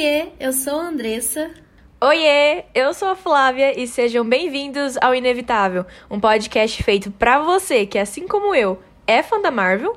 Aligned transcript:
Oiê, 0.00 0.28
eu 0.40 0.50
sou 0.54 0.80
a 0.80 0.88
Andressa. 0.88 1.50
Oiê, 2.00 2.64
eu 2.74 2.94
sou 2.94 3.08
a 3.08 3.14
Flávia 3.14 3.78
e 3.78 3.86
sejam 3.86 4.26
bem-vindos 4.26 4.96
ao 4.96 5.14
Inevitável, 5.14 5.84
um 6.10 6.18
podcast 6.18 6.82
feito 6.82 7.10
pra 7.10 7.40
você 7.40 7.84
que, 7.84 7.98
assim 7.98 8.26
como 8.26 8.54
eu, 8.54 8.80
é 9.06 9.22
fã 9.22 9.38
da 9.42 9.50
Marvel. 9.50 9.94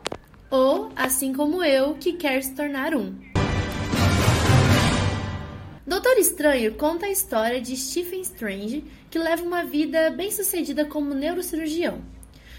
Ou, 0.52 0.90
assim 0.94 1.32
como 1.32 1.64
eu, 1.64 1.94
que 1.94 2.12
quer 2.12 2.44
se 2.44 2.54
tornar 2.54 2.94
um. 2.94 3.16
Doutor 5.88 6.18
Estranho 6.18 6.74
conta 6.74 7.06
a 7.06 7.10
história 7.10 7.62
de 7.62 7.78
Stephen 7.78 8.20
Strange, 8.24 8.84
que 9.10 9.18
leva 9.18 9.42
uma 9.42 9.64
vida 9.64 10.10
bem-sucedida 10.10 10.84
como 10.84 11.14
neurocirurgião. 11.14 12.02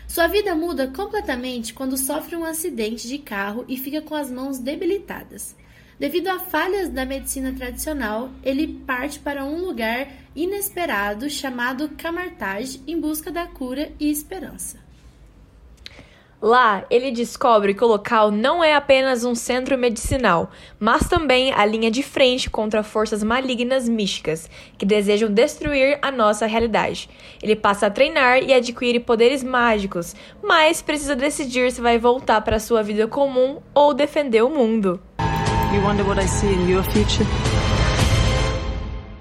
Sua 0.09 0.27
vida 0.29 0.55
muda 0.55 0.91
completamente 0.97 1.75
quando 1.75 1.99
sofre 1.99 2.37
um 2.37 2.45
acidente 2.45 3.07
de 3.07 3.19
carro 3.19 3.67
e 3.69 3.77
fica 3.77 4.01
com 4.01 4.15
as 4.15 4.31
mãos 4.31 4.59
debilitadas. 4.59 5.55
Devido 5.99 6.29
a 6.29 6.41
falhas 6.41 6.89
da 6.89 7.05
medicina 7.05 7.53
tradicional, 7.53 8.31
ele 8.43 8.67
parte 8.87 9.21
para 9.21 9.45
um 9.45 9.65
lugar 9.65 10.09
inesperado 10.35 11.31
chamado 11.31 11.91
Camartage 11.97 12.81
em 12.87 13.01
busca 13.01 13.31
da 13.31 13.47
cura 13.47 13.93
e 14.01 14.11
esperança. 14.11 14.83
Lá, 16.47 16.85
ele 16.91 17.11
descobre 17.11 17.73
que 17.73 17.83
o 17.83 17.87
local 17.87 18.31
não 18.31 18.63
é 18.63 18.75
apenas 18.75 19.25
um 19.25 19.35
centro 19.35 19.79
medicinal, 19.79 20.51
mas 20.79 21.09
também 21.09 21.51
a 21.55 21.65
linha 21.65 21.91
de 21.91 22.03
frente 22.03 22.51
contra 22.51 22.83
forças 22.83 23.23
malignas 23.23 23.89
místicas 23.89 24.51
que 24.77 24.85
desejam 24.85 25.33
destruir 25.33 25.99
a 26.03 26.11
nossa 26.11 26.45
realidade. 26.45 27.09
Ele 27.43 27.57
passa 27.57 27.87
a 27.87 27.91
treinar 27.91 28.43
e 28.43 28.53
adquire 28.53 29.01
poderes 29.01 29.43
mágicos, 29.43 30.15
mas 30.43 30.83
precisa 30.83 31.17
decidir 31.17 31.73
se 31.73 31.81
vai 31.81 31.99
voltar 31.99 32.43
para 32.43 32.59
sua 32.59 32.83
vida 32.83 33.09
comum 33.09 33.63
ou 33.73 33.95
defender 33.95 34.43
o 34.43 34.51
mundo. 34.51 35.01
You 35.75 35.83
wonder 35.83 36.05
what 36.05 36.21
I 36.21 36.27
see 36.29 36.53
in 36.53 36.69
your 36.69 36.85
future? 36.85 37.27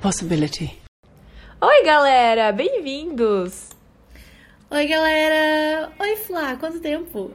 Possibility. 0.01 0.79
Oi, 1.59 1.83
galera, 1.83 2.51
bem-vindos. 2.51 3.69
Oi, 4.69 4.85
galera! 4.85 5.91
Oi, 5.99 6.15
Flá, 6.17 6.55
quanto 6.55 6.79
tempo? 6.79 7.31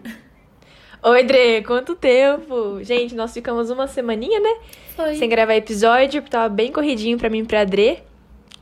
Oi, 1.03 1.25
Dre, 1.25 1.65
quanto 1.65 1.97
tempo? 1.97 2.79
Gente, 2.85 3.17
nós 3.17 3.35
ficamos 3.35 3.71
uma 3.71 3.89
semaninha, 3.89 4.39
né? 4.39 4.57
Foi. 4.95 5.17
Sem 5.17 5.29
gravar 5.29 5.57
episódio, 5.57 6.23
porque 6.23 6.31
tava 6.31 6.49
bem 6.49 6.71
corridinho 6.71 7.19
pra 7.19 7.29
mim 7.29 7.41
e 7.41 7.45
pra 7.45 7.65
Dre. 7.65 8.05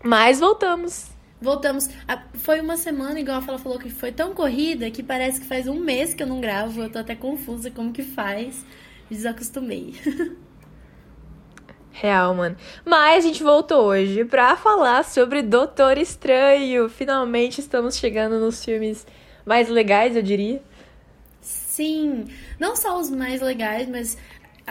Mas 0.03 0.41
voltamos. 0.41 1.11
Voltamos. 1.39 1.91
Ah, 2.09 2.23
Foi 2.33 2.61
uma 2.61 2.79
semana, 2.79 3.21
igual 3.21 3.41
a 3.41 3.43
Fala 3.43 3.59
falou, 3.59 3.79
que 3.79 3.91
foi 3.91 4.11
tão 4.11 4.33
corrida 4.33 4.91
que 4.91 5.03
parece 5.03 5.39
que 5.39 5.47
faz 5.47 5.69
um 5.69 5.79
mês 5.79 6.15
que 6.15 6.23
eu 6.23 6.27
não 6.27 6.41
gravo. 6.41 6.83
Eu 6.83 6.91
tô 6.91 6.99
até 6.99 7.15
confusa 7.15 7.71
como 7.71 7.93
que 7.93 8.03
faz. 8.03 8.65
Desacostumei. 9.11 9.95
Real, 11.99 12.35
mano. 12.35 12.55
Mas 12.85 13.25
a 13.25 13.27
gente 13.27 13.43
voltou 13.43 13.87
hoje 13.87 14.23
pra 14.23 14.55
falar 14.55 15.03
sobre 15.03 15.41
Doutor 15.41 15.97
Estranho. 15.97 16.91
Finalmente 16.91 17.59
estamos 17.61 17.97
chegando 17.97 18.39
nos 18.39 18.63
filmes 18.63 19.07
mais 19.47 19.71
legais, 19.71 20.15
eu 20.15 20.23
diria. 20.23 20.63
Sim, 21.41 22.27
não 22.61 22.77
só 22.77 23.01
os 23.01 23.09
mais 23.09 23.41
legais, 23.41 23.89
mas 23.89 24.19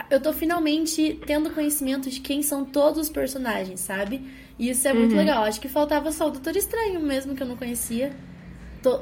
eu 0.08 0.20
tô 0.20 0.32
finalmente 0.32 1.20
tendo 1.26 1.50
conhecimento 1.50 2.08
de 2.08 2.20
quem 2.20 2.44
são 2.44 2.64
todos 2.64 3.00
os 3.00 3.10
personagens, 3.10 3.80
sabe? 3.80 4.22
E 4.56 4.70
isso 4.70 4.86
é 4.86 4.92
muito 4.92 5.16
legal. 5.16 5.42
Acho 5.42 5.60
que 5.60 5.68
faltava 5.68 6.12
só 6.12 6.28
o 6.28 6.30
Doutor 6.30 6.56
Estranho 6.56 7.00
mesmo, 7.00 7.34
que 7.34 7.42
eu 7.42 7.46
não 7.46 7.56
conhecia. 7.56 8.12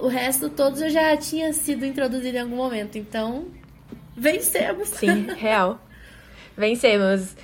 O 0.00 0.08
resto, 0.08 0.48
todos 0.48 0.80
eu 0.80 0.88
já 0.88 1.14
tinha 1.14 1.52
sido 1.52 1.84
introduzido 1.84 2.38
em 2.38 2.40
algum 2.40 2.56
momento. 2.56 2.96
Então, 2.96 3.48
vencemos. 4.16 4.88
Sim, 4.88 5.26
real. 5.36 5.78
Vencemos. 6.56 7.34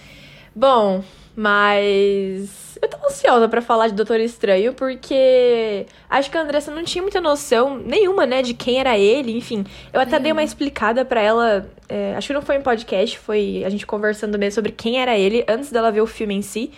Bom, 0.55 1.05
mas 1.37 2.79
eu 2.83 2.89
tô 2.89 2.97
ansiosa 3.07 3.49
pra 3.49 3.63
falar 3.63 3.89
de 3.89 3.95
Doutor 3.95 4.19
Estranho 4.21 4.75
porque 4.75 5.87
acho 6.09 6.31
que 6.31 6.37
a 6.37 6.43
Andressa 6.43 6.71
não 6.71 6.83
tinha 6.83 7.03
muita 7.03 7.21
noção 7.21 7.79
nenhuma, 7.79 8.27
né, 8.27 8.43
de 8.43 8.53
quem 8.53 8.81
era 8.81 8.99
ele, 8.99 9.37
enfim. 9.37 9.65
Eu 9.93 10.01
até 10.01 10.19
dei 10.19 10.33
uma 10.33 10.43
explicada 10.43 11.05
pra 11.05 11.21
ela, 11.21 11.71
é, 11.89 12.15
acho 12.17 12.29
que 12.29 12.33
não 12.33 12.43
foi 12.43 12.57
em 12.57 12.63
podcast, 12.63 13.19
foi 13.19 13.63
a 13.65 13.71
gente 13.71 13.87
conversando 13.87 14.39
mesmo 14.39 14.57
sobre 14.57 14.73
quem 14.73 15.01
era 15.01 15.17
ele 15.17 15.45
antes 15.49 15.71
dela 15.71 15.93
ver 15.93 16.01
o 16.01 16.07
filme 16.07 16.35
em 16.35 16.43
si. 16.43 16.73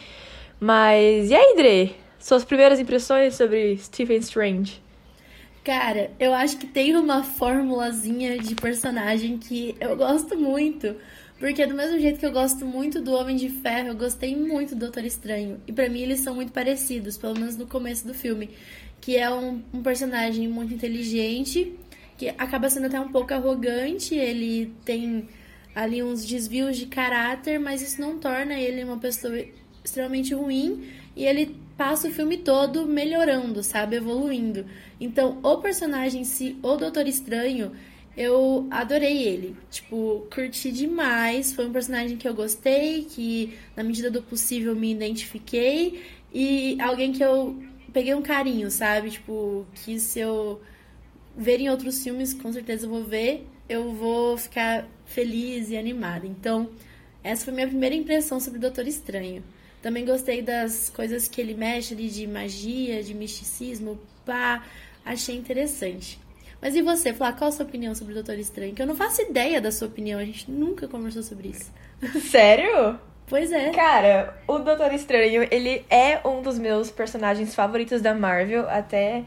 Mas 0.61 1.31
e 1.31 1.35
aí, 1.35 1.57
Dre? 1.57 1.97
Suas 2.19 2.45
primeiras 2.45 2.79
impressões 2.79 3.35
sobre 3.35 3.77
Stephen 3.79 4.19
Strange? 4.19 4.81
Cara, 5.65 6.11
eu 6.19 6.35
acho 6.35 6.57
que 6.59 6.67
tem 6.67 6.97
uma 6.97 7.23
formulazinha 7.23 8.39
de 8.39 8.55
personagem 8.55 9.39
que 9.39 9.77
eu 9.81 9.97
gosto 9.97 10.37
muito. 10.37 10.97
Porque 11.43 11.67
do 11.67 11.75
mesmo 11.75 11.99
jeito 11.99 12.21
que 12.21 12.25
eu 12.25 12.31
gosto 12.31 12.65
muito 12.65 13.03
do 13.03 13.13
Homem 13.15 13.35
de 13.35 13.49
Ferro, 13.49 13.89
eu 13.89 13.97
gostei 13.97 14.37
muito 14.37 14.77
do 14.77 14.79
Doutor 14.79 15.05
Estranho. 15.05 15.61
E 15.67 15.73
pra 15.73 15.89
mim 15.89 16.03
eles 16.03 16.21
são 16.21 16.37
muito 16.37 16.53
parecidos, 16.53 17.19
pelo 17.19 17.35
menos 17.35 17.57
no 17.57 17.67
começo 17.67 18.07
do 18.07 18.15
filme. 18.15 18.49
Que 19.01 19.17
é 19.17 19.29
um, 19.29 19.61
um 19.75 19.83
personagem 19.83 20.47
muito 20.47 20.73
inteligente, 20.73 21.77
que 22.17 22.29
acaba 22.29 22.71
sendo 22.71 22.87
até 22.87 23.01
um 23.01 23.09
pouco 23.09 23.35
arrogante, 23.35 24.15
ele 24.15 24.73
tem 24.85 25.29
ali 25.75 26.01
uns 26.01 26.25
desvios 26.25 26.77
de 26.77 26.87
caráter, 26.87 27.59
mas 27.59 27.83
isso 27.83 28.01
não 28.01 28.21
torna 28.21 28.55
ele 28.55 28.85
uma 28.85 28.99
pessoa 28.99 29.37
extremamente 29.85 30.33
ruim 30.35 30.93
e 31.17 31.25
ele 31.25 31.57
passa 31.77 32.07
o 32.07 32.13
filme 32.13 32.37
todo 32.37 32.87
melhorando, 32.87 33.65
sabe, 33.65 33.97
evoluindo. 33.97 34.65
Então, 35.01 35.41
o 35.43 35.57
personagem 35.57 36.21
em 36.21 36.25
si, 36.25 36.57
o 36.63 36.77
Doutor 36.77 37.09
Estranho, 37.09 37.73
eu 38.17 38.67
adorei 38.71 39.23
ele. 39.23 39.57
Tipo, 39.71 40.27
curti 40.33 40.71
demais. 40.71 41.53
Foi 41.53 41.67
um 41.67 41.73
personagem 41.73 42.17
que 42.17 42.29
eu 42.29 42.35
gostei, 42.35 43.05
que 43.05 43.59
na 43.77 43.83
medida 43.83 44.11
do 44.11 44.23
possível 44.23 44.75
me 44.75 44.93
identifiquei 44.93 46.03
e 46.33 46.81
alguém 46.81 47.13
que 47.13 47.23
eu 47.23 47.63
peguei 47.93 48.15
um 48.15 48.23
carinho, 48.23 48.71
sabe? 48.71 49.11
Tipo, 49.11 49.67
que 49.75 49.99
se 49.99 50.21
eu 50.21 50.61
ver 51.37 51.61
em 51.61 51.71
outros 51.71 52.03
filmes, 52.03 52.35
com 52.35 52.53
certeza 52.53 52.87
eu 52.87 52.91
vou 52.91 53.05
ver, 53.05 53.47
eu 53.69 53.93
vou 53.93 54.37
ficar 54.37 54.87
feliz 55.05 55.71
e 55.71 55.77
animada. 55.77 56.27
Então, 56.27 56.71
essa 57.23 57.45
foi 57.45 57.55
minha 57.55 57.69
primeira 57.69 57.95
impressão 57.95 58.41
sobre 58.41 58.59
o 58.59 58.63
Doutor 58.63 58.87
Estranho. 58.87 59.43
Também 59.81 60.05
gostei 60.05 60.43
das 60.43 60.91
coisas 60.91 61.27
que 61.27 61.41
ele 61.41 61.55
mexe 61.55 61.93
ali 61.93 62.09
de 62.09 62.27
magia, 62.27 63.03
de 63.03 63.15
misticismo, 63.15 63.99
pá, 64.25 64.65
achei 65.05 65.37
interessante. 65.37 66.19
Mas 66.63 66.77
e 66.77 66.81
você, 66.81 67.13
Flá, 67.13 67.33
qual 67.33 67.49
a 67.49 67.53
sua 67.53 67.67
opinião 67.67 67.93
sobre 67.93 68.13
o 68.13 68.15
Doutor 68.15 68.39
Estranho? 68.39 68.73
Que 68.73 68.81
eu 68.81 68.87
não 68.87 68.95
faço 68.95 69.21
ideia 69.21 69.61
da 69.61 69.73
sua 69.73 69.89
opinião, 69.89 70.21
a 70.21 70.25
gente 70.25 70.49
nunca 70.49 70.87
conversou 70.87 71.21
sobre 71.21 71.49
isso. 71.49 71.73
Sério? 72.31 73.01
Pois 73.27 73.51
é. 73.51 73.71
Cara, 73.71 74.41
o 74.47 74.59
Doutor 74.61 74.95
Estranho, 74.95 75.49
ele 75.51 75.85
é 75.91 76.21
um 76.25 76.41
dos 76.41 76.59
meus 76.59 76.89
personagens 76.89 77.53
favoritos 77.53 78.01
da 78.01 78.15
Marvel. 78.15 78.69
Até 78.71 79.25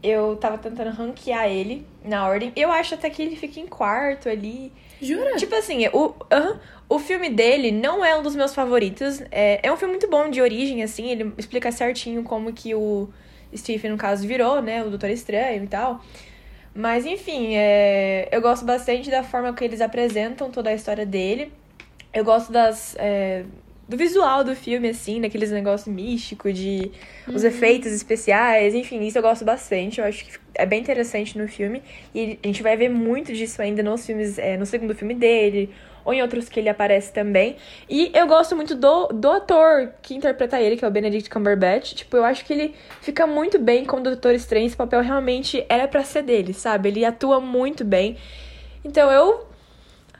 eu 0.00 0.36
tava 0.36 0.56
tentando 0.56 0.90
ranquear 0.90 1.48
ele 1.48 1.84
na 2.04 2.28
ordem. 2.28 2.52
Eu 2.54 2.70
acho 2.70 2.94
até 2.94 3.10
que 3.10 3.22
ele 3.22 3.34
fica 3.34 3.58
em 3.58 3.66
quarto 3.66 4.28
ali. 4.28 4.72
Jura? 5.02 5.34
Tipo 5.36 5.56
assim, 5.56 5.88
o, 5.88 6.14
aham, 6.30 6.60
o 6.88 6.98
filme 7.00 7.28
dele 7.28 7.72
não 7.72 8.04
é 8.04 8.16
um 8.16 8.22
dos 8.22 8.36
meus 8.36 8.54
favoritos. 8.54 9.20
É, 9.32 9.66
é 9.66 9.72
um 9.72 9.76
filme 9.76 9.94
muito 9.94 10.08
bom 10.08 10.30
de 10.30 10.40
origem, 10.40 10.84
assim. 10.84 11.10
Ele 11.10 11.32
explica 11.36 11.72
certinho 11.72 12.22
como 12.22 12.52
que 12.52 12.72
o 12.72 13.08
Stephen, 13.56 13.90
no 13.90 13.96
caso, 13.96 14.26
virou, 14.28 14.62
né? 14.62 14.84
O 14.84 14.90
Doutor 14.90 15.10
Estranho 15.10 15.64
e 15.64 15.66
tal. 15.66 16.04
Mas, 16.78 17.04
enfim, 17.04 17.56
é, 17.56 18.28
eu 18.30 18.40
gosto 18.40 18.64
bastante 18.64 19.10
da 19.10 19.24
forma 19.24 19.52
que 19.52 19.64
eles 19.64 19.80
apresentam 19.80 20.48
toda 20.48 20.70
a 20.70 20.74
história 20.74 21.04
dele. 21.04 21.50
Eu 22.14 22.24
gosto 22.24 22.52
das, 22.52 22.94
é, 23.00 23.42
do 23.88 23.96
visual 23.96 24.44
do 24.44 24.54
filme, 24.54 24.90
assim, 24.90 25.20
daqueles 25.20 25.50
negócios 25.50 25.92
místicos, 25.92 26.56
de 26.56 26.92
os 27.26 27.42
efeitos 27.42 27.90
especiais, 27.90 28.76
enfim, 28.76 29.04
isso 29.04 29.18
eu 29.18 29.22
gosto 29.22 29.44
bastante. 29.44 30.00
Eu 30.00 30.06
acho 30.06 30.24
que 30.24 30.38
é 30.54 30.64
bem 30.64 30.80
interessante 30.80 31.36
no 31.36 31.48
filme. 31.48 31.82
E 32.14 32.38
a 32.44 32.46
gente 32.46 32.62
vai 32.62 32.76
ver 32.76 32.88
muito 32.88 33.32
disso 33.32 33.60
ainda 33.60 33.82
nos 33.82 34.06
filmes, 34.06 34.38
é, 34.38 34.56
no 34.56 34.64
segundo 34.64 34.94
filme 34.94 35.14
dele, 35.14 35.74
ou 36.08 36.14
em 36.14 36.22
outros 36.22 36.48
que 36.48 36.58
ele 36.58 36.70
aparece 36.70 37.12
também. 37.12 37.56
E 37.86 38.10
eu 38.14 38.26
gosto 38.26 38.56
muito 38.56 38.74
do, 38.74 39.08
do 39.08 39.30
ator 39.30 39.90
que 40.00 40.14
interpreta 40.14 40.58
ele, 40.58 40.74
que 40.74 40.82
é 40.82 40.88
o 40.88 40.90
Benedict 40.90 41.28
Cumberbatch. 41.28 41.92
Tipo, 41.92 42.16
eu 42.16 42.24
acho 42.24 42.46
que 42.46 42.52
ele 42.54 42.74
fica 43.02 43.26
muito 43.26 43.58
bem 43.58 43.84
como 43.84 44.02
Doutor 44.02 44.34
Estranho. 44.34 44.66
Esse 44.66 44.74
papel 44.74 45.02
realmente 45.02 45.66
era 45.68 45.86
pra 45.86 46.02
ser 46.02 46.22
dele, 46.22 46.54
sabe? 46.54 46.88
Ele 46.88 47.04
atua 47.04 47.40
muito 47.40 47.84
bem. 47.84 48.16
Então 48.82 49.12
eu 49.12 49.46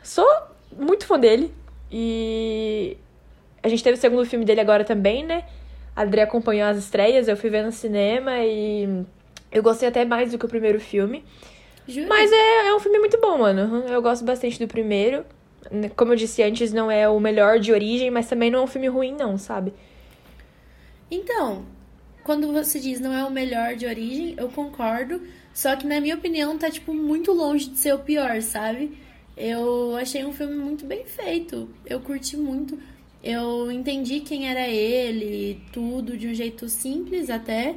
sou 0.02 0.29
muito 0.79 1.06
fã 1.06 1.19
dele. 1.19 1.50
E 1.91 2.99
a 3.62 3.69
gente 3.70 3.82
teve 3.82 3.96
o 3.96 4.00
segundo 4.00 4.26
filme 4.26 4.44
dele 4.44 4.61
agora 4.61 4.84
também, 4.84 5.25
né? 5.25 5.44
A 5.96 6.02
Adri 6.02 6.20
acompanhou 6.20 6.69
as 6.69 6.76
estreias, 6.76 7.29
eu 7.29 7.37
fui 7.37 7.49
ver 7.49 7.64
no 7.64 7.73
cinema 7.73 8.41
e 8.41 9.06
eu 9.50 9.62
gostei 9.62 9.88
até 9.88 10.05
mais 10.05 10.32
do 10.32 10.38
que 10.38 10.44
o 10.44 10.49
primeiro 10.50 10.79
filme. 10.79 11.25
Jura? 11.87 12.08
Mas 12.08 12.31
é, 12.31 12.67
é 12.67 12.75
um 12.75 12.79
filme 12.79 12.99
muito 12.99 13.19
bom, 13.19 13.38
mano. 13.38 13.87
Eu 13.88 14.02
gosto 14.02 14.23
bastante 14.23 14.58
do 14.58 14.69
primeiro. 14.69 15.25
Como 15.97 16.12
eu 16.12 16.17
disse 16.17 16.43
antes, 16.43 16.73
não 16.73 16.91
é 16.91 17.09
o 17.09 17.20
melhor 17.20 17.59
de 17.59 17.73
origem, 17.73 18.11
mas 18.11 18.29
também 18.29 18.50
não 18.50 18.61
é 18.61 18.62
um 18.62 18.67
filme 18.67 18.88
ruim, 18.88 19.12
não, 19.12 19.37
sabe? 19.37 19.73
Então, 21.11 21.65
quando 22.23 22.53
você 22.53 22.79
diz 22.79 23.00
não 23.00 23.12
é 23.12 23.25
o 23.25 23.31
melhor 23.31 23.75
de 23.75 23.87
origem, 23.87 24.35
eu 24.37 24.49
concordo. 24.49 25.20
Só 25.53 25.75
que, 25.76 25.87
na 25.87 26.00
minha 26.00 26.15
opinião, 26.15 26.56
tá, 26.56 26.70
tipo, 26.70 26.94
muito 26.94 27.32
longe 27.32 27.70
de 27.70 27.79
ser 27.79 27.94
o 27.94 27.99
pior, 27.99 28.41
sabe? 28.43 28.97
Eu 29.37 29.97
achei 29.97 30.25
um 30.25 30.32
filme 30.32 30.55
muito 30.56 30.85
bem 30.85 31.05
feito. 31.05 31.69
Eu 31.87 32.00
curti 32.00 32.37
muito. 32.37 32.79
Eu 33.23 33.70
entendi 33.70 34.20
quem 34.20 34.49
era 34.49 34.69
ele, 34.69 35.61
tudo 35.73 36.17
de 36.17 36.29
um 36.29 36.35
jeito 36.35 36.69
simples 36.69 37.31
até. 37.31 37.75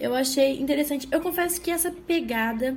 Eu 0.00 0.14
achei 0.14 0.60
interessante. 0.60 1.06
Eu 1.10 1.20
confesso 1.20 1.60
que 1.60 1.70
essa 1.70 1.90
pegada 1.90 2.76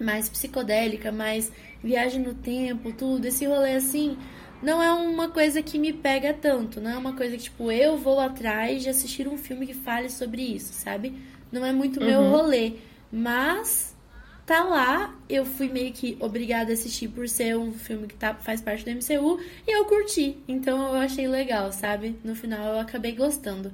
mais 0.00 0.28
psicodélica, 0.28 1.12
mais 1.12 1.52
viagem 1.82 2.20
no 2.20 2.34
tempo, 2.34 2.92
tudo, 2.92 3.26
esse 3.26 3.44
rolê 3.46 3.74
assim, 3.74 4.16
não 4.62 4.80
é 4.80 4.92
uma 4.92 5.28
coisa 5.28 5.60
que 5.60 5.78
me 5.78 5.92
pega 5.92 6.32
tanto. 6.32 6.80
Não 6.80 6.90
é 6.90 6.96
uma 6.96 7.14
coisa 7.14 7.36
que, 7.36 7.42
tipo, 7.42 7.72
eu 7.72 7.96
vou 7.98 8.20
atrás 8.20 8.82
de 8.82 8.88
assistir 8.88 9.26
um 9.26 9.36
filme 9.36 9.66
que 9.66 9.74
fale 9.74 10.08
sobre 10.08 10.42
isso, 10.42 10.72
sabe? 10.72 11.14
Não 11.50 11.66
é 11.66 11.72
muito 11.72 12.00
meu 12.00 12.20
uhum. 12.20 12.30
rolê. 12.30 12.74
Mas 13.10 13.94
tá 14.46 14.62
lá, 14.62 15.14
eu 15.28 15.44
fui 15.44 15.68
meio 15.68 15.92
que 15.92 16.16
obrigada 16.20 16.70
a 16.70 16.74
assistir 16.74 17.08
por 17.08 17.28
ser 17.28 17.56
um 17.56 17.72
filme 17.72 18.06
que 18.06 18.14
tá, 18.14 18.34
faz 18.34 18.60
parte 18.60 18.84
do 18.84 18.90
MCU 18.90 19.40
e 19.66 19.76
eu 19.76 19.84
curti. 19.84 20.38
Então 20.46 20.94
eu 20.94 21.00
achei 21.00 21.26
legal, 21.26 21.72
sabe? 21.72 22.16
No 22.22 22.34
final 22.34 22.74
eu 22.74 22.80
acabei 22.80 23.12
gostando. 23.12 23.72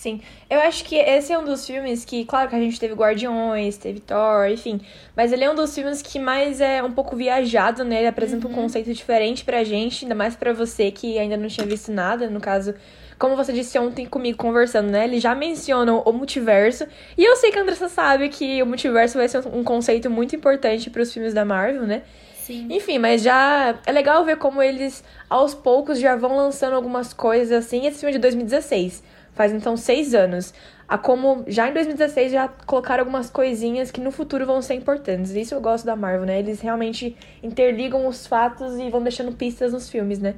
Sim, 0.00 0.18
eu 0.48 0.58
acho 0.60 0.82
que 0.82 0.96
esse 0.96 1.30
é 1.30 1.38
um 1.38 1.44
dos 1.44 1.66
filmes 1.66 2.06
que, 2.06 2.24
claro 2.24 2.48
que 2.48 2.56
a 2.56 2.58
gente 2.58 2.80
teve 2.80 2.94
Guardiões, 2.94 3.76
teve 3.76 4.00
Thor, 4.00 4.48
enfim, 4.50 4.80
mas 5.14 5.30
ele 5.30 5.44
é 5.44 5.50
um 5.50 5.54
dos 5.54 5.74
filmes 5.74 6.00
que 6.00 6.18
mais 6.18 6.58
é 6.58 6.82
um 6.82 6.90
pouco 6.90 7.14
viajado, 7.14 7.84
né? 7.84 7.98
Ele 7.98 8.06
apresenta 8.06 8.46
uhum. 8.46 8.52
um 8.54 8.56
conceito 8.56 8.90
diferente 8.94 9.44
pra 9.44 9.62
gente, 9.62 10.06
ainda 10.06 10.14
mais 10.14 10.34
para 10.34 10.54
você 10.54 10.90
que 10.90 11.18
ainda 11.18 11.36
não 11.36 11.48
tinha 11.48 11.66
visto 11.66 11.92
nada, 11.92 12.30
no 12.30 12.40
caso, 12.40 12.74
como 13.18 13.36
você 13.36 13.52
disse 13.52 13.78
ontem 13.78 14.06
comigo 14.06 14.38
conversando, 14.38 14.90
né? 14.90 15.04
Eles 15.04 15.22
já 15.22 15.34
mencionam 15.34 16.02
o 16.06 16.12
multiverso, 16.14 16.86
e 17.18 17.22
eu 17.22 17.36
sei 17.36 17.50
que 17.52 17.58
a 17.58 17.60
Andressa 17.60 17.90
sabe 17.90 18.30
que 18.30 18.62
o 18.62 18.66
multiverso 18.66 19.18
vai 19.18 19.28
ser 19.28 19.46
um 19.48 19.62
conceito 19.62 20.08
muito 20.08 20.34
importante 20.34 20.88
para 20.88 21.02
os 21.02 21.12
filmes 21.12 21.34
da 21.34 21.44
Marvel, 21.44 21.82
né? 21.82 22.04
Sim. 22.38 22.68
Enfim, 22.70 22.96
mas 22.96 23.20
já 23.20 23.78
é 23.84 23.92
legal 23.92 24.24
ver 24.24 24.38
como 24.38 24.62
eles 24.62 25.04
aos 25.28 25.54
poucos 25.54 26.00
já 26.00 26.16
vão 26.16 26.38
lançando 26.38 26.72
algumas 26.74 27.12
coisas 27.12 27.52
assim. 27.52 27.86
Esse 27.86 28.00
filme 28.00 28.12
é 28.12 28.16
de 28.16 28.18
2016 28.18 29.09
Faz 29.34 29.52
então 29.52 29.76
seis 29.76 30.14
anos. 30.14 30.52
A 30.88 30.98
como 30.98 31.44
já 31.46 31.68
em 31.68 31.72
2016 31.72 32.32
já 32.32 32.48
colocaram 32.48 33.02
algumas 33.02 33.30
coisinhas 33.30 33.90
que 33.90 34.00
no 34.00 34.10
futuro 34.10 34.44
vão 34.44 34.60
ser 34.60 34.74
importantes. 34.74 35.30
Isso 35.30 35.54
eu 35.54 35.60
gosto 35.60 35.84
da 35.84 35.94
Marvel, 35.94 36.26
né? 36.26 36.38
Eles 36.38 36.60
realmente 36.60 37.16
interligam 37.42 38.06
os 38.06 38.26
fatos 38.26 38.78
e 38.78 38.90
vão 38.90 39.02
deixando 39.02 39.32
pistas 39.32 39.72
nos 39.72 39.88
filmes, 39.88 40.18
né? 40.18 40.34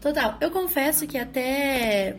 Total. 0.00 0.36
Eu 0.40 0.50
confesso 0.50 1.06
que 1.06 1.16
até 1.16 2.16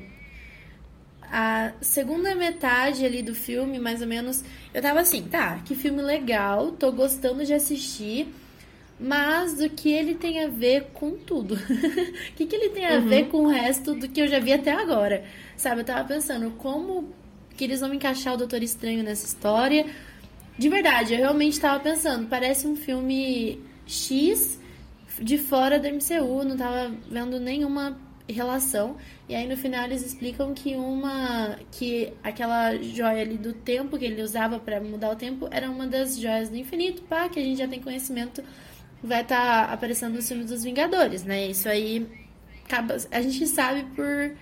a 1.32 1.74
segunda 1.82 2.34
metade 2.36 3.06
ali 3.06 3.22
do 3.22 3.36
filme, 3.36 3.80
mais 3.80 4.02
ou 4.02 4.08
menos, 4.08 4.44
eu 4.74 4.82
tava 4.82 5.02
assim, 5.02 5.24
tá, 5.24 5.60
que 5.66 5.76
filme 5.76 6.02
legal, 6.02 6.72
tô 6.72 6.92
gostando 6.92 7.46
de 7.46 7.54
assistir, 7.54 8.34
mas 9.00 9.56
do 9.56 9.70
que 9.70 9.92
ele 9.92 10.16
tem 10.16 10.44
a 10.44 10.48
ver 10.48 10.90
com 10.94 11.12
tudo. 11.12 11.56
O 12.30 12.34
que, 12.38 12.46
que 12.46 12.56
ele 12.56 12.70
tem 12.70 12.86
a 12.86 12.96
uhum. 12.96 13.08
ver 13.08 13.28
com 13.30 13.46
o 13.46 13.48
resto 13.48 13.96
do 13.96 14.08
que 14.08 14.22
eu 14.22 14.28
já 14.28 14.40
vi 14.40 14.54
até 14.54 14.72
agora? 14.72 15.24
Sabe, 15.56 15.82
eu 15.82 15.86
tava 15.86 16.08
pensando 16.08 16.52
como 16.52 17.12
que 17.56 17.64
eles 17.64 17.80
vão 17.80 17.94
encaixar 17.94 18.36
o 18.36 18.38
Doutor 18.38 18.62
Estranho 18.62 19.04
nessa 19.04 19.26
história. 19.26 19.88
De 20.58 20.70
verdade, 20.70 21.14
eu 21.14 21.20
realmente 21.20 21.60
tava 21.60 21.80
pensando, 21.80 22.28
parece 22.28 22.68
um 22.68 22.76
filme 22.76 23.60
X 23.88 24.60
de 25.20 25.38
fora 25.38 25.80
do 25.80 25.88
MCU, 25.88 26.44
não 26.44 26.56
tava 26.56 26.92
vendo 27.10 27.40
nenhuma 27.40 27.98
relação. 28.30 28.98
E 29.28 29.36
aí 29.36 29.48
no 29.48 29.58
final 29.58 29.86
eles 29.86 30.06
explicam 30.06 30.54
que 30.54 30.76
uma 30.76 31.58
que 31.72 32.14
aquela 32.24 32.76
joia 32.78 33.22
ali 33.22 33.38
do 33.38 33.54
tempo 33.54 33.98
que 33.98 34.06
ele 34.06 34.22
usava 34.22 34.60
para 34.60 34.80
mudar 34.80 35.12
o 35.12 35.16
tempo 35.16 35.48
era 35.52 35.70
uma 35.70 35.88
das 35.88 36.20
joias 36.20 36.50
do 36.50 36.58
infinito, 36.58 37.02
pá, 37.04 37.28
que 37.30 37.40
a 37.40 37.44
gente 37.44 37.58
já 37.58 37.68
tem 37.68 37.82
conhecimento 37.82 38.44
vai 39.04 39.22
estar 39.22 39.68
tá 39.68 39.74
aparecendo 39.74 40.16
nos 40.16 40.28
filmes 40.28 40.48
dos 40.48 40.64
Vingadores, 40.64 41.24
né? 41.24 41.48
Isso 41.48 41.68
aí 41.70 42.08
acaba, 42.66 42.98
a 43.12 43.22
gente 43.22 43.46
sabe 43.48 43.84
por 43.96 44.36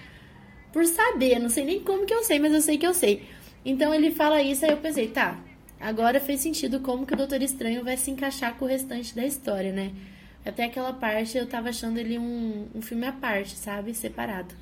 por 0.71 0.85
saber, 0.85 1.39
não 1.39 1.49
sei 1.49 1.63
nem 1.63 1.79
como 1.79 2.05
que 2.05 2.13
eu 2.13 2.21
sei, 2.23 2.37
mas 2.37 2.51
eu 2.53 2.61
sei 2.61 2.77
que 2.77 2.85
eu 2.85 2.93
sei. 2.93 3.25
Então 3.63 3.93
ele 3.93 4.11
fala 4.11 4.41
isso, 4.41 4.65
aí 4.65 4.71
eu 4.71 4.77
pensei, 4.77 5.07
tá, 5.07 5.39
agora 5.79 6.19
fez 6.19 6.41
sentido 6.41 6.81
como 6.81 7.05
que 7.05 7.13
o 7.13 7.17
Doutor 7.17 7.41
Estranho 7.41 7.81
vai 7.81 7.95
se 7.95 8.11
encaixar 8.11 8.55
com 8.55 8.65
o 8.65 8.67
restante 8.67 9.15
da 9.15 9.25
história, 9.25 9.71
né? 9.71 9.93
Até 10.45 10.65
aquela 10.65 10.91
parte 10.91 11.37
eu 11.37 11.47
tava 11.47 11.69
achando 11.69 11.97
ele 11.97 12.19
um, 12.19 12.67
um 12.75 12.81
filme 12.81 13.07
à 13.07 13.13
parte, 13.13 13.55
sabe? 13.55 13.93
Separado. 13.93 14.53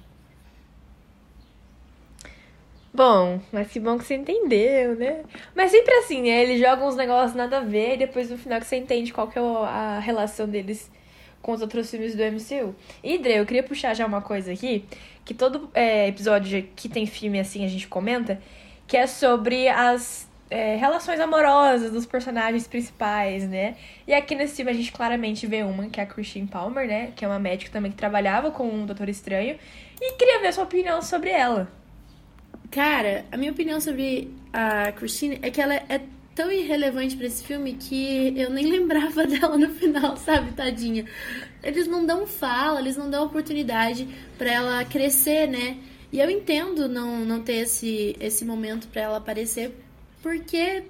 Bom, 2.93 3.41
mas 3.51 3.71
que 3.71 3.79
bom 3.79 3.97
que 3.97 4.05
você 4.05 4.13
entendeu, 4.13 4.95
né? 4.95 5.23
Mas 5.55 5.71
sempre 5.71 5.91
assim, 5.95 6.21
né? 6.21 6.43
Eles 6.43 6.59
jogam 6.59 6.87
uns 6.87 6.95
negócios 6.95 7.33
nada 7.33 7.57
a 7.57 7.61
ver 7.61 7.95
e 7.95 7.97
depois 7.97 8.29
no 8.29 8.37
final 8.37 8.59
que 8.59 8.67
você 8.67 8.75
entende 8.75 9.11
qual 9.11 9.27
que 9.27 9.39
é 9.39 9.41
a 9.41 9.99
relação 9.99 10.47
deles 10.47 10.91
com 11.41 11.53
os 11.53 11.61
outros 11.61 11.89
filmes 11.89 12.15
do 12.15 12.21
MCU. 12.23 12.75
E, 13.03 13.17
Dre, 13.17 13.37
eu 13.37 13.45
queria 13.47 13.63
puxar 13.63 13.95
já 13.95 14.05
uma 14.05 14.21
coisa 14.21 14.53
aqui, 14.53 14.85
que 15.25 15.33
todo 15.33 15.71
é, 15.73 16.07
episódio 16.07 16.67
que 16.75 16.87
tem 16.87 17.07
filme 17.07 17.39
assim 17.39 17.65
a 17.65 17.67
gente 17.67 17.87
comenta, 17.87 18.39
que 18.85 18.95
é 18.95 19.07
sobre 19.07 19.67
as 19.67 20.29
é, 20.51 20.75
relações 20.75 21.19
amorosas 21.19 21.91
dos 21.91 22.05
personagens 22.05 22.67
principais, 22.67 23.49
né? 23.49 23.75
E 24.07 24.13
aqui 24.13 24.35
nesse 24.35 24.57
filme 24.57 24.69
a 24.69 24.75
gente 24.75 24.91
claramente 24.91 25.47
vê 25.47 25.63
uma, 25.63 25.89
que 25.89 25.99
é 25.99 26.03
a 26.03 26.05
Christine 26.05 26.47
Palmer, 26.47 26.87
né? 26.87 27.11
Que 27.15 27.25
é 27.25 27.27
uma 27.27 27.39
médica 27.39 27.71
também 27.71 27.91
que 27.91 27.97
trabalhava 27.97 28.51
com 28.51 28.65
o 28.65 28.73
um 28.73 28.85
Doutor 28.85 29.09
Estranho. 29.09 29.57
E 29.99 30.13
queria 30.13 30.39
ver 30.39 30.49
a 30.49 30.51
sua 30.51 30.65
opinião 30.65 31.01
sobre 31.01 31.31
ela. 31.31 31.67
Cara, 32.73 33.23
a 33.31 33.37
minha 33.37 33.51
opinião 33.51 33.79
sobre 33.79 34.33
a 34.51 34.91
Christine 34.93 35.37
é 35.43 35.51
que 35.51 35.61
ela 35.61 35.75
é 35.75 36.01
tão 36.33 36.51
irrelevante 36.51 37.15
para 37.15 37.27
esse 37.27 37.43
filme 37.43 37.75
que 37.75 38.33
eu 38.35 38.49
nem 38.49 38.65
lembrava 38.71 39.27
dela 39.27 39.55
no 39.59 39.69
final, 39.69 40.17
sabe, 40.17 40.53
tadinha. 40.53 41.05
Eles 41.61 41.85
não 41.85 42.03
dão 42.03 42.25
fala, 42.25 42.79
eles 42.79 42.97
não 42.97 43.11
dão 43.11 43.25
oportunidade 43.25 44.07
para 44.39 44.51
ela 44.51 44.83
crescer, 44.85 45.47
né? 45.47 45.77
E 46.11 46.19
eu 46.19 46.27
entendo 46.31 46.89
não, 46.89 47.23
não 47.23 47.43
ter 47.43 47.57
esse, 47.57 48.15
esse 48.19 48.43
momento 48.43 48.87
para 48.87 49.03
ela 49.03 49.17
aparecer, 49.17 49.71
porque 50.23 50.81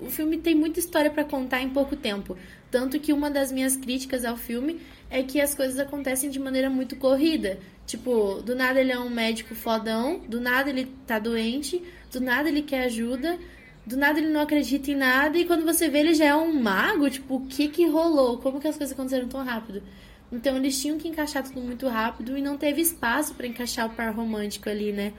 o 0.00 0.06
filme 0.06 0.38
tem 0.38 0.56
muita 0.56 0.80
história 0.80 1.08
para 1.08 1.22
contar 1.22 1.62
em 1.62 1.70
pouco 1.70 1.94
tempo. 1.94 2.36
Tanto 2.68 2.98
que 2.98 3.12
uma 3.12 3.30
das 3.30 3.52
minhas 3.52 3.76
críticas 3.76 4.24
ao 4.24 4.36
filme 4.36 4.80
é 5.08 5.22
que 5.22 5.40
as 5.40 5.54
coisas 5.54 5.78
acontecem 5.78 6.30
de 6.30 6.40
maneira 6.40 6.68
muito 6.68 6.96
corrida. 6.96 7.60
Tipo, 7.88 8.42
do 8.42 8.54
nada 8.54 8.78
ele 8.78 8.92
é 8.92 8.98
um 8.98 9.08
médico 9.08 9.54
fodão, 9.54 10.20
do 10.28 10.38
nada 10.42 10.68
ele 10.68 10.92
tá 11.06 11.18
doente, 11.18 11.82
do 12.12 12.20
nada 12.20 12.46
ele 12.50 12.60
quer 12.60 12.84
ajuda, 12.84 13.38
do 13.86 13.96
nada 13.96 14.18
ele 14.18 14.28
não 14.28 14.42
acredita 14.42 14.90
em 14.90 14.94
nada 14.94 15.38
e 15.38 15.46
quando 15.46 15.64
você 15.64 15.88
vê 15.88 16.00
ele 16.00 16.12
já 16.12 16.26
é 16.26 16.36
um 16.36 16.52
mago, 16.52 17.08
tipo, 17.08 17.36
o 17.36 17.46
que 17.46 17.66
que 17.68 17.88
rolou? 17.88 18.36
Como 18.36 18.60
que 18.60 18.68
as 18.68 18.76
coisas 18.76 18.92
aconteceram 18.92 19.26
tão 19.26 19.42
rápido? 19.42 19.82
Então 20.30 20.54
eles 20.58 20.78
tinham 20.78 20.98
que 20.98 21.08
encaixar 21.08 21.42
tudo 21.42 21.62
muito 21.62 21.88
rápido 21.88 22.36
e 22.36 22.42
não 22.42 22.58
teve 22.58 22.82
espaço 22.82 23.34
para 23.34 23.46
encaixar 23.46 23.86
o 23.86 23.90
par 23.94 24.14
romântico 24.14 24.68
ali, 24.68 24.92
né? 24.92 25.14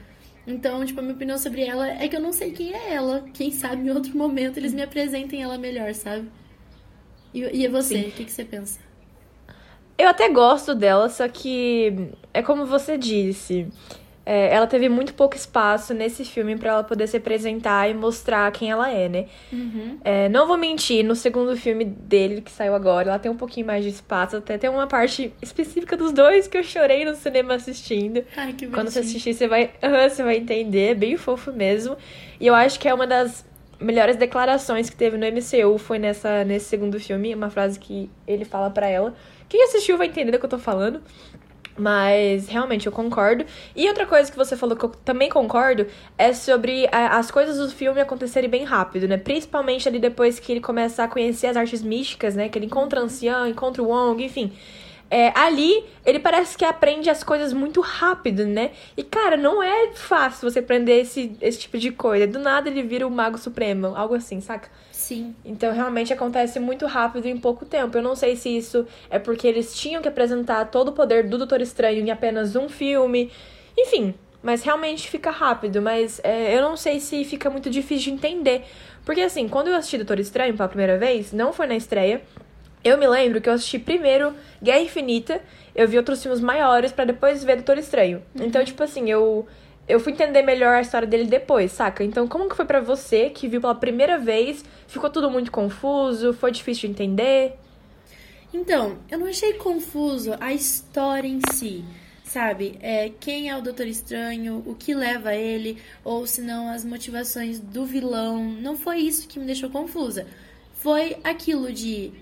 Então, 0.46 0.84
tipo, 0.86 1.00
a 1.00 1.02
minha 1.02 1.16
opinião 1.16 1.38
sobre 1.38 1.62
ela 1.64 1.88
é 1.88 2.06
que 2.06 2.14
eu 2.14 2.20
não 2.20 2.32
sei 2.32 2.52
quem 2.52 2.72
é 2.72 2.94
ela. 2.94 3.24
Quem 3.34 3.50
sabe 3.50 3.82
em 3.82 3.90
outro 3.90 4.16
momento 4.16 4.58
eles 4.58 4.72
me 4.72 4.82
apresentem 4.82 5.42
ela 5.42 5.58
melhor, 5.58 5.92
sabe? 5.92 6.30
E, 7.34 7.64
e 7.64 7.66
você, 7.66 8.02
o 8.02 8.12
que, 8.12 8.24
que 8.24 8.32
você 8.32 8.44
pensa? 8.44 8.78
Eu 9.98 10.08
até 10.08 10.28
gosto 10.28 10.72
dela, 10.72 11.08
só 11.08 11.26
que 11.28 12.12
é 12.32 12.42
como 12.42 12.66
você 12.66 12.96
disse 12.96 13.68
é, 14.24 14.54
ela 14.54 14.66
teve 14.66 14.88
muito 14.88 15.14
pouco 15.14 15.34
espaço 15.34 15.94
nesse 15.94 16.24
filme 16.24 16.56
para 16.56 16.70
ela 16.70 16.84
poder 16.84 17.06
se 17.06 17.16
apresentar 17.16 17.90
e 17.90 17.94
mostrar 17.94 18.52
quem 18.52 18.70
ela 18.70 18.90
é, 18.90 19.08
né? 19.08 19.26
Uhum. 19.52 19.98
É, 20.04 20.28
não 20.28 20.46
vou 20.46 20.58
mentir, 20.58 21.04
no 21.04 21.16
segundo 21.16 21.56
filme 21.56 21.84
dele, 21.84 22.40
que 22.40 22.50
saiu 22.50 22.74
agora, 22.74 23.08
ela 23.08 23.18
tem 23.18 23.28
um 23.28 23.36
pouquinho 23.36 23.66
mais 23.66 23.82
de 23.82 23.90
espaço. 23.90 24.36
Até 24.36 24.58
tem 24.58 24.68
uma 24.68 24.86
parte 24.86 25.32
específica 25.42 25.96
dos 25.96 26.12
dois 26.12 26.46
que 26.46 26.58
eu 26.58 26.62
chorei 26.62 27.04
no 27.04 27.16
cinema 27.16 27.54
assistindo. 27.54 28.22
Ai, 28.36 28.52
que 28.52 28.66
Quando 28.68 28.90
você 28.90 29.00
assistir, 29.00 29.34
você 29.34 29.48
vai, 29.48 29.70
você 30.08 30.22
vai 30.22 30.36
entender. 30.36 30.90
É 30.90 30.94
bem 30.94 31.16
fofo 31.16 31.52
mesmo. 31.52 31.96
E 32.38 32.46
eu 32.46 32.54
acho 32.54 32.78
que 32.78 32.88
é 32.88 32.94
uma 32.94 33.06
das 33.06 33.44
melhores 33.80 34.16
declarações 34.16 34.90
que 34.90 34.96
teve 34.96 35.16
no 35.16 35.26
MCU 35.26 35.78
foi 35.78 35.98
nessa, 35.98 36.44
nesse 36.44 36.66
segundo 36.66 37.00
filme. 37.00 37.34
Uma 37.34 37.48
frase 37.48 37.80
que 37.80 38.10
ele 38.28 38.44
fala 38.44 38.70
para 38.70 38.86
ela. 38.86 39.14
Quem 39.48 39.64
assistiu 39.64 39.98
vai 39.98 40.06
entender 40.06 40.30
do 40.30 40.38
que 40.38 40.44
eu 40.44 40.50
tô 40.50 40.58
falando. 40.58 41.02
Mas 41.78 42.48
realmente 42.48 42.86
eu 42.86 42.92
concordo. 42.92 43.44
E 43.74 43.88
outra 43.88 44.06
coisa 44.06 44.30
que 44.30 44.36
você 44.36 44.56
falou 44.56 44.76
que 44.76 44.84
eu 44.84 44.90
também 44.90 45.28
concordo 45.28 45.86
é 46.18 46.32
sobre 46.32 46.88
as 46.92 47.30
coisas 47.30 47.58
do 47.58 47.74
filme 47.74 48.00
acontecerem 48.00 48.50
bem 48.50 48.64
rápido, 48.64 49.08
né? 49.08 49.16
Principalmente 49.16 49.88
ali 49.88 49.98
depois 49.98 50.38
que 50.38 50.52
ele 50.52 50.60
começa 50.60 51.04
a 51.04 51.08
conhecer 51.08 51.46
as 51.46 51.56
artes 51.56 51.82
místicas, 51.82 52.34
né? 52.34 52.48
Que 52.48 52.58
ele 52.58 52.66
encontra 52.66 53.00
Ancião, 53.00 53.46
encontra 53.46 53.82
o 53.82 53.88
Wong, 53.88 54.22
enfim. 54.22 54.52
É, 55.10 55.32
ali, 55.34 55.84
ele 56.06 56.20
parece 56.20 56.56
que 56.56 56.64
aprende 56.64 57.10
as 57.10 57.24
coisas 57.24 57.52
muito 57.52 57.80
rápido, 57.80 58.46
né? 58.46 58.70
E, 58.96 59.02
cara, 59.02 59.36
não 59.36 59.60
é 59.60 59.90
fácil 59.92 60.48
você 60.48 60.60
aprender 60.60 61.00
esse, 61.00 61.36
esse 61.40 61.58
tipo 61.58 61.78
de 61.78 61.90
coisa. 61.90 62.28
Do 62.28 62.38
nada 62.38 62.68
ele 62.68 62.82
vira 62.84 63.04
o 63.04 63.10
Mago 63.10 63.36
Supremo, 63.36 63.88
algo 63.96 64.14
assim, 64.14 64.40
saca? 64.40 64.70
Sim. 65.10 65.34
Então, 65.44 65.72
realmente 65.72 66.12
acontece 66.12 66.60
muito 66.60 66.86
rápido 66.86 67.26
em 67.26 67.36
pouco 67.36 67.66
tempo. 67.66 67.98
Eu 67.98 68.02
não 68.02 68.14
sei 68.14 68.36
se 68.36 68.48
isso 68.48 68.86
é 69.10 69.18
porque 69.18 69.44
eles 69.44 69.74
tinham 69.74 70.00
que 70.00 70.06
apresentar 70.06 70.66
todo 70.66 70.90
o 70.90 70.92
poder 70.92 71.28
do 71.28 71.36
Doutor 71.36 71.60
Estranho 71.60 71.98
em 71.98 72.12
apenas 72.12 72.54
um 72.54 72.68
filme. 72.68 73.28
Enfim, 73.76 74.14
mas 74.40 74.62
realmente 74.62 75.10
fica 75.10 75.32
rápido. 75.32 75.82
Mas 75.82 76.20
é, 76.22 76.56
eu 76.56 76.62
não 76.62 76.76
sei 76.76 77.00
se 77.00 77.24
fica 77.24 77.50
muito 77.50 77.68
difícil 77.68 78.04
de 78.04 78.10
entender. 78.12 78.62
Porque, 79.04 79.20
assim, 79.20 79.48
quando 79.48 79.66
eu 79.66 79.74
assisti 79.74 79.96
Doutor 79.96 80.20
Estranho 80.20 80.56
pela 80.56 80.68
primeira 80.68 80.96
vez, 80.96 81.32
não 81.32 81.52
foi 81.52 81.66
na 81.66 81.74
estreia. 81.74 82.22
Eu 82.84 82.96
me 82.96 83.08
lembro 83.08 83.40
que 83.40 83.48
eu 83.48 83.52
assisti 83.52 83.80
primeiro 83.80 84.32
Guerra 84.62 84.80
Infinita, 84.80 85.42
eu 85.74 85.88
vi 85.88 85.96
outros 85.96 86.22
filmes 86.22 86.40
maiores 86.40 86.92
para 86.92 87.06
depois 87.06 87.42
ver 87.42 87.56
Doutor 87.56 87.78
Estranho. 87.78 88.22
Uhum. 88.38 88.46
Então, 88.46 88.64
tipo 88.64 88.80
assim, 88.84 89.10
eu 89.10 89.44
eu 89.90 90.00
fui 90.00 90.12
entender 90.12 90.42
melhor 90.42 90.74
a 90.74 90.80
história 90.80 91.06
dele 91.06 91.24
depois, 91.24 91.72
saca? 91.72 92.04
Então, 92.04 92.28
como 92.28 92.48
que 92.48 92.56
foi 92.56 92.64
para 92.64 92.80
você 92.80 93.30
que 93.30 93.48
viu 93.48 93.60
pela 93.60 93.74
primeira 93.74 94.18
vez? 94.18 94.64
Ficou 94.86 95.10
tudo 95.10 95.30
muito 95.30 95.50
confuso? 95.50 96.32
Foi 96.32 96.52
difícil 96.52 96.88
de 96.88 96.92
entender? 96.92 97.58
Então, 98.52 98.98
eu 99.10 99.18
não 99.18 99.26
achei 99.26 99.54
confuso 99.54 100.34
a 100.40 100.52
história 100.52 101.28
em 101.28 101.40
si, 101.52 101.84
sabe? 102.24 102.78
É, 102.80 103.10
quem 103.20 103.48
é 103.48 103.56
o 103.56 103.62
Doutor 103.62 103.86
Estranho, 103.86 104.62
o 104.66 104.74
que 104.74 104.94
leva 104.94 105.34
ele, 105.34 105.78
ou 106.04 106.26
se 106.26 106.40
não 106.40 106.68
as 106.68 106.84
motivações 106.84 107.60
do 107.60 107.84
vilão. 107.84 108.42
Não 108.42 108.76
foi 108.76 108.98
isso 108.98 109.28
que 109.28 109.38
me 109.38 109.46
deixou 109.46 109.70
confusa. 109.70 110.26
Foi 110.74 111.16
aquilo 111.22 111.72
de. 111.72 112.12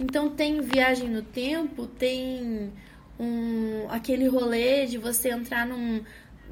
Então 0.00 0.30
tem 0.30 0.60
viagem 0.60 1.08
no 1.08 1.22
tempo, 1.22 1.86
tem 1.86 2.72
um, 3.18 3.86
aquele 3.88 4.26
rolê 4.26 4.86
de 4.86 4.98
você 4.98 5.30
entrar 5.30 5.66
num, 5.66 6.02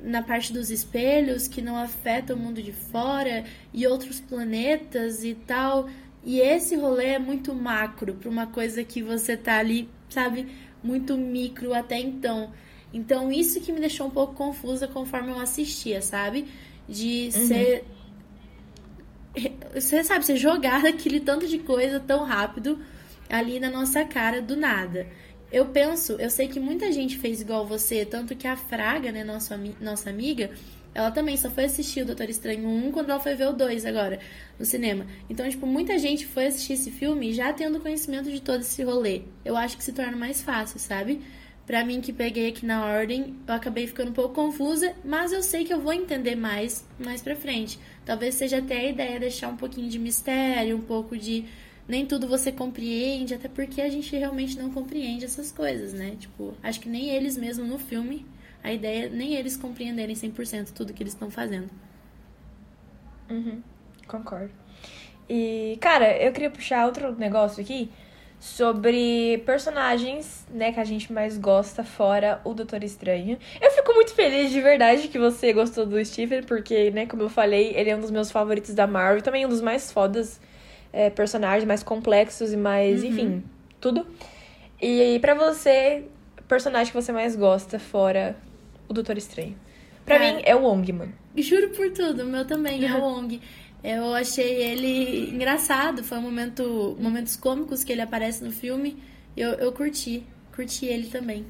na 0.03 0.23
parte 0.23 0.53
dos 0.53 0.71
espelhos 0.71 1.47
que 1.47 1.61
não 1.61 1.77
afeta 1.77 2.35
o 2.35 2.37
mundo 2.37 2.63
de 2.63 2.73
fora 2.73 3.45
e 3.73 3.87
outros 3.87 4.21
planetas 4.21 5.25
e 5.25 5.35
tal. 5.35 5.89
E 6.25 6.41
esse 6.41 6.77
rolê 6.77 7.07
é 7.07 7.19
muito 7.19 7.55
macro 7.55 8.15
para 8.15 8.29
uma 8.29 8.47
coisa 8.47 8.85
que 8.85 9.03
você 9.03 9.37
tá 9.37 9.59
ali, 9.59 9.89
sabe, 10.09 10.47
muito 10.83 11.17
micro 11.17 11.73
até 11.73 11.99
então. 11.99 12.53
Então 12.93 13.31
isso 13.31 13.61
que 13.61 13.73
me 13.73 13.81
deixou 13.81 14.07
um 14.07 14.11
pouco 14.11 14.35
confusa 14.35 14.89
conforme 14.89 15.31
eu 15.31 15.39
assistia, 15.39 16.03
sabe? 16.03 16.47
De 16.89 17.31
uhum. 17.35 17.47
ser 17.47 17.85
você 19.75 20.03
sabe, 20.03 20.25
você 20.25 20.37
jogar 20.37 20.85
aquele 20.87 21.21
tanto 21.21 21.47
de 21.47 21.59
coisa 21.59 22.01
tão 22.01 22.25
rápido 22.25 22.79
ali 23.29 23.61
na 23.61 23.71
nossa 23.71 24.05
cara 24.05 24.43
do 24.43 24.57
nada. 24.57 25.07
Eu 25.53 25.67
penso, 25.67 26.13
eu 26.13 26.31
sei 26.31 26.47
que 26.47 26.61
muita 26.61 26.93
gente 26.93 27.19
fez 27.19 27.41
igual 27.41 27.67
você, 27.67 28.05
tanto 28.05 28.37
que 28.37 28.47
a 28.47 28.57
Fraga, 28.57 29.11
né, 29.11 29.25
nossa, 29.25 29.61
nossa 29.81 30.09
amiga, 30.09 30.51
ela 30.95 31.11
também 31.11 31.37
só 31.37 31.51
foi 31.51 31.65
assistir 31.65 32.03
o 32.03 32.07
Doutor 32.07 32.29
Estranho 32.29 32.69
1 32.69 32.93
quando 32.93 33.11
ela 33.11 33.21
foi 33.21 33.35
ver 33.35 33.49
o 33.49 33.53
2 33.53 33.85
agora, 33.85 34.21
no 34.59 34.65
cinema. 34.65 35.07
Então, 35.29 35.49
tipo, 35.49 35.67
muita 35.67 35.99
gente 35.99 36.27
foi 36.27 36.47
assistir 36.47 36.75
esse 36.75 36.91
filme 36.91 37.33
já 37.33 37.53
tendo 37.53 37.81
conhecimento 37.81 38.31
de 38.31 38.41
todo 38.41 38.61
esse 38.61 38.83
rolê. 38.83 39.23
Eu 39.45 39.57
acho 39.57 39.77
que 39.77 39.85
se 39.85 39.93
torna 39.93 40.17
mais 40.17 40.43
fácil, 40.43 40.79
sabe? 40.79 41.21
Pra 41.67 41.85
mim, 41.85 42.01
que 42.01 42.13
peguei 42.13 42.49
aqui 42.49 42.67
na 42.67 42.85
ordem, 42.85 43.37
eu 43.47 43.55
acabei 43.55 43.87
ficando 43.87 44.11
um 44.11 44.15
pouco 44.15 44.35
confusa, 44.35 44.93
mas 45.05 45.33
eu 45.33 45.43
sei 45.43 45.65
que 45.65 45.73
eu 45.73 45.81
vou 45.81 45.93
entender 45.93 46.35
mais 46.35 46.85
mais 46.99 47.23
pra 47.23 47.37
frente. 47.37 47.79
Talvez 48.05 48.35
seja 48.35 48.59
até 48.59 48.79
a 48.79 48.89
ideia 48.89 49.21
deixar 49.21 49.49
um 49.49 49.57
pouquinho 49.57 49.89
de 49.89 49.99
mistério, 49.99 50.77
um 50.77 50.81
pouco 50.81 51.17
de 51.17 51.45
nem 51.89 52.07
tudo 52.07 52.29
você 52.29 52.53
compreende, 52.53 53.35
até 53.35 53.49
porque 53.49 53.81
a 53.81 53.89
gente 53.89 54.15
realmente 54.17 54.59
não 54.59 54.71
compreende 54.71 55.25
essas 55.25 55.51
coisas, 55.51 55.93
né? 55.93 56.17
Tipo, 56.19 56.55
acho 56.63 56.81
que 56.81 56.89
nem 56.89 57.11
eles 57.11 57.37
mesmo 57.37 57.65
no 57.65 57.79
filme, 57.79 58.27
a 58.63 58.73
ideia 58.73 59.09
nem 59.09 59.35
eles 59.35 59.57
compreenderem 59.57 60.15
100% 60.15 60.73
tudo 60.73 60.93
que 60.93 61.03
eles 61.03 61.13
estão 61.13 61.31
fazendo. 61.31 61.71
Uhum, 63.31 63.63
concordo. 64.07 64.53
E, 65.29 65.79
cara, 65.81 66.17
eu 66.17 66.33
queria 66.33 66.51
puxar 66.51 66.87
outro 66.87 67.15
negócio 67.17 67.63
aqui 67.63 67.91
sobre 68.41 69.43
personagens, 69.45 70.47
né, 70.51 70.73
que 70.73 70.81
a 70.81 70.85
gente 70.85 71.13
mais 71.13 71.37
gosta 71.37 71.85
fora 71.85 72.41
o 72.43 72.55
Doutor 72.55 72.83
Estranho. 72.83 73.39
Eu 73.61 73.71
fico 73.71 73.93
muito 73.93 74.15
feliz 74.15 74.51
de 74.51 74.61
verdade 74.63 75.09
que 75.09 75.19
você 75.19 75.53
gostou 75.53 75.85
do 75.85 76.03
Stephen, 76.05 76.43
porque, 76.43 76.91
né, 76.91 77.05
como 77.07 77.23
eu 77.23 77.29
falei, 77.29 77.75
ele 77.77 77.91
é 77.91 77.97
um 77.97 78.01
dos 78.01 78.11
meus 78.11 78.31
favoritos 78.31 78.75
da 78.75 78.87
Marvel, 78.87 79.23
também 79.23 79.45
um 79.45 79.49
dos 79.49 79.61
mais 79.61 79.93
fodas 79.93 80.41
é, 80.93 81.11
personagens 81.11 81.67
mais 81.67 81.83
complexos 81.83 82.53
e 82.53 82.57
mais, 82.57 83.03
uhum. 83.03 83.09
enfim, 83.09 83.45
tudo. 83.81 84.07
E 84.81 85.19
para 85.21 85.35
você, 85.35 86.05
personagem 86.49 86.93
que 86.93 87.01
você 87.01 87.13
mais 87.13 87.37
gosta 87.37 87.79
fora 87.79 88.37
o 88.89 88.93
Doutor 88.93 89.17
Estranho? 89.19 89.57
Pra 90.05 90.17
é. 90.17 90.33
mim 90.33 90.43
é 90.45 90.55
o 90.57 90.63
Wong, 90.63 90.93
mano. 90.93 91.13
Juro 91.37 91.71
por 91.71 91.91
tudo, 91.93 92.25
o 92.25 92.27
meu 92.27 92.45
também 92.45 92.85
é 92.85 92.95
o 92.95 93.01
Wong. 93.01 93.41
Eu 93.83 94.15
achei 94.15 94.63
ele 94.63 95.31
engraçado, 95.31 96.05
foi 96.05 96.19
um 96.19 96.23
momento, 96.23 96.97
momentos 97.01 97.37
cômicos 97.37 97.83
que 97.83 97.93
ele 97.93 98.03
aparece 98.03 98.45
no 98.45 98.51
filme. 98.51 99.03
Eu, 99.37 99.51
eu 99.53 99.73
curti, 99.73 100.27
curti 100.55 100.87
ele 100.87 101.09
também. 101.09 101.47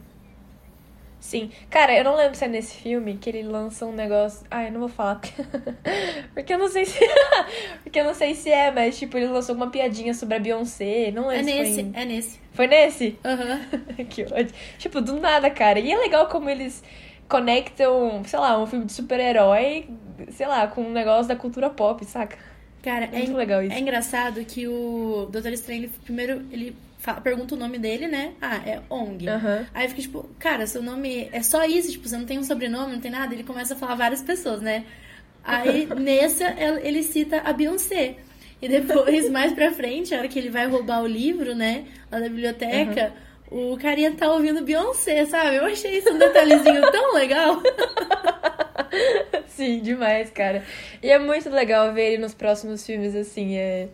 Sim. 1.21 1.51
Cara, 1.69 1.95
eu 1.95 2.03
não 2.03 2.17
lembro 2.17 2.35
se 2.35 2.45
é 2.45 2.49
nesse 2.49 2.75
filme 2.77 3.17
que 3.19 3.29
ele 3.29 3.43
lança 3.43 3.85
um 3.85 3.93
negócio. 3.93 4.45
Ah, 4.51 4.65
eu 4.65 4.73
não 4.73 4.81
vou 4.81 4.89
falar. 4.89 5.21
Porque 6.35 6.55
eu 6.55 6.59
não 6.59 6.69
sei 6.69 6.87
se. 6.87 6.99
Porque 7.85 8.01
eu 8.01 8.05
não 8.05 8.15
sei 8.15 8.35
se 8.35 8.51
é, 8.51 8.71
mas 8.71 8.99
tipo, 8.99 9.19
ele 9.19 9.27
lançou 9.27 9.55
uma 9.55 9.71
piadinha 9.71 10.15
sobre 10.15 10.37
a 10.37 10.39
Beyoncé. 10.41 11.11
Não 11.13 11.29
lembro 11.29 11.51
é 11.51 11.55
nesse, 11.63 11.75
foi 11.75 11.83
em... 11.83 11.93
é 11.95 12.05
nesse. 12.07 12.41
Foi 12.53 12.67
nesse? 12.67 13.19
Aham. 13.23 13.61
Uhum. 13.99 14.05
que 14.09 14.23
ódio. 14.25 14.53
Tipo, 14.79 15.01
do 15.03 15.21
nada, 15.21 15.51
cara. 15.51 15.79
E 15.79 15.93
é 15.93 15.99
legal 15.99 16.27
como 16.27 16.49
eles 16.49 16.83
conectam, 17.29 18.23
sei 18.25 18.39
lá, 18.39 18.61
um 18.61 18.67
filme 18.67 18.87
de 18.87 18.93
super-herói, 18.93 19.89
sei 20.31 20.47
lá, 20.47 20.67
com 20.67 20.83
um 20.83 20.91
negócio 20.91 21.29
da 21.29 21.37
cultura 21.37 21.69
pop, 21.71 22.05
saca? 22.05 22.37
Cara, 22.83 23.05
é, 23.05 23.19
muito 23.19 23.37
legal 23.37 23.63
isso. 23.63 23.75
É 23.75 23.79
engraçado 23.79 24.45
que 24.45 24.67
o 24.67 25.29
Doutor 25.31 25.53
Estranho, 25.53 25.89
primeiro, 26.03 26.43
ele 26.51 26.75
fala, 27.01 27.21
pergunta 27.21 27.55
o 27.55 27.59
nome 27.59 27.79
dele, 27.79 28.07
né? 28.07 28.35
Ah, 28.41 28.61
é 28.65 28.81
Ong. 28.91 29.27
Uhum. 29.27 29.67
Aí 29.73 29.89
fica 29.89 30.03
tipo, 30.03 30.29
cara, 30.39 30.67
seu 30.67 30.83
nome 30.83 31.29
é 31.33 31.43
só 31.43 31.65
isso, 31.65 31.91
tipo, 31.91 32.07
você 32.07 32.17
não 32.17 32.27
tem 32.27 32.39
um 32.39 32.45
sobrenome, 32.45 32.93
não 32.93 33.01
tem 33.01 33.11
nada. 33.11 33.35
Ele 33.35 33.43
começa 33.43 33.75
a 33.75 33.77
falar 33.77 33.95
várias 33.95 34.23
pessoas, 34.23 34.61
né? 34.61 34.85
Aí 35.43 35.87
nessa 35.97 36.55
ele 36.83 37.03
cita 37.03 37.41
a 37.41 37.53
Beyoncé. 37.53 38.17
E 38.61 38.69
depois, 38.69 39.29
mais 39.33 39.53
pra 39.55 39.73
frente, 39.73 40.15
a 40.15 40.19
hora 40.19 40.29
que 40.29 40.39
ele 40.39 40.51
vai 40.51 40.67
roubar 40.67 41.03
o 41.03 41.07
livro, 41.07 41.55
né? 41.55 41.87
Lá 42.13 42.21
da 42.21 42.29
biblioteca, 42.29 43.13
uhum. 43.51 43.73
o 43.73 43.79
carinha 43.79 44.13
tá 44.13 44.31
ouvindo 44.31 44.63
Beyoncé, 44.63 45.25
sabe? 45.25 45.57
Eu 45.57 45.65
achei 45.65 45.99
isso 45.99 46.11
um 46.13 46.19
detalhezinho 46.19 46.83
tão 46.93 47.15
legal. 47.15 47.63
Sim, 49.49 49.81
demais, 49.81 50.31
cara. 50.31 50.63
E 51.03 51.11
é 51.11 51.19
muito 51.19 51.49
legal 51.49 51.93
ver 51.95 52.13
ele 52.13 52.19
nos 52.19 52.35
próximos 52.35 52.85
filmes, 52.85 53.15
assim, 53.15 53.57
é... 53.57 53.89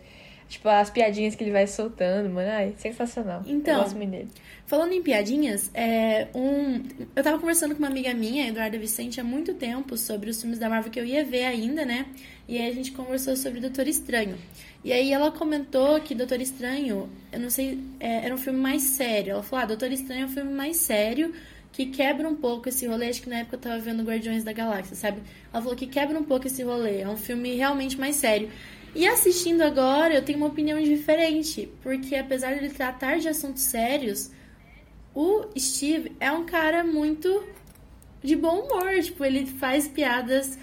Tipo, 0.47 0.69
as 0.69 0.89
piadinhas 0.89 1.35
que 1.35 1.43
ele 1.43 1.51
vai 1.51 1.67
soltando, 1.67 2.29
mano. 2.29 2.49
Ai, 2.49 2.73
sensacional. 2.77 3.43
Então, 3.45 3.75
eu 3.75 3.83
gosto 3.83 3.97
muito 3.97 4.11
dele. 4.11 4.29
Falando 4.65 4.93
em 4.93 5.01
piadinhas, 5.01 5.69
é 5.73 6.27
um. 6.33 6.83
Eu 7.15 7.23
tava 7.23 7.37
conversando 7.39 7.75
com 7.75 7.79
uma 7.79 7.89
amiga 7.89 8.13
minha, 8.13 8.47
Eduarda 8.47 8.77
Vicente, 8.77 9.19
há 9.19 9.23
muito 9.23 9.53
tempo 9.53 9.97
sobre 9.97 10.29
os 10.29 10.39
filmes 10.39 10.59
da 10.59 10.69
Marvel 10.69 10.91
que 10.91 10.99
eu 10.99 11.05
ia 11.05 11.23
ver 11.23 11.45
ainda, 11.45 11.85
né? 11.85 12.05
E 12.47 12.57
aí 12.57 12.69
a 12.69 12.73
gente 12.73 12.91
conversou 12.91 13.35
sobre 13.35 13.59
Doutor 13.59 13.87
Estranho. 13.87 14.37
E 14.83 14.93
aí 14.93 15.11
ela 15.11 15.31
comentou 15.31 15.99
que 15.99 16.15
Doutor 16.15 16.39
Estranho, 16.39 17.09
eu 17.31 17.39
não 17.39 17.49
sei, 17.49 17.79
é, 17.99 18.25
era 18.25 18.33
um 18.33 18.37
filme 18.37 18.59
mais 18.59 18.83
sério. 18.83 19.31
Ela 19.31 19.43
falou: 19.43 19.63
ah, 19.63 19.67
Doutor 19.67 19.91
Estranho 19.91 20.23
é 20.23 20.25
um 20.25 20.29
filme 20.29 20.53
mais 20.53 20.77
sério 20.77 21.33
que 21.71 21.85
quebra 21.85 22.27
um 22.27 22.35
pouco 22.35 22.69
esse 22.69 22.87
rolê. 22.87 23.09
Acho 23.09 23.21
que 23.21 23.29
na 23.29 23.39
época 23.39 23.55
eu 23.55 23.59
tava 23.59 23.79
vendo 23.79 24.03
Guardiões 24.03 24.43
da 24.43 24.51
Galáxia, 24.51 24.95
sabe? 24.95 25.21
Ela 25.53 25.61
falou 25.61 25.77
que 25.77 25.87
quebra 25.87 26.17
um 26.17 26.23
pouco 26.23 26.47
esse 26.47 26.63
rolê. 26.63 27.01
É 27.01 27.07
um 27.07 27.17
filme 27.17 27.55
realmente 27.55 27.99
mais 27.99 28.15
sério. 28.15 28.49
E 28.97 29.07
assistindo 29.07 29.61
agora, 29.61 30.15
eu 30.15 30.23
tenho 30.23 30.39
uma 30.39 30.47
opinião 30.47 30.81
diferente, 30.81 31.71
porque 31.83 32.15
apesar 32.15 32.53
de 32.53 32.65
ele 32.65 32.73
tratar 32.73 33.19
de 33.19 33.29
assuntos 33.29 33.61
sérios, 33.61 34.31
o 35.13 35.45
Steve 35.55 36.15
é 36.19 36.31
um 36.31 36.47
cara 36.47 36.83
muito 36.83 37.47
de 38.23 38.35
bom 38.35 38.61
humor, 38.61 38.99
tipo, 39.03 39.23
ele 39.23 39.45
faz 39.45 39.87
piadas. 39.87 40.57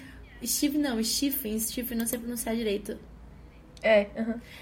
Steve 0.45 0.77
não, 0.77 1.01
Stephen, 1.01 1.57
Stephen, 1.57 1.97
não 1.97 2.05
sei 2.05 2.19
pronunciar 2.19 2.53
direito. 2.57 2.97
É. 3.81 4.07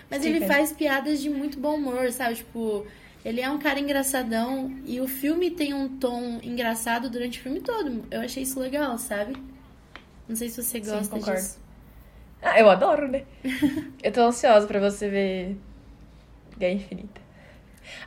Mas 0.08 0.22
Stephen. 0.22 0.36
ele 0.36 0.46
faz 0.46 0.72
piadas 0.72 1.20
de 1.20 1.32
muito 1.32 1.60
bom 1.60 1.74
humor, 1.74 2.12
sabe? 2.12 2.36
Tipo, 2.36 2.86
ele 3.25 3.42
é 3.42 3.50
um 3.50 3.58
cara 3.58 3.80
engraçadão 3.80 4.72
e 4.86 5.01
o 5.01 5.08
filme 5.08 5.50
tem 5.50 5.74
um 5.74 5.98
tom 5.98 6.39
engraçado 6.44 7.10
durante 7.10 7.39
o 7.39 7.42
filme 7.42 7.60
todo. 7.60 8.06
Eu 8.12 8.22
achei 8.22 8.44
isso 8.44 8.60
legal, 8.60 9.00
sabe? 9.00 9.36
Não 10.30 10.36
sei 10.36 10.48
se 10.50 10.62
você 10.62 10.80
gosta 10.80 11.06
Sim, 11.06 11.10
concordo. 11.10 11.42
disso. 11.42 11.63
Ah, 12.53 12.60
eu 12.60 12.69
adoro, 12.69 13.07
né? 13.07 13.24
eu 14.03 14.12
tô 14.12 14.22
ansiosa 14.22 14.67
pra 14.67 14.79
você 14.79 15.10
ver 15.10 15.57
Guerra 16.55 16.74
Infinita. 16.74 17.19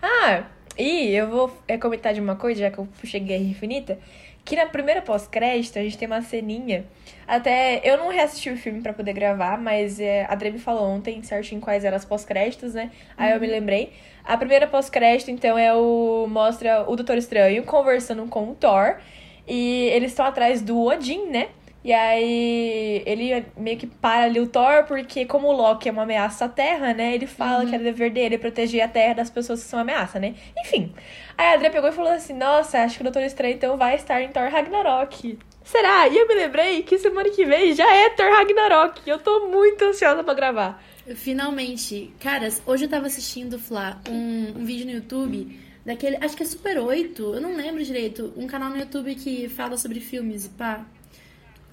Ah, 0.00 0.44
e 0.78 1.12
eu 1.12 1.28
vou 1.28 1.52
comentar 1.80 2.14
de 2.14 2.20
uma 2.20 2.36
coisa, 2.36 2.60
já 2.60 2.70
que 2.70 2.78
eu 2.78 2.86
puxei 3.00 3.18
Guerra 3.18 3.42
Infinita, 3.42 3.98
que 4.44 4.54
na 4.54 4.66
primeira 4.66 5.02
pós-crédito 5.02 5.80
a 5.80 5.82
gente 5.82 5.98
tem 5.98 6.06
uma 6.06 6.22
ceninha. 6.22 6.84
Até 7.26 7.80
eu 7.82 7.96
não 7.96 8.08
reassisti 8.08 8.48
o 8.48 8.56
filme 8.56 8.80
para 8.82 8.92
poder 8.92 9.14
gravar, 9.14 9.58
mas 9.58 9.98
é, 9.98 10.24
a 10.30 10.36
Dre 10.36 10.52
me 10.52 10.60
falou 10.60 10.84
ontem 10.84 11.20
certinho 11.24 11.60
quais 11.60 11.84
eram 11.84 11.96
as 11.96 12.04
pós-créditos, 12.04 12.72
né? 12.72 12.92
Aí 13.16 13.30
uhum. 13.30 13.34
eu 13.34 13.40
me 13.40 13.46
uhum. 13.48 13.52
lembrei. 13.52 13.92
A 14.22 14.36
primeira 14.36 14.68
pós-crédito, 14.68 15.28
então, 15.28 15.58
é 15.58 15.74
o. 15.74 16.28
mostra 16.28 16.88
o 16.88 16.94
Doutor 16.94 17.18
Estranho 17.18 17.64
conversando 17.64 18.24
com 18.28 18.48
o 18.52 18.54
Thor. 18.54 18.98
E 19.44 19.88
eles 19.92 20.12
estão 20.12 20.24
atrás 20.24 20.62
do 20.62 20.80
Odin, 20.80 21.26
né? 21.26 21.48
E 21.86 21.92
aí 21.92 23.00
ele 23.06 23.46
meio 23.56 23.78
que 23.78 23.86
para 23.86 24.24
ali 24.24 24.40
o 24.40 24.48
Thor, 24.48 24.86
porque 24.88 25.24
como 25.24 25.46
o 25.46 25.52
Loki 25.52 25.88
é 25.88 25.92
uma 25.92 26.02
ameaça 26.02 26.46
à 26.46 26.48
Terra, 26.48 26.92
né? 26.92 27.14
Ele 27.14 27.28
fala 27.28 27.62
uhum. 27.62 27.70
que 27.70 27.76
é 27.76 27.78
dever 27.78 28.10
dele 28.10 28.38
proteger 28.38 28.82
a 28.82 28.88
Terra 28.88 29.14
das 29.14 29.30
pessoas 29.30 29.62
que 29.62 29.68
são 29.68 29.78
ameaça, 29.78 30.18
né? 30.18 30.34
Enfim. 30.58 30.92
Aí 31.38 31.46
a 31.46 31.52
Adria 31.52 31.70
pegou 31.70 31.88
e 31.88 31.92
falou 31.92 32.10
assim: 32.10 32.32
Nossa, 32.32 32.80
acho 32.80 32.96
que 32.96 33.02
o 33.02 33.04
Doutor 33.04 33.22
Estranho 33.22 33.54
então 33.54 33.76
vai 33.76 33.94
estar 33.94 34.20
em 34.20 34.30
Thor 34.30 34.50
Ragnarok. 34.50 35.38
Será? 35.62 36.08
E 36.08 36.18
eu 36.18 36.26
me 36.26 36.34
lembrei 36.34 36.82
que 36.82 36.98
semana 36.98 37.30
que 37.30 37.44
vem 37.44 37.72
já 37.72 37.88
é 37.88 38.10
Thor 38.10 38.32
Ragnarok. 38.32 39.08
Eu 39.08 39.20
tô 39.20 39.46
muito 39.46 39.84
ansiosa 39.84 40.24
para 40.24 40.34
gravar. 40.34 40.82
Finalmente. 41.14 42.12
Caras, 42.18 42.60
hoje 42.66 42.86
eu 42.86 42.88
tava 42.88 43.06
assistindo, 43.06 43.60
Flá, 43.60 44.00
um, 44.10 44.60
um 44.60 44.64
vídeo 44.64 44.86
no 44.86 44.92
YouTube 44.92 45.56
daquele. 45.84 46.16
Acho 46.16 46.36
que 46.36 46.42
é 46.42 46.46
Super 46.46 46.80
8, 46.80 47.22
eu 47.36 47.40
não 47.40 47.54
lembro 47.54 47.84
direito. 47.84 48.32
Um 48.36 48.48
canal 48.48 48.70
no 48.70 48.76
YouTube 48.76 49.14
que 49.14 49.48
fala 49.48 49.78
sobre 49.78 50.00
filmes 50.00 50.46
e 50.46 50.48
pá. 50.48 50.84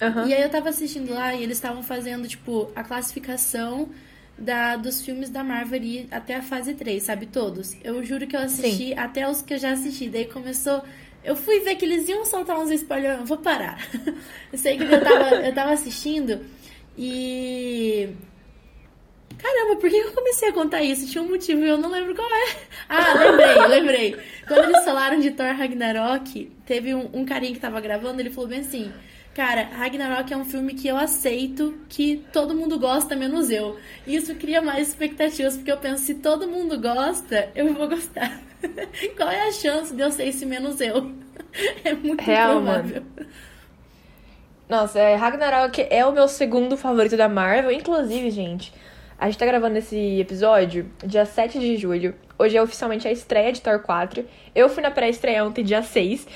Aham. 0.00 0.28
E 0.28 0.34
aí 0.34 0.42
eu 0.42 0.50
tava 0.50 0.68
assistindo 0.68 1.12
lá 1.12 1.34
e 1.34 1.42
eles 1.42 1.56
estavam 1.56 1.82
fazendo, 1.82 2.26
tipo, 2.26 2.70
a 2.74 2.82
classificação 2.82 3.88
da, 4.38 4.76
dos 4.76 5.02
filmes 5.04 5.30
da 5.30 5.44
Marvel 5.44 5.78
ali 5.78 6.08
até 6.10 6.34
a 6.34 6.42
fase 6.42 6.74
3, 6.74 7.02
sabe? 7.02 7.26
Todos. 7.26 7.76
Eu 7.82 8.02
juro 8.02 8.26
que 8.26 8.36
eu 8.36 8.40
assisti 8.40 8.92
até 8.94 9.28
os 9.28 9.42
que 9.42 9.54
eu 9.54 9.58
já 9.58 9.70
assisti. 9.70 10.08
Daí 10.08 10.26
começou. 10.26 10.82
Eu 11.22 11.36
fui 11.36 11.60
ver 11.60 11.76
que 11.76 11.84
eles 11.84 12.08
iam 12.08 12.24
soltar 12.24 12.58
uns 12.58 12.70
spoilers. 12.70 13.20
Eu 13.20 13.26
vou 13.26 13.38
parar. 13.38 13.78
eu 14.52 14.58
sei 14.58 14.76
que 14.76 14.84
eu 14.84 15.02
tava, 15.02 15.36
eu 15.36 15.54
tava 15.54 15.72
assistindo 15.72 16.40
e. 16.98 18.08
Caramba, 19.38 19.76
por 19.76 19.90
que 19.90 19.96
eu 19.96 20.12
comecei 20.12 20.48
a 20.48 20.52
contar 20.52 20.82
isso? 20.82 21.06
Tinha 21.06 21.22
um 21.22 21.28
motivo 21.28 21.60
e 21.60 21.68
eu 21.68 21.76
não 21.76 21.90
lembro 21.90 22.14
qual 22.14 22.28
é. 22.28 22.56
Ah, 22.88 23.14
lembrei, 23.14 23.66
lembrei. 23.66 24.16
Quando 24.46 24.64
eles 24.64 24.84
falaram 24.84 25.20
de 25.20 25.30
Thor 25.32 25.54
Ragnarok, 25.54 26.50
teve 26.64 26.94
um, 26.94 27.10
um 27.12 27.24
carinha 27.24 27.52
que 27.52 27.60
tava 27.60 27.80
gravando, 27.80 28.20
ele 28.20 28.30
falou 28.30 28.48
bem 28.48 28.60
assim. 28.60 28.90
Cara, 29.34 29.64
Ragnarok 29.64 30.32
é 30.32 30.36
um 30.36 30.44
filme 30.44 30.74
que 30.74 30.86
eu 30.86 30.96
aceito 30.96 31.74
que 31.88 32.24
todo 32.32 32.54
mundo 32.54 32.78
gosta, 32.78 33.16
menos 33.16 33.50
eu. 33.50 33.76
E 34.06 34.14
isso 34.14 34.32
cria 34.36 34.62
mais 34.62 34.88
expectativas, 34.88 35.56
porque 35.56 35.72
eu 35.72 35.76
penso, 35.76 36.04
se 36.04 36.14
todo 36.14 36.46
mundo 36.46 36.80
gosta, 36.80 37.50
eu 37.52 37.74
vou 37.74 37.88
gostar. 37.88 38.40
Qual 39.16 39.28
é 39.28 39.48
a 39.48 39.52
chance 39.52 39.92
de 39.92 40.00
eu 40.00 40.10
ser 40.12 40.28
esse 40.28 40.46
menos 40.46 40.80
eu? 40.80 41.10
É 41.84 41.94
muito 41.94 42.20
Real, 42.20 42.54
provável. 42.54 43.04
Nossa, 44.68 44.98
é, 44.98 45.14
Ragnarok 45.14 45.86
é 45.88 46.04
o 46.04 46.10
meu 46.10 46.26
segundo 46.26 46.76
favorito 46.76 47.16
da 47.16 47.28
Marvel. 47.28 47.70
Inclusive, 47.70 48.28
gente, 48.30 48.72
a 49.16 49.26
gente 49.26 49.38
tá 49.38 49.46
gravando 49.46 49.78
esse 49.78 50.18
episódio 50.18 50.90
dia 51.04 51.24
7 51.24 51.60
de 51.60 51.76
julho. 51.76 52.12
Hoje 52.36 52.56
é 52.56 52.62
oficialmente 52.62 53.06
a 53.06 53.12
estreia 53.12 53.52
de 53.52 53.60
Thor 53.60 53.78
4. 53.78 54.24
Eu 54.52 54.68
fui 54.68 54.82
na 54.82 54.90
pré-estreia 54.90 55.44
ontem, 55.44 55.62
dia 55.62 55.80
6. 55.80 56.26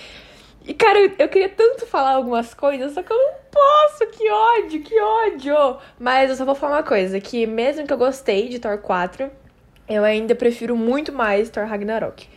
E, 0.69 0.75
cara, 0.75 0.99
eu, 1.19 1.29
queria 1.31 1.49
tanto 1.49 1.87
falar 1.87 2.11
algumas 2.13 2.53
coisas, 2.53 2.93
só 2.93 3.03
que 3.03 3.11
eu 3.11 3.17
não 3.17 3.33
posso. 3.51 4.07
Que 4.13 4.31
ódio, 4.31 4.83
que 4.83 5.01
ódio. 5.01 5.79
Mas 5.99 6.29
eu 6.29 6.37
só 6.37 6.45
vou 6.45 6.55
falar 6.55 6.77
uma 6.77 6.83
coisa, 6.83 7.19
que 7.19 7.47
mesmo 7.47 7.87
que 7.87 7.93
eu 7.93 7.97
gostei 7.97 8.49
de 8.51 8.59
Thor 8.59 8.77
4, 8.77 9.31
eu 9.89 10.05
ainda 10.05 10.35
prefiro 10.35 10.77
muito 10.77 11.11
mais 11.11 11.49
Thor 11.49 11.65
Ragnarok. 11.67 12.29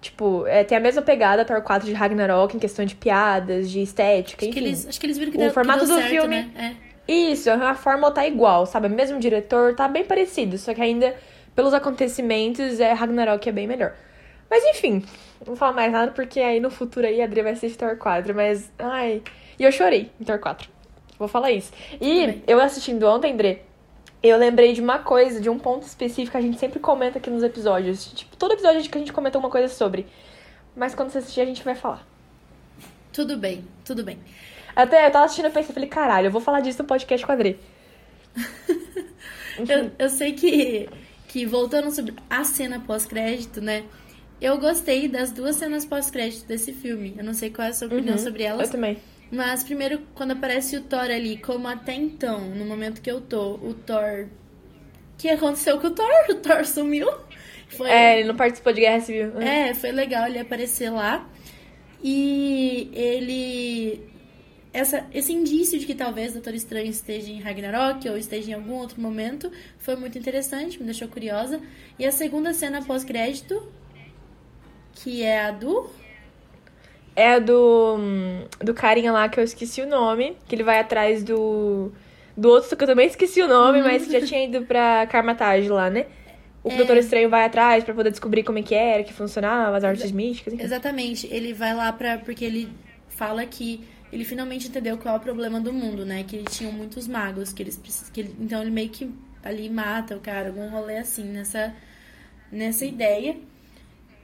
Tipo, 0.00 0.44
é, 0.48 0.64
tem 0.64 0.76
a 0.76 0.80
mesma 0.80 1.00
pegada 1.00 1.44
Thor 1.44 1.62
4 1.62 1.86
de 1.86 1.94
Ragnarok 1.94 2.56
em 2.56 2.58
questão 2.60 2.84
de 2.84 2.96
piadas, 2.96 3.70
de 3.70 3.80
estética, 3.80 4.44
Acho 4.44 4.52
que, 4.52 4.58
enfim. 4.58 4.68
eles, 4.68 4.86
acho 4.88 4.98
que 5.00 5.06
eles 5.06 5.16
viram 5.16 5.30
que 5.30 5.38
O 5.38 5.40
deu, 5.40 5.48
que 5.48 5.54
formato 5.54 5.86
deu 5.86 5.94
do 5.94 6.00
certo, 6.02 6.10
filme- 6.10 6.42
né? 6.54 6.76
É. 7.08 7.12
Isso, 7.12 7.48
a 7.48 7.74
fórmula 7.74 8.10
tá 8.10 8.26
igual, 8.26 8.66
sabe? 8.66 8.88
Mesmo 8.88 9.20
diretor, 9.20 9.76
tá 9.76 9.86
bem 9.86 10.04
parecido, 10.04 10.58
só 10.58 10.74
que 10.74 10.82
ainda 10.82 11.14
pelos 11.54 11.72
acontecimentos, 11.72 12.80
é 12.80 12.92
Ragnarok 12.92 13.48
é 13.48 13.52
bem 13.52 13.66
melhor. 13.68 13.94
Mas 14.50 14.64
enfim, 14.64 15.04
não 15.40 15.46
vou 15.46 15.56
falar 15.56 15.72
mais 15.72 15.92
nada 15.92 16.12
porque 16.12 16.40
aí 16.40 16.60
no 16.60 16.70
futuro 16.70 17.06
aí 17.06 17.20
a 17.20 17.24
Adri 17.24 17.42
vai 17.42 17.52
assistir 17.52 17.78
Thor 17.78 17.96
4, 17.96 18.34
mas 18.34 18.70
ai, 18.78 19.22
e 19.58 19.64
eu 19.64 19.72
chorei 19.72 20.10
em 20.20 20.24
Thor 20.24 20.38
4. 20.38 20.68
Vou 21.18 21.28
falar 21.28 21.50
isso. 21.50 21.72
E 22.00 22.42
eu 22.46 22.60
assistindo 22.60 23.04
ontem, 23.06 23.32
André, 23.32 23.62
eu 24.22 24.36
lembrei 24.36 24.72
de 24.72 24.80
uma 24.80 24.98
coisa, 24.98 25.40
de 25.40 25.48
um 25.48 25.58
ponto 25.58 25.86
específico 25.86 26.32
que 26.32 26.36
a 26.36 26.40
gente 26.40 26.58
sempre 26.58 26.78
comenta 26.78 27.18
aqui 27.18 27.30
nos 27.30 27.42
episódios. 27.42 28.12
Tipo, 28.12 28.36
todo 28.36 28.52
episódio 28.52 28.82
que 28.90 28.98
a 28.98 29.00
gente 29.00 29.12
comenta 29.12 29.38
uma 29.38 29.50
coisa 29.50 29.72
sobre. 29.72 30.06
Mas 30.74 30.94
quando 30.94 31.10
você 31.10 31.18
assistir, 31.18 31.40
a 31.40 31.46
gente 31.46 31.62
vai 31.62 31.74
falar. 31.74 32.06
Tudo 33.12 33.36
bem, 33.38 33.64
tudo 33.84 34.04
bem. 34.04 34.18
Até 34.74 35.06
eu 35.06 35.10
tava 35.10 35.24
assistindo 35.24 35.46
e 35.46 35.50
pensei, 35.50 35.72
falei, 35.72 35.88
caralho, 35.88 36.26
eu 36.26 36.30
vou 36.30 36.40
falar 36.40 36.60
disso 36.60 36.82
no 36.82 36.88
podcast 36.88 37.24
com 37.24 37.32
a 37.32 37.34
Adri. 37.34 37.58
Eu, 39.58 39.90
eu 39.98 40.10
sei 40.10 40.34
que, 40.34 40.86
que 41.28 41.46
voltando 41.46 41.90
sobre 41.90 42.14
a 42.28 42.44
cena 42.44 42.78
pós-crédito, 42.78 43.58
né? 43.62 43.84
Eu 44.40 44.58
gostei 44.58 45.08
das 45.08 45.30
duas 45.32 45.56
cenas 45.56 45.84
pós-crédito 45.84 46.46
desse 46.46 46.72
filme. 46.72 47.14
Eu 47.16 47.24
não 47.24 47.32
sei 47.34 47.50
qual 47.50 47.66
é 47.66 47.70
a 47.70 47.74
sua 47.74 47.88
opinião 47.88 48.16
Uhum, 48.16 48.22
sobre 48.22 48.42
elas. 48.42 48.68
Eu 48.68 48.72
também. 48.72 48.98
Mas 49.30 49.64
primeiro, 49.64 50.02
quando 50.14 50.32
aparece 50.32 50.76
o 50.76 50.82
Thor 50.82 51.00
ali, 51.00 51.38
como 51.38 51.66
até 51.66 51.94
então, 51.94 52.40
no 52.50 52.64
momento 52.64 53.00
que 53.00 53.10
eu 53.10 53.20
tô, 53.20 53.54
o 53.54 53.74
Thor. 53.74 54.26
O 55.14 55.16
que 55.18 55.28
aconteceu 55.30 55.80
com 55.80 55.86
o 55.86 55.90
Thor? 55.90 56.06
O 56.30 56.34
Thor 56.36 56.64
sumiu. 56.66 57.08
Foi, 57.68 57.90
É, 57.90 58.18
ele 58.20 58.28
não 58.28 58.36
participou 58.36 58.72
de 58.72 58.82
Guerra 58.82 59.00
Civil. 59.00 59.40
é, 59.40 59.74
foi 59.74 59.90
legal 59.90 60.26
ele 60.26 60.38
aparecer 60.38 60.90
lá. 60.90 61.26
E 62.02 62.90
ele. 62.92 64.00
Essa, 64.72 65.06
esse 65.14 65.32
indício 65.32 65.78
de 65.78 65.86
que 65.86 65.94
talvez 65.94 66.32
o 66.32 66.34
Doutor 66.34 66.54
Estranho 66.54 66.90
esteja 66.90 67.30
em 67.32 67.40
Ragnarok 67.40 68.06
ou 68.10 68.16
esteja 68.18 68.50
em 68.50 68.54
algum 68.54 68.74
outro 68.74 69.00
momento 69.00 69.50
foi 69.78 69.96
muito 69.96 70.18
interessante, 70.18 70.78
me 70.78 70.84
deixou 70.84 71.08
curiosa. 71.08 71.60
E 71.98 72.04
a 72.04 72.12
segunda 72.12 72.52
cena 72.52 72.82
pós-crédito, 72.84 73.66
que 74.96 75.22
é 75.22 75.44
a 75.44 75.50
do. 75.50 75.88
É 77.14 77.34
a 77.34 77.38
do, 77.38 77.96
hum, 77.98 78.44
do 78.60 78.74
carinha 78.74 79.10
lá 79.12 79.28
que 79.28 79.40
eu 79.40 79.44
esqueci 79.44 79.80
o 79.80 79.86
nome, 79.86 80.36
que 80.48 80.54
ele 80.54 80.62
vai 80.64 80.78
atrás 80.80 81.22
do. 81.22 81.92
Do 82.36 82.50
outro 82.50 82.76
que 82.76 82.84
eu 82.84 82.88
também 82.88 83.06
esqueci 83.06 83.40
o 83.40 83.48
nome, 83.48 83.80
mas 83.82 84.04
que 84.06 84.12
já 84.12 84.20
tinha 84.26 84.44
ido 84.44 84.62
pra 84.66 85.06
Karmatage 85.06 85.68
lá, 85.68 85.88
né? 85.88 86.06
O 86.62 86.70
É. 86.70 86.76
Doutor 86.76 86.96
Estranho 86.98 87.30
vai 87.30 87.44
atrás 87.44 87.84
pra 87.84 87.94
poder 87.94 88.10
descobrir 88.10 88.42
como 88.42 88.58
é 88.58 88.62
que 88.62 88.74
era, 88.74 89.02
que 89.04 89.12
funcionava, 89.12 89.76
as 89.76 89.84
artes 89.84 90.10
místicas, 90.12 90.52
enfim. 90.52 90.64
Exatamente, 90.64 91.26
ele 91.32 91.52
vai 91.54 91.74
lá 91.74 91.90
pra. 91.92 92.18
Porque 92.18 92.44
ele 92.44 92.68
fala 93.08 93.46
que 93.46 93.82
ele 94.12 94.24
finalmente 94.24 94.68
entendeu 94.68 94.98
qual 94.98 95.14
é 95.14 95.18
o 95.18 95.20
problema 95.20 95.58
do 95.60 95.72
mundo, 95.72 96.04
né? 96.04 96.24
Que 96.26 96.36
eles 96.36 96.54
tinham 96.56 96.72
muitos 96.72 97.06
magos, 97.08 97.52
que 97.52 97.62
eles 97.62 97.76
precis- 97.76 98.10
que 98.10 98.20
ele- 98.20 98.34
Então 98.40 98.60
ele 98.60 98.70
meio 98.70 98.90
que 98.90 99.10
ali 99.42 99.70
mata 99.70 100.14
o 100.16 100.20
cara, 100.20 100.48
algum 100.48 100.68
rolê 100.68 100.98
assim, 100.98 101.24
nessa, 101.24 101.72
nessa 102.52 102.84
ideia. 102.84 103.36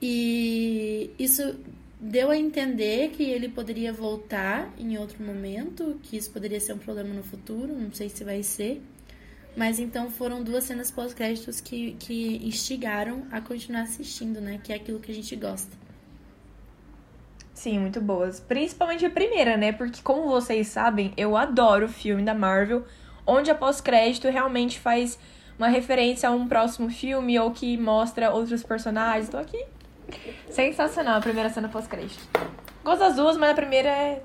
E 0.05 1.15
isso 1.17 1.55
deu 2.01 2.33
a 2.33 2.37
entender 2.37 3.11
que 3.11 3.23
ele 3.23 3.49
poderia 3.49 3.93
voltar 3.93 4.69
em 4.77 4.99
outro 4.99 5.25
momento, 5.25 6.01
que 6.03 6.17
isso 6.17 6.33
poderia 6.33 6.59
ser 6.59 6.73
um 6.73 6.79
problema 6.79 7.15
no 7.15 7.23
futuro, 7.23 7.73
não 7.73 7.93
sei 7.93 8.09
se 8.09 8.25
vai 8.25 8.43
ser. 8.43 8.83
Mas 9.57 9.79
então 9.79 10.11
foram 10.11 10.43
duas 10.43 10.65
cenas 10.65 10.91
pós-créditos 10.91 11.61
que, 11.61 11.93
que 12.01 12.45
instigaram 12.45 13.27
a 13.31 13.41
continuar 13.41 13.83
assistindo, 13.83 14.41
né? 14.41 14.59
Que 14.65 14.73
é 14.73 14.77
aquilo 14.77 14.99
que 14.99 15.13
a 15.13 15.15
gente 15.15 15.37
gosta. 15.37 15.71
Sim, 17.55 17.79
muito 17.79 18.01
boas. 18.01 18.41
Principalmente 18.41 19.07
a 19.07 19.11
primeira, 19.11 19.57
né? 19.57 19.71
Porque, 19.71 20.03
como 20.03 20.29
vocês 20.29 20.67
sabem, 20.67 21.13
eu 21.17 21.37
adoro 21.37 21.87
o 21.87 21.89
filme 21.89 22.25
da 22.25 22.35
Marvel, 22.35 22.85
onde 23.25 23.53
a 23.53 23.55
pós-crédito 23.55 24.29
realmente 24.29 24.81
faz 24.81 25.17
uma 25.57 25.69
referência 25.69 26.29
a 26.29 26.33
um 26.33 26.49
próximo 26.49 26.91
filme 26.91 27.39
ou 27.39 27.53
que 27.53 27.77
mostra 27.77 28.33
outros 28.33 28.65
personagens. 28.65 29.29
Tô 29.29 29.37
aqui. 29.37 29.65
Sensacional 30.49 31.17
a 31.17 31.21
primeira 31.21 31.49
cena 31.51 31.69
pós-crédito. 31.69 32.29
Gosto 32.85 33.01
das 33.01 33.17
duas, 33.17 33.37
mas 33.37 33.51
a 33.51 33.55
primeira 33.55 33.89
é 33.89 34.23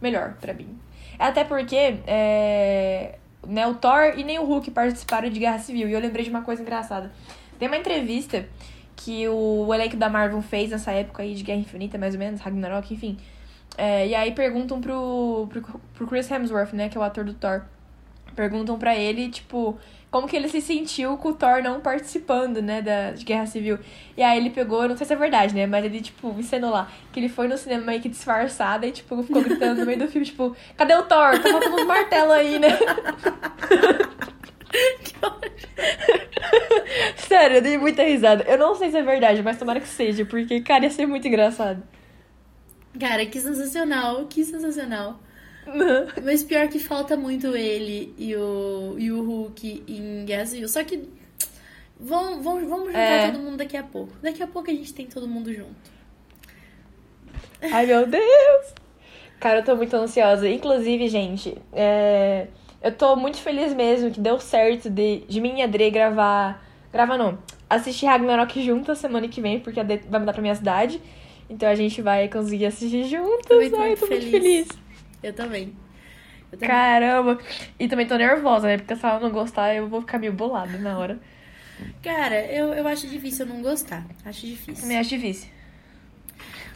melhor 0.00 0.34
pra 0.40 0.52
mim. 0.54 0.78
Até 1.18 1.44
porque 1.44 1.98
é, 2.06 3.18
né, 3.46 3.66
o 3.66 3.74
Thor 3.74 4.14
e 4.16 4.24
nem 4.24 4.38
o 4.38 4.44
Hulk 4.44 4.70
participaram 4.70 5.28
de 5.28 5.38
Guerra 5.38 5.58
Civil. 5.58 5.88
E 5.88 5.92
eu 5.92 6.00
lembrei 6.00 6.24
de 6.24 6.30
uma 6.30 6.42
coisa 6.42 6.62
engraçada. 6.62 7.12
Tem 7.58 7.68
uma 7.68 7.76
entrevista 7.76 8.46
que 8.96 9.28
o 9.28 9.72
elenco 9.72 9.96
da 9.96 10.08
Marvel 10.08 10.40
fez 10.42 10.70
nessa 10.70 10.92
época 10.92 11.22
aí 11.22 11.34
de 11.34 11.42
Guerra 11.42 11.60
Infinita, 11.60 11.98
mais 11.98 12.14
ou 12.14 12.18
menos, 12.18 12.40
Ragnarok, 12.40 12.92
enfim. 12.92 13.18
É, 13.76 14.08
e 14.08 14.14
aí 14.14 14.32
perguntam 14.32 14.80
pro, 14.80 15.46
pro, 15.50 15.80
pro 15.94 16.06
Chris 16.06 16.30
Hemsworth, 16.30 16.72
né, 16.72 16.88
que 16.88 16.96
é 16.96 17.00
o 17.00 17.04
ator 17.04 17.24
do 17.24 17.34
Thor. 17.34 17.62
Perguntam 18.38 18.78
pra 18.78 18.94
ele, 18.94 19.28
tipo, 19.28 19.76
como 20.12 20.28
que 20.28 20.36
ele 20.36 20.48
se 20.48 20.60
sentiu 20.60 21.16
com 21.16 21.30
o 21.30 21.34
Thor 21.34 21.60
não 21.60 21.80
participando, 21.80 22.62
né, 22.62 22.80
da, 22.80 23.10
Guerra 23.24 23.46
Civil. 23.46 23.80
E 24.16 24.22
aí 24.22 24.38
ele 24.38 24.50
pegou, 24.50 24.86
não 24.86 24.96
sei 24.96 25.04
se 25.04 25.12
é 25.12 25.16
verdade, 25.16 25.52
né, 25.56 25.66
mas 25.66 25.84
ele, 25.84 26.00
tipo, 26.00 26.32
encenou 26.38 26.70
lá, 26.70 26.88
que 27.12 27.18
ele 27.18 27.28
foi 27.28 27.48
no 27.48 27.58
cinema 27.58 27.86
meio 27.86 28.00
que 28.00 28.08
disfarçado 28.08 28.86
e, 28.86 28.92
tipo, 28.92 29.20
ficou 29.24 29.42
gritando 29.42 29.80
no 29.80 29.86
meio 29.86 29.98
do 29.98 30.06
filme, 30.06 30.24
tipo, 30.24 30.56
cadê 30.76 30.94
o 30.94 31.02
Thor? 31.02 31.36
Tá 31.42 31.50
faltando 31.50 31.74
uns 31.74 31.84
martelos 31.84 32.30
aí, 32.30 32.60
né? 32.60 32.68
Sério, 37.16 37.56
eu 37.56 37.62
dei 37.62 37.76
muita 37.76 38.04
risada. 38.04 38.44
Eu 38.44 38.56
não 38.56 38.76
sei 38.76 38.92
se 38.92 38.98
é 38.98 39.02
verdade, 39.02 39.42
mas 39.42 39.58
tomara 39.58 39.80
que 39.80 39.88
seja, 39.88 40.24
porque, 40.24 40.60
cara, 40.60 40.84
ia 40.84 40.90
ser 40.90 41.06
muito 41.06 41.26
engraçado. 41.26 41.82
Cara, 43.00 43.26
que 43.26 43.40
sensacional, 43.40 44.26
que 44.26 44.44
sensacional. 44.44 45.18
Mas 46.24 46.42
pior 46.42 46.68
que 46.68 46.78
falta 46.78 47.16
muito 47.16 47.56
ele 47.56 48.14
e 48.18 48.34
o, 48.36 48.94
e 48.98 49.10
o 49.12 49.22
Hulk 49.22 49.84
em 49.88 50.46
Civil. 50.46 50.68
Só 50.68 50.82
que 50.84 51.08
vamos, 51.98 52.42
vamos, 52.44 52.68
vamos 52.68 52.86
juntar 52.86 52.98
É. 53.00 53.30
todo 53.30 53.40
mundo 53.40 53.56
daqui 53.56 53.76
a 53.76 53.82
pouco. 53.82 54.12
Daqui 54.22 54.42
a 54.42 54.46
pouco 54.46 54.70
a 54.70 54.74
gente 54.74 54.92
tem 54.94 55.06
todo 55.06 55.26
mundo 55.28 55.52
junto. 55.52 55.98
Ai, 57.60 57.86
meu 57.86 58.06
Deus! 58.06 58.74
Cara, 59.40 59.60
eu 59.60 59.64
tô 59.64 59.76
muito 59.76 59.94
ansiosa. 59.94 60.48
Inclusive, 60.48 61.08
gente, 61.08 61.56
é, 61.72 62.48
eu 62.82 62.92
tô 62.92 63.14
muito 63.16 63.38
feliz 63.38 63.72
mesmo 63.74 64.10
que 64.10 64.20
deu 64.20 64.38
certo 64.40 64.88
de, 64.90 65.18
de 65.28 65.40
mim 65.40 65.58
e 65.58 65.62
a 65.62 65.66
Dre 65.66 65.90
gravar. 65.90 66.64
Gravar 66.92 67.18
não. 67.18 67.38
Assistir 67.68 68.06
Ragnarok 68.06 68.62
juntas 68.64 68.98
semana 68.98 69.28
que 69.28 69.40
vem, 69.40 69.60
porque 69.60 69.78
a 69.78 69.82
Dre 69.82 70.00
vai 70.08 70.20
mudar 70.20 70.32
pra 70.32 70.42
minha 70.42 70.54
cidade. 70.54 71.00
Então 71.50 71.68
a 71.68 71.74
gente 71.74 72.00
vai 72.02 72.28
conseguir 72.28 72.66
assistir 72.66 73.04
juntas. 73.04 73.46
Também 73.46 73.70
tô 73.70 73.76
Ai, 73.76 73.88
muito 73.88 74.00
tô 74.00 74.06
muito 74.06 74.30
feliz. 74.30 74.68
Eu 75.22 75.32
também. 75.32 75.74
Eu 76.52 76.58
também- 76.58 76.68
Caramba! 76.68 77.38
E 77.78 77.88
também 77.88 78.06
tô 78.06 78.16
nervosa, 78.16 78.66
né? 78.68 78.78
Porque 78.78 78.96
se 78.96 79.04
ela 79.04 79.20
não 79.20 79.30
gostar, 79.30 79.74
eu 79.74 79.88
vou 79.88 80.00
ficar 80.00 80.18
meio 80.18 80.32
bolada 80.32 80.78
na 80.78 80.98
hora. 80.98 81.18
Cara, 82.02 82.40
eu, 82.46 82.72
eu 82.74 82.86
acho 82.88 83.06
difícil 83.06 83.46
eu 83.46 83.54
não 83.54 83.62
gostar. 83.62 84.04
Acho 84.24 84.46
difícil. 84.46 84.86
Me 84.88 84.96
acho 84.96 85.10
difícil. 85.10 85.48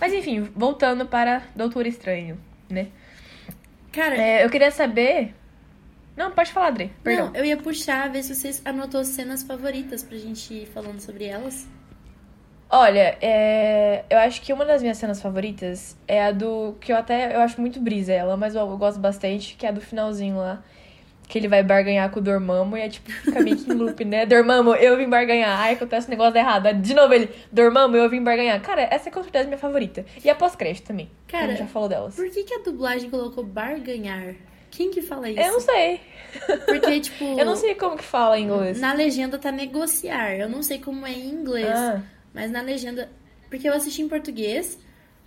Mas 0.01 0.13
enfim, 0.13 0.41
voltando 0.55 1.07
para 1.07 1.43
Doutor 1.57 1.87
Estranho, 1.87 2.39
né? 2.69 2.89
Cara, 3.93 4.17
É, 4.17 4.45
eu 4.45 4.51
queria 4.51 4.71
saber. 4.71 5.35
Não, 6.17 6.31
pode 6.31 6.53
falar, 6.53 6.69
Adri. 6.69 6.93
Perdão. 7.03 7.29
não, 7.29 7.37
eu 7.37 7.45
ia 7.45 7.57
puxar, 7.57 8.11
ver 8.11 8.23
se 8.23 8.35
vocês 8.35 8.61
anotou 8.65 9.03
cenas 9.05 9.43
favoritas 9.43 10.03
pra 10.03 10.19
gente 10.19 10.53
ir 10.53 10.67
falando 10.67 11.01
sobre 11.01 11.25
elas. 11.25 11.67
Olha, 12.75 13.19
é, 13.21 14.03
eu 14.09 14.19
acho 14.21 14.41
que 14.41 14.51
uma 14.51 14.65
das 14.65 14.81
minhas 14.81 14.97
cenas 14.97 15.21
favoritas 15.21 15.95
é 16.09 16.25
a 16.25 16.33
do. 16.33 16.75
Que 16.81 16.91
eu 16.91 16.97
até. 16.97 17.37
Eu 17.37 17.41
acho 17.41 17.61
muito 17.61 17.79
brisa 17.79 18.15
ela, 18.15 18.35
mas 18.35 18.55
eu, 18.55 18.63
eu 18.63 18.79
gosto 18.79 18.99
bastante, 18.99 19.55
que 19.57 19.67
é 19.67 19.69
a 19.69 19.73
do 19.73 19.81
finalzinho 19.83 20.39
lá. 20.39 20.63
Que 21.29 21.39
ele 21.39 21.49
vai 21.49 21.63
barganhar 21.63 22.11
com 22.11 22.19
o 22.19 22.23
Dormammu 22.23 22.79
e 22.79 22.81
é 22.81 22.89
tipo, 22.89 23.11
fica 23.11 23.41
meio 23.43 23.59
que 23.59 23.71
em 23.71 23.75
loop, 23.75 24.03
né? 24.07 24.25
Dormammu, 24.27 24.75
eu 24.75 24.97
vim 24.97 25.07
barganhar. 25.07 25.61
Ai, 25.61 25.75
acontece 25.75 26.07
um 26.07 26.11
negócio 26.11 26.39
errado. 26.39 26.67
Aí, 26.67 26.75
De 26.75 26.95
novo 26.95 27.13
ele, 27.13 27.29
Dormammu, 27.53 27.95
eu 27.95 28.09
vim 28.09 28.23
barganhar. 28.23 28.59
Cara, 28.63 28.89
essa 28.91 29.11
é 29.11 29.13
com 29.13 29.23
certeza 29.23 29.45
minha 29.45 29.59
favorita. 29.59 30.07
E 30.25 30.31
a 30.31 30.35
pós-crédito 30.35 30.87
também. 30.87 31.11
Cara, 31.29 31.45
a 31.45 31.49
gente 31.49 31.59
já 31.59 31.67
falou 31.67 31.91
delas. 31.91 32.17
Por 32.17 32.29
que, 32.31 32.43
que 32.43 32.55
a 32.55 32.59
dublagem 32.59 33.11
colocou 33.11 33.45
barganhar? 33.45 34.35
Quem 34.71 34.91
que 34.91 35.03
fala 35.03 35.29
isso? 35.29 35.41
Eu 35.41 35.53
não 35.53 35.61
sei. 35.61 36.01
Porque, 36.67 37.01
tipo. 37.05 37.39
Eu 37.39 37.45
não 37.45 37.57
sei 37.57 37.75
como 37.75 37.99
que 37.99 38.05
fala 38.05 38.39
em 38.39 38.45
inglês. 38.45 38.81
Na 38.81 38.95
legenda 38.95 39.39
tá 39.39 39.53
negociar. 39.53 40.35
Eu 40.35 40.49
não 40.49 40.63
sei 40.63 40.79
como 40.79 41.07
é 41.07 41.13
em 41.13 41.29
inglês. 41.29 41.69
Ah. 41.69 42.03
Mas 42.35 42.51
na 42.51 42.61
legenda. 42.61 43.09
Porque 43.49 43.69
eu 43.69 43.75
assisti 43.75 44.03
em 44.03 44.09
português. 44.09 44.79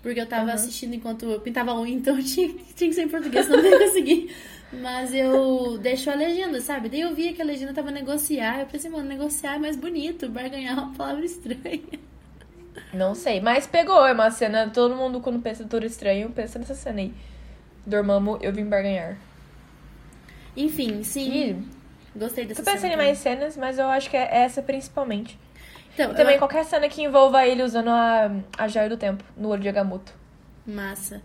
Porque 0.02 0.20
eu 0.20 0.28
tava 0.28 0.54
assistindo 0.54 0.94
enquanto 0.94 1.26
eu 1.26 1.40
pintava 1.40 1.74
unha, 1.74 1.90
então 1.96 2.22
tinha, 2.22 2.50
tinha 2.76 2.90
que 2.90 2.94
ser 2.94 3.04
em 3.04 3.10
português, 3.10 3.50
não 3.50 3.60
ia 3.60 3.80
conseguir. 3.80 4.36
Mas 4.72 5.14
eu 5.14 5.80
deixo 5.80 6.12
a 6.12 6.16
legenda, 6.16 6.62
sabe? 6.62 6.90
Daí 6.90 7.02
eu 7.02 7.16
via 7.16 7.34
que 7.34 7.42
a 7.42 7.46
legenda 7.46 7.74
tava 7.74 7.90
negociar. 7.90 8.60
Eu 8.60 8.66
pensei, 8.68 8.90
mano, 8.90 9.08
negociar 9.08 9.56
é 9.56 9.58
mais 9.58 9.76
bonito. 9.76 10.30
Barganhar 10.30 10.78
é 10.78 10.82
uma 10.82 10.94
palavra 10.94 11.26
estranha. 11.26 12.00
Não 12.94 13.16
sei, 13.16 13.42
mas 13.42 13.66
pegou. 13.66 14.06
É 14.06 14.14
uma 14.14 14.30
cena. 14.30 14.70
Todo 14.70 14.96
mundo, 14.96 15.22
quando 15.22 15.42
pensa 15.42 15.64
em 15.64 15.68
Doutor 15.68 15.86
Estranho, 15.86 16.30
pensa 16.30 16.60
nessa 16.60 16.76
cena 16.76 17.02
aí. 17.02 17.14
Dormammu, 17.86 18.38
eu 18.42 18.54
vim 18.54 18.66
barganhar. 18.66 19.18
Enfim, 20.56 21.04
sim. 21.04 21.32
E 21.32 21.76
Gostei 22.16 22.46
dessa 22.46 22.64
tô 22.64 22.72
pensando 22.72 22.94
em 22.94 22.98
mais 22.98 23.18
cenas, 23.18 23.58
mas 23.58 23.78
eu 23.78 23.88
acho 23.88 24.10
que 24.10 24.16
é 24.16 24.38
essa 24.38 24.62
principalmente. 24.62 25.38
Então, 25.96 26.12
E 26.12 26.16
também 26.16 26.34
eu- 26.36 26.40
qualquer 26.40 26.64
cena 26.66 26.88
que 26.88 27.02
envolva 27.02 27.48
ele 27.48 27.64
usando 27.64 27.88
a, 27.90 28.30
a 28.58 28.68
joia 28.68 28.88
do 28.90 28.98
tempo 28.98 29.24
no 29.36 29.50
olho 29.50 29.62
de 29.64 29.70
Agamotto. 29.70 30.14
Massa. 30.68 31.22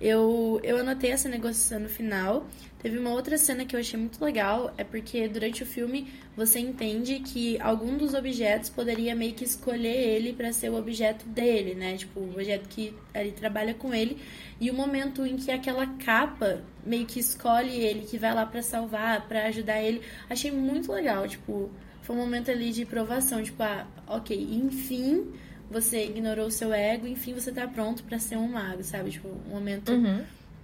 Eu, 0.00 0.60
eu 0.62 0.78
anotei 0.78 1.10
essa 1.10 1.28
negociação 1.28 1.80
no 1.80 1.88
final. 1.88 2.46
Teve 2.80 2.96
uma 2.98 3.10
outra 3.10 3.36
cena 3.36 3.64
que 3.64 3.74
eu 3.74 3.80
achei 3.80 3.98
muito 3.98 4.24
legal, 4.24 4.72
é 4.78 4.84
porque 4.84 5.26
durante 5.26 5.64
o 5.64 5.66
filme 5.66 6.12
você 6.36 6.60
entende 6.60 7.18
que 7.18 7.60
algum 7.60 7.96
dos 7.96 8.14
objetos 8.14 8.70
poderia 8.70 9.16
meio 9.16 9.34
que 9.34 9.42
escolher 9.42 9.96
ele 9.96 10.32
pra 10.32 10.52
ser 10.52 10.70
o 10.70 10.76
objeto 10.78 11.26
dele, 11.26 11.74
né? 11.74 11.96
Tipo, 11.96 12.20
o 12.20 12.30
objeto 12.30 12.68
que 12.68 12.94
ele 13.12 13.32
trabalha 13.32 13.74
com 13.74 13.92
ele. 13.92 14.18
E 14.60 14.70
o 14.70 14.74
momento 14.74 15.26
em 15.26 15.36
que 15.36 15.50
aquela 15.50 15.86
capa 16.04 16.60
meio 16.86 17.04
que 17.04 17.18
escolhe 17.18 17.74
ele, 17.74 18.06
que 18.06 18.16
vai 18.16 18.32
lá 18.32 18.46
pra 18.46 18.62
salvar, 18.62 19.26
pra 19.26 19.46
ajudar 19.46 19.82
ele, 19.82 20.00
achei 20.30 20.52
muito 20.52 20.92
legal. 20.92 21.26
Tipo, 21.26 21.68
foi 22.08 22.16
um 22.16 22.20
momento 22.20 22.50
ali 22.50 22.72
de 22.72 22.86
provação. 22.86 23.42
Tipo, 23.42 23.62
ah, 23.62 23.86
ok, 24.06 24.34
enfim 24.34 25.30
você 25.70 26.04
ignorou 26.04 26.46
o 26.46 26.50
seu 26.50 26.72
ego, 26.72 27.06
enfim, 27.06 27.34
você 27.34 27.52
tá 27.52 27.66
pronto 27.68 28.02
pra 28.04 28.18
ser 28.18 28.36
um 28.36 28.48
mago, 28.48 28.82
sabe? 28.82 29.10
Tipo, 29.10 29.28
um 29.28 29.50
momento 29.50 29.92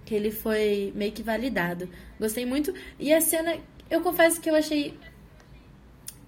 que 0.03 0.15
ele 0.15 0.31
foi 0.31 0.91
meio 0.95 1.11
que 1.11 1.21
validado. 1.21 1.87
Gostei 2.19 2.45
muito. 2.45 2.73
E 2.99 3.13
a 3.13 3.21
cena, 3.21 3.55
eu 3.89 4.01
confesso 4.01 4.41
que 4.41 4.49
eu 4.49 4.55
achei 4.55 4.97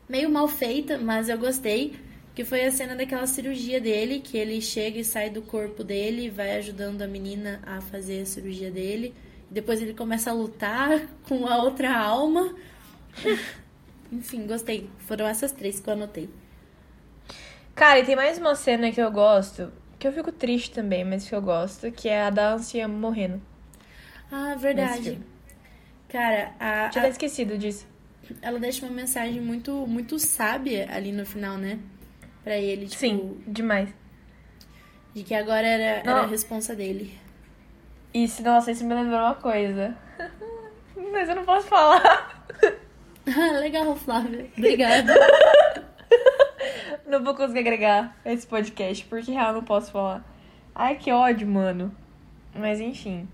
meio 0.07 0.29
mal 0.29 0.47
feita, 0.47 0.97
mas 0.97 1.29
eu 1.29 1.37
gostei. 1.37 1.95
Que 2.35 2.43
foi 2.43 2.65
a 2.65 2.71
cena 2.71 2.95
daquela 2.95 3.25
cirurgia 3.25 3.81
dele, 3.81 4.19
que 4.19 4.37
ele 4.37 4.61
chega 4.61 4.99
e 4.99 5.03
sai 5.03 5.27
do 5.27 5.41
corpo 5.41 5.83
dele, 5.83 6.29
vai 6.29 6.55
ajudando 6.57 7.01
a 7.01 7.07
menina 7.07 7.59
a 7.65 7.81
fazer 7.81 8.21
a 8.21 8.25
cirurgia 8.27 8.69
dele. 8.69 9.11
Depois 9.49 9.81
ele 9.81 9.95
começa 9.95 10.29
a 10.29 10.33
lutar 10.33 11.07
com 11.27 11.47
a 11.47 11.63
outra 11.63 11.97
alma. 11.97 12.53
Enfim, 14.11 14.47
gostei. 14.47 14.89
Foram 14.99 15.27
essas 15.27 15.51
três 15.51 15.79
que 15.79 15.89
eu 15.89 15.93
anotei. 15.93 16.29
Cara, 17.75 17.99
e 17.99 18.05
tem 18.05 18.15
mais 18.15 18.37
uma 18.37 18.55
cena 18.55 18.91
que 18.91 18.99
eu 19.01 19.11
gosto, 19.11 19.71
que 19.99 20.07
eu 20.07 20.11
fico 20.13 20.31
triste 20.31 20.71
também, 20.71 21.05
mas 21.05 21.27
que 21.29 21.35
eu 21.35 21.41
gosto, 21.41 21.91
que 21.91 22.09
é 22.09 22.23
a 22.23 22.29
da 22.29 22.53
anciã 22.53 22.87
morrendo. 22.87 23.41
Ah, 24.31 24.55
verdade. 24.55 25.19
Cara, 26.09 26.53
a, 26.59 26.89
Tinha 26.89 27.03
a- 27.03 27.05
até 27.05 27.09
esquecido 27.09 27.57
disso. 27.57 27.87
ela 28.41 28.59
deixa 28.59 28.85
uma 28.85 28.93
mensagem 28.95 29.41
muito, 29.41 29.85
muito 29.87 30.19
sábia 30.19 30.87
ali 30.91 31.11
no 31.11 31.25
final, 31.25 31.57
né? 31.57 31.79
Pra 32.43 32.57
ele, 32.57 32.87
tipo, 32.87 32.95
Sim, 32.97 33.41
demais. 33.47 33.89
de 35.13 35.23
que 35.23 35.33
agora 35.33 35.67
era, 35.67 36.09
era 36.09 36.23
a 36.23 36.25
responsa 36.25 36.75
dele. 36.75 37.17
Isso, 38.13 38.41
nossa, 38.43 38.71
isso 38.71 38.83
me 38.85 38.93
lembrou 38.93 39.19
uma 39.19 39.35
coisa. 39.35 39.95
Mas 41.11 41.29
eu 41.29 41.35
não 41.35 41.45
posso 41.45 41.67
falar. 41.67 42.36
Legal, 43.59 43.95
Flávia. 43.95 44.47
Obrigada. 44.57 45.13
Não 47.05 47.23
vou 47.23 47.35
conseguir 47.35 47.59
agregar 47.59 48.15
esse 48.25 48.45
podcast, 48.45 49.05
porque 49.05 49.31
real 49.31 49.53
não 49.53 49.63
posso 49.63 49.91
falar. 49.91 50.23
Ai, 50.75 50.95
que 50.95 51.11
ódio, 51.11 51.47
mano. 51.47 51.91
Mas 52.55 52.79
enfim. 52.79 53.27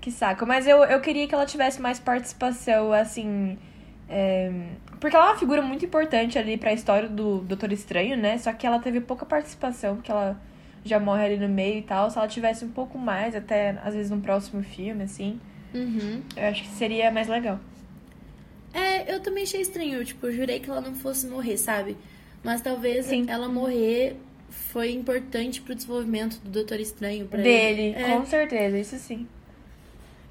Que 0.00 0.10
saco. 0.10 0.46
Mas 0.46 0.66
eu, 0.66 0.82
eu 0.84 1.00
queria 1.00 1.26
que 1.26 1.34
ela 1.34 1.44
tivesse 1.46 1.80
mais 1.80 1.98
participação, 1.98 2.92
assim. 2.92 3.58
é, 4.08 4.50
Porque 5.00 5.14
ela 5.16 5.26
é 5.26 5.28
uma 5.30 5.38
figura 5.38 5.60
muito 5.62 5.84
importante 5.84 6.38
ali 6.38 6.56
pra 6.56 6.72
história 6.72 7.08
do 7.08 7.38
Doutor 7.40 7.72
Estranho, 7.72 8.16
né? 8.16 8.38
Só 8.38 8.52
que 8.52 8.66
ela 8.66 8.78
teve 8.78 9.00
pouca 9.00 9.26
participação, 9.26 9.96
porque 9.96 10.10
ela 10.10 10.40
já 10.84 10.98
morre 11.00 11.24
ali 11.26 11.36
no 11.36 11.48
meio 11.48 11.78
e 11.78 11.82
tal. 11.82 12.10
Se 12.10 12.16
ela 12.18 12.28
tivesse 12.28 12.64
um 12.64 12.70
pouco 12.70 12.98
mais, 12.98 13.34
até 13.34 13.70
às 13.84 13.94
vezes 13.94 14.10
num 14.10 14.20
próximo 14.20 14.62
filme, 14.62 15.02
assim, 15.04 15.40
Uhum. 15.74 16.22
eu 16.36 16.46
acho 16.48 16.62
que 16.62 16.68
seria 16.70 17.10
mais 17.10 17.28
legal. 17.28 17.58
É, 18.78 19.14
eu 19.14 19.20
também 19.20 19.44
achei 19.44 19.60
estranho. 19.60 20.04
Tipo, 20.04 20.26
eu 20.26 20.32
jurei 20.32 20.60
que 20.60 20.68
ela 20.68 20.80
não 20.80 20.94
fosse 20.94 21.26
morrer, 21.26 21.56
sabe? 21.56 21.96
Mas 22.44 22.60
talvez 22.60 23.06
Sim. 23.06 23.24
ela 23.28 23.48
morrer 23.48 24.16
foi 24.50 24.92
importante 24.92 25.60
pro 25.60 25.74
desenvolvimento 25.74 26.38
do 26.44 26.50
Doutor 26.50 26.78
Estranho. 26.78 27.26
Pra 27.26 27.40
Dele, 27.40 27.82
ele. 27.82 27.96
É, 27.98 28.16
com 28.16 28.26
certeza, 28.26 28.78
isso 28.78 28.96
sim. 28.98 29.26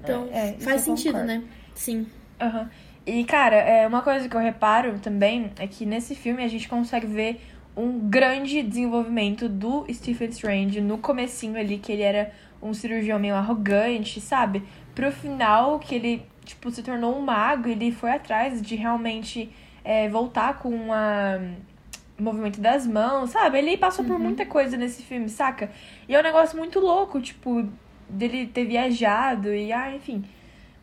então, 0.02 0.28
É, 0.32 0.50
isso 0.52 0.60
faz 0.60 0.82
sentido, 0.82 1.12
concordo. 1.18 1.26
né? 1.26 1.42
Sim. 1.74 2.06
Aham. 2.40 2.70
E, 3.06 3.24
cara, 3.24 3.56
é, 3.56 3.86
uma 3.86 4.02
coisa 4.02 4.28
que 4.28 4.36
eu 4.36 4.40
reparo 4.40 4.98
também 4.98 5.50
é 5.58 5.66
que 5.66 5.86
nesse 5.86 6.14
filme 6.14 6.42
a 6.42 6.48
gente 6.48 6.68
consegue 6.68 7.06
ver 7.06 7.40
um 7.76 7.98
grande 8.08 8.62
desenvolvimento 8.62 9.48
do 9.48 9.86
Stephen 9.92 10.28
Strange 10.30 10.80
no 10.80 10.98
comecinho 10.98 11.58
ali, 11.58 11.78
que 11.78 11.92
ele 11.92 12.02
era 12.02 12.32
um 12.60 12.72
cirurgião 12.72 13.18
meio 13.18 13.34
arrogante, 13.34 14.20
sabe? 14.20 14.62
Pro 14.94 15.12
final, 15.12 15.78
que 15.78 15.94
ele, 15.94 16.22
tipo, 16.46 16.70
se 16.70 16.82
tornou 16.82 17.14
um 17.16 17.20
mago, 17.20 17.68
ele 17.68 17.92
foi 17.92 18.10
atrás 18.12 18.62
de 18.62 18.74
realmente 18.76 19.50
é, 19.84 20.08
voltar 20.08 20.58
com 20.58 20.92
a 20.92 21.38
o 22.18 22.22
movimento 22.22 22.60
das 22.62 22.86
mãos, 22.86 23.28
sabe? 23.30 23.58
Ele 23.58 23.76
passou 23.76 24.02
por 24.02 24.18
muita 24.18 24.46
coisa 24.46 24.74
nesse 24.74 25.02
filme, 25.02 25.28
saca? 25.28 25.70
E 26.08 26.14
é 26.14 26.18
um 26.18 26.22
negócio 26.22 26.56
muito 26.56 26.80
louco, 26.80 27.20
tipo, 27.20 27.68
dele 28.08 28.46
ter 28.46 28.64
viajado 28.64 29.52
e, 29.52 29.70
ah, 29.70 29.94
enfim. 29.94 30.24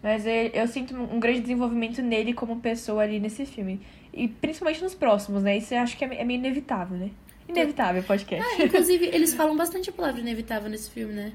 Mas 0.04 0.28
é- 0.28 0.52
eu 0.54 0.68
sinto 0.68 0.96
um 0.96 1.20
grande 1.20 1.40
desenvolvimento 1.40 2.04
nele 2.04 2.34
como 2.34 2.60
pessoa 2.60 3.02
ali 3.02 3.20
nesse 3.20 3.48
filme. 3.48 3.82
E 4.14 4.28
principalmente 4.28 4.84
nos 4.84 4.94
próximos, 4.94 5.42
né? 5.42 5.58
Isso 5.58 5.74
eu 5.74 5.80
acho 5.80 5.98
que 5.98 6.06
é 6.06 6.22
é 6.22 6.24
meio 6.24 6.38
inevitável, 6.38 6.98
né? 6.98 7.10
Inevitável 7.50 8.04
podcast. 8.04 8.46
Ah, 8.62 8.66
inclusive, 8.66 9.06
eles 9.12 9.34
falam 9.34 9.56
bastante 9.56 9.90
a 9.90 9.94
palavra 9.94 10.22
inevitável 10.22 10.70
nesse 10.70 10.92
filme, 10.92 11.14
né? 11.14 11.34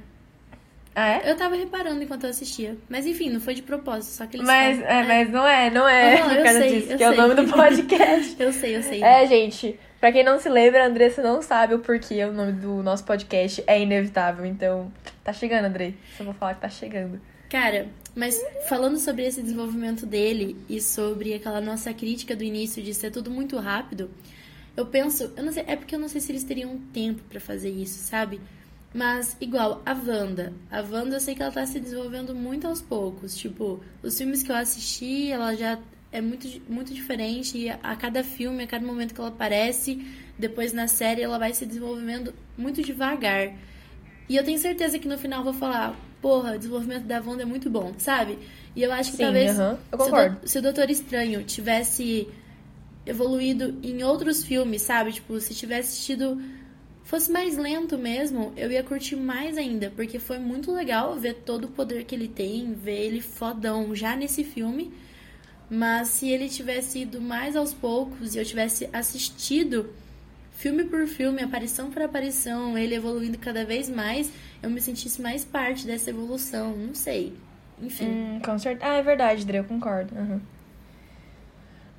Ah, 1.01 1.09
é? 1.11 1.31
Eu 1.31 1.37
tava 1.37 1.55
reparando 1.55 2.03
enquanto 2.03 2.25
eu 2.25 2.31
assistia. 2.31 2.77
Mas 2.89 3.07
enfim, 3.07 3.31
não 3.31 3.39
foi 3.41 3.55
de 3.55 3.63
propósito, 3.63 4.11
só 4.15 4.27
que 4.27 4.37
eles 4.37 4.45
Mas, 4.47 4.79
falam. 4.81 4.93
é, 4.93 5.07
mas 5.07 5.31
não 5.31 5.47
é, 5.47 5.71
não 5.71 5.89
é 5.89 6.21
Aham, 6.21 6.29
por 6.29 6.37
eu 6.39 6.43
causa 6.45 6.59
sei, 6.59 6.81
disso, 6.81 6.97
que 6.97 7.05
é 7.05 7.09
o 7.09 7.13
sei. 7.15 7.21
nome 7.21 7.35
do 7.37 7.45
podcast. 7.53 8.35
Eu 8.43 8.53
sei, 8.53 8.77
eu 8.77 8.83
sei. 8.83 9.03
É, 9.05 9.25
gente, 9.27 9.79
pra 10.01 10.11
quem 10.11 10.25
não 10.25 10.41
se 10.41 10.49
lembra, 10.49 10.83
a 10.83 10.87
Andressa 10.89 11.23
não 11.23 11.41
sabe 11.41 11.75
o 11.75 11.79
porquê 11.79 12.25
o 12.25 12.33
nome 12.33 12.51
do 12.53 12.83
nosso 12.83 13.05
podcast 13.05 13.63
é 13.67 13.81
inevitável. 13.81 14.45
Então, 14.45 14.93
tá 15.23 15.33
chegando, 15.33 15.67
Andrei. 15.67 15.95
Só 16.17 16.25
vou 16.25 16.35
falar 16.35 16.55
que 16.55 16.63
tá 16.63 16.69
chegando. 16.69 17.21
Cara, 17.49 17.87
mas 18.17 18.37
falando 18.69 18.99
sobre 18.99 19.25
esse 19.25 19.41
desenvolvimento 19.41 20.05
dele 20.05 20.57
e 20.69 20.81
sobre 20.81 21.33
aquela 21.33 21.61
nossa 21.61 21.95
crítica 21.95 22.35
do 22.35 22.43
início 22.43 22.83
de 22.83 22.93
ser 22.93 23.13
tudo 23.13 23.31
muito 23.31 23.57
rápido, 23.57 24.11
eu 24.77 24.85
penso, 24.87 25.33
eu 25.37 25.43
não 25.45 25.53
sei, 25.53 25.65
é 25.67 25.77
porque 25.77 25.95
eu 25.95 25.99
não 25.99 26.09
sei 26.09 26.21
se 26.21 26.31
eles 26.33 26.43
teriam 26.45 26.77
tempo 26.93 27.23
pra 27.29 27.41
fazer 27.41 27.71
isso, 27.71 27.99
sabe? 28.01 28.41
Mas 28.95 29.37
igual 29.41 29.83
a 29.85 29.93
Wanda, 29.93 30.53
a 30.71 30.81
Wanda 30.81 31.17
eu 31.17 31.21
sei 31.21 31.35
que 31.35 31.43
ela 31.43 31.53
tá 31.53 31.67
se 31.67 31.79
desenvolvendo 31.79 32.35
muito 32.35 32.67
aos 32.67 32.81
poucos, 32.81 33.37
tipo, 33.37 33.81
os 34.03 34.17
filmes 34.17 34.43
que 34.43 34.51
eu 34.51 34.57
assisti, 34.57 35.31
ela 35.31 35.55
já 35.55 35.79
é 36.11 36.21
muito 36.23 36.49
muito 36.71 36.95
diferente 36.95 37.59
e 37.59 37.69
a 37.71 37.95
cada 37.97 38.25
filme, 38.25 38.63
a 38.65 38.67
cada 38.67 38.87
momento 38.87 39.15
que 39.15 39.21
ela 39.21 39.29
aparece, 39.29 40.03
depois 40.39 40.73
na 40.73 40.89
série 40.89 41.21
ela 41.23 41.39
vai 41.39 41.53
se 41.53 41.67
desenvolvendo 41.67 42.35
muito 42.57 42.83
devagar. 42.83 43.53
E 44.29 44.37
eu 44.37 44.45
tenho 44.45 44.59
certeza 44.59 44.99
que 44.99 45.09
no 45.09 45.19
final 45.19 45.41
eu 45.41 45.45
vou 45.45 45.55
falar, 45.55 45.97
porra, 46.21 46.55
o 46.55 46.59
desenvolvimento 46.59 47.05
da 47.05 47.21
Wanda 47.21 47.43
é 47.43 47.47
muito 47.47 47.71
bom, 47.71 47.95
sabe? 47.99 48.39
E 48.77 48.83
eu 48.83 48.93
acho 48.93 49.13
que 49.13 49.17
Sim, 49.17 49.19
talvez 49.19 49.63
aham, 49.63 49.85
eu 49.93 49.99
se, 49.99 50.11
o 50.11 50.13
concordo. 50.13 50.37
Do- 50.41 50.49
se 50.49 50.59
o 50.59 50.63
Doutor 50.63 50.91
Estranho 50.91 51.43
tivesse 51.45 52.29
evoluído 53.07 53.79
em 53.83 54.03
outros 54.03 54.45
filmes, 54.45 54.83
sabe? 54.83 55.13
Tipo, 55.13 55.41
se 55.41 55.55
tivesse 55.55 56.03
tido. 56.05 56.41
Fosse 57.09 57.33
mais 57.33 57.57
lento 57.57 57.97
mesmo, 57.97 58.53
eu 58.55 58.71
ia 58.71 58.85
curtir 58.85 59.17
mais 59.17 59.57
ainda, 59.57 59.91
porque 59.97 60.19
foi 60.19 60.39
muito 60.39 60.71
legal 60.71 61.17
ver 61.17 61.37
todo 61.37 61.65
o 61.65 61.69
poder 61.69 62.05
que 62.05 62.15
ele 62.15 62.29
tem, 62.29 62.75
ver 62.75 63.07
ele 63.07 63.23
fodão 63.23 63.95
já 63.95 64.15
nesse 64.15 64.45
filme. 64.45 64.93
Mas 65.71 66.09
se 66.09 66.29
ele 66.29 66.51
tivesse 66.51 67.01
ido 67.01 67.19
mais 67.19 67.57
aos 67.57 67.73
poucos 67.73 68.35
e 68.35 68.39
eu 68.39 68.45
tivesse 68.45 68.91
assistido 68.93 69.89
filme 70.53 70.85
por 70.85 71.07
filme, 71.07 71.43
aparição 71.43 71.91
por 71.91 72.03
aparição, 72.03 72.77
ele 72.77 72.95
evoluindo 72.95 73.39
cada 73.39 73.65
vez 73.65 73.89
mais, 73.89 74.31
eu 74.63 74.69
me 74.69 74.81
sentisse 74.81 75.23
mais 75.23 75.47
parte 75.47 75.87
dessa 75.87 76.11
evolução. 76.11 76.77
Não 76.77 76.95
sei. 76.95 77.33
Enfim. 77.81 78.07
Hum, 78.07 78.41
com 78.45 78.59
certeza. 78.59 78.93
Ah, 78.93 78.97
é 78.97 79.03
verdade, 79.03 79.47
Dre, 79.47 79.59
eu 79.59 79.65
concordo. 79.65 80.15
aham. 80.15 80.43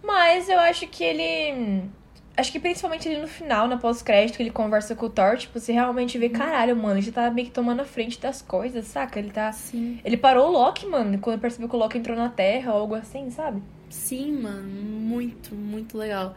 Mas 0.04 0.48
eu 0.50 0.60
acho 0.60 0.88
que 0.88 1.04
ele. 1.04 1.90
Acho 2.38 2.52
que 2.54 2.60
principalmente 2.60 3.08
ali 3.10 3.20
no 3.20 3.28
final, 3.28 3.68
na 3.68 3.78
pós-crédito, 3.78 4.38
que 4.38 4.44
ele 4.44 4.50
conversa 4.52 4.96
com 4.96 5.08
o 5.08 5.10
Thor, 5.10 5.36
tipo, 5.38 5.60
você 5.60 5.74
realmente 5.74 6.18
vê, 6.18 6.30
caralho, 6.30 6.74
mano, 6.76 6.94
ele 6.96 7.02
já 7.02 7.12
tá 7.12 7.30
meio 7.30 7.48
que 7.48 7.54
tomando 7.54 7.82
a 7.82 7.86
frente 7.86 8.20
das 8.20 8.42
coisas, 8.42 8.86
saca? 8.86 9.20
Ele 9.20 9.30
tá. 9.30 9.52
Sim. 9.52 10.00
Ele 10.06 10.16
parou 10.16 10.48
o 10.48 10.52
Loki, 10.52 10.86
mano, 10.86 11.20
quando 11.20 11.40
percebeu 11.40 11.68
que 11.68 11.76
o 11.76 11.80
Loki 11.80 11.98
entrou 11.98 12.16
na 12.16 12.30
Terra 12.30 12.74
ou 12.74 12.80
algo 12.82 12.96
assim, 12.96 13.30
sabe? 13.30 13.62
Sim, 13.90 14.42
mano. 14.42 14.64
Muito, 14.70 15.54
muito 15.54 15.98
legal. 15.98 16.34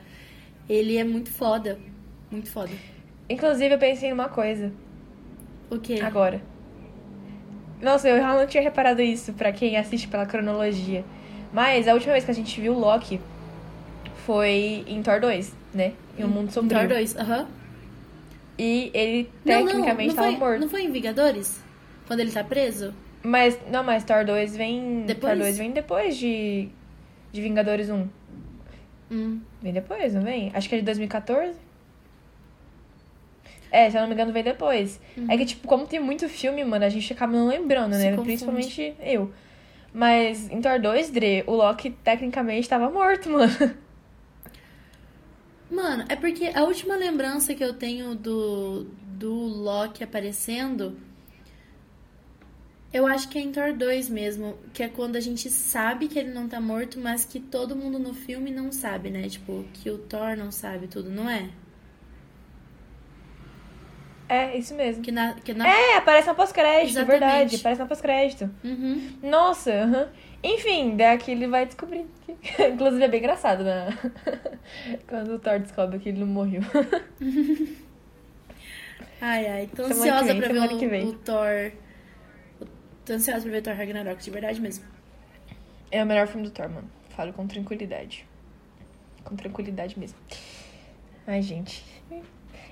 Ele 0.69 0.97
é 0.97 1.05
muito 1.05 1.31
foda. 1.31 1.79
Muito 2.31 2.51
foda. 2.51 2.71
Inclusive, 3.29 3.75
eu 3.75 3.79
pensei 3.79 4.11
numa 4.11 4.29
coisa 4.29 4.73
O 5.71 5.79
quê? 5.79 6.01
agora. 6.03 6.43
Nossa, 7.81 8.09
eu 8.09 8.17
realmente 8.17 8.41
não 8.41 8.47
tinha 8.47 8.63
reparado 8.63 9.03
isso 9.03 9.33
pra 9.35 9.53
quem 9.53 9.77
assiste 9.77 10.09
pela 10.09 10.27
cronologia. 10.27 11.05
Mas 11.53 11.87
a 11.87 11.95
última 11.95 12.13
vez 12.13 12.25
que 12.25 12.31
a 12.31 12.35
gente 12.35 12.61
viu 12.61 12.73
o 12.75 12.79
Loki 12.79 13.21
foi 14.25 14.85
em 14.87 15.03
Thor 15.03 15.21
2, 15.21 15.55
né? 15.75 15.93
Em 16.19 16.25
Um 16.25 16.29
Mundo 16.29 16.51
Sombrio. 16.53 16.79
Thor 16.81 16.89
2, 16.89 17.17
aham. 17.17 17.49
E 18.59 18.91
ele 18.95 19.31
Não, 19.45 19.61
não, 19.61 19.67
tecnicamente 19.67 20.09
não 20.09 20.15
tava 20.15 20.29
foi, 20.29 20.37
morto. 20.39 20.61
Não 20.61 20.69
foi 20.69 20.83
em 20.83 20.93
Vingadores? 20.93 21.61
Quando 22.07 22.21
ele 22.21 22.31
tá 22.31 22.45
preso? 22.45 22.95
Mas, 23.23 23.59
não, 23.71 23.83
mas 23.83 24.05
Thor 24.05 24.25
2 24.25 24.57
vem. 24.57 25.05
Depois? 25.07 25.33
Thor 25.33 25.43
2 25.43 25.59
vem 25.59 25.71
depois 25.71 26.17
de. 26.17 26.69
De 27.33 27.41
Vingadores 27.41 27.89
1. 27.89 28.09
Hum. 29.11 29.41
Vem 29.63 29.73
depois, 29.73 30.15
não 30.15 30.23
vem? 30.23 30.51
Acho 30.55 30.69
que 30.69 30.75
é 30.75 30.79
de 30.79 30.85
2014. 30.85 31.55
É, 33.71 33.89
se 33.89 33.97
eu 33.97 34.03
não 34.03 34.09
me 34.09 34.15
engano, 34.15 34.33
vem 34.33 34.43
depois. 34.43 35.01
É 35.29 35.37
que, 35.37 35.47
tipo, 35.47 35.67
como 35.67 35.87
tem 35.87 35.99
muito 35.99 36.29
filme, 36.29 36.63
mano, 36.63 36.85
a 36.85 36.91
gente 36.91 37.11
acaba 37.11 37.33
não 37.33 37.47
lembrando, 37.49 37.93
né? 37.97 38.15
Principalmente 38.17 38.95
eu. 39.01 39.33
Mas 39.95 40.51
em 40.51 40.61
Thor 40.61 40.79
2, 40.79 41.11
Dre, 41.11 41.43
o 41.47 41.53
Loki 41.53 41.91
tecnicamente 41.91 42.69
tava 42.69 42.91
morto, 42.91 43.29
mano. 43.31 43.53
Mano, 45.73 46.05
é 46.11 46.17
porque 46.17 46.53
a 46.55 46.65
última 46.65 46.95
lembrança 46.95 47.55
que 47.55 47.65
eu 47.65 47.73
tenho 47.73 48.15
do, 48.15 48.85
do 49.07 49.33
Loki 49.33 50.05
aparecendo. 50.05 50.99
Eu 52.93 53.07
acho 53.07 53.27
que 53.31 53.39
é 53.39 53.41
em 53.41 53.51
Thor 53.51 53.73
2 53.73 54.11
mesmo. 54.11 54.59
Que 54.75 54.83
é 54.83 54.89
quando 54.89 55.17
a 55.17 55.21
gente 55.21 55.49
sabe 55.49 56.09
que 56.09 56.19
ele 56.19 56.31
não 56.31 56.47
tá 56.47 56.61
morto, 56.61 57.01
mas 57.01 57.25
que 57.25 57.41
todo 57.41 57.75
mundo 57.75 57.99
no 57.99 58.13
filme 58.13 58.51
não 58.51 58.71
sabe, 58.71 59.09
né? 59.09 59.27
Tipo, 59.31 59.65
que 59.73 59.89
o 59.89 59.97
Thor 59.97 60.37
não 60.37 60.53
sabe 60.53 60.89
tudo, 60.89 61.09
não 61.09 61.31
é? 61.31 61.49
É, 64.29 64.59
isso 64.59 64.75
mesmo. 64.75 65.03
Que 65.03 65.11
na. 65.11 65.33
Que 65.37 65.55
na... 65.55 65.67
É, 65.67 65.97
aparece 65.97 66.27
na 66.27 66.35
pós-crédito, 66.35 67.03
verdade. 67.07 67.57
Aparece 67.57 67.81
na 67.81 67.87
pós-crédito. 67.87 68.51
Uhum. 68.63 69.11
Nossa, 69.23 69.73
aham. 69.73 70.09
Enfim, 70.43 70.97
daqui 70.97 71.31
ele 71.31 71.47
vai 71.47 71.67
descobrir. 71.67 72.05
que- 72.27 72.33
Inclusive 72.69 73.05
é 73.05 73.09
bem 73.09 73.21
engraçado, 73.21 73.63
né? 73.65 73.97
Quando 75.07 75.35
o 75.35 75.39
Thor 75.39 75.59
descobre 75.61 75.99
que 75.99 76.09
ele 76.09 76.21
não 76.21 76.27
morreu. 76.27 76.63
Ai, 79.21 79.47
ai. 79.47 79.71
Tô 79.75 79.85
Semana 79.85 80.01
ansiosa 80.21 80.25
vem, 80.33 80.43
pra 80.43 80.53
ver 80.53 81.05
o, 81.05 81.07
o 81.09 81.13
Thor. 81.13 81.73
Tô 83.05 83.13
ansiosa 83.13 83.43
pra 83.43 83.51
ver 83.53 83.63
Thor 83.63 83.75
Ragnarok, 83.75 84.21
de 84.23 84.31
verdade 84.31 84.61
mesmo. 84.61 84.85
É 85.93 86.03
o 86.03 86.07
melhor 86.07 86.27
filme 86.27 86.43
do 86.45 86.51
Thor, 86.51 86.69
mano. 86.69 86.91
Falo 87.11 87.33
com 87.33 87.47
tranquilidade. 87.47 88.27
Com 89.23 89.37
tranquilidade 89.37 89.97
mesmo. 89.99 90.19
Ai, 91.25 91.41
gente. 91.41 91.85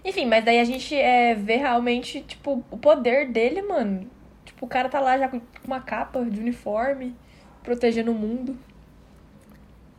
Enfim, 0.05 0.27
mas 0.27 0.45
daí 0.45 0.59
a 0.59 0.65
gente 0.65 0.95
é, 0.97 1.35
vê 1.37 1.57
realmente, 1.57 2.23
tipo, 2.23 2.65
o 2.71 2.77
poder 2.79 3.29
dele, 3.31 3.63
mano. 3.63 4.11
Tipo, 4.45 4.67
o 4.67 4.69
cara 4.69 4.89
tá 4.89 4.99
lá 4.99 5.17
já 5.19 5.29
com 5.29 5.41
uma 5.65 5.81
capa 5.81 6.25
de 6.25 6.41
uniforme, 6.41 7.15
protegendo 7.63 8.13
o 8.13 8.15
mundo. 8.15 8.59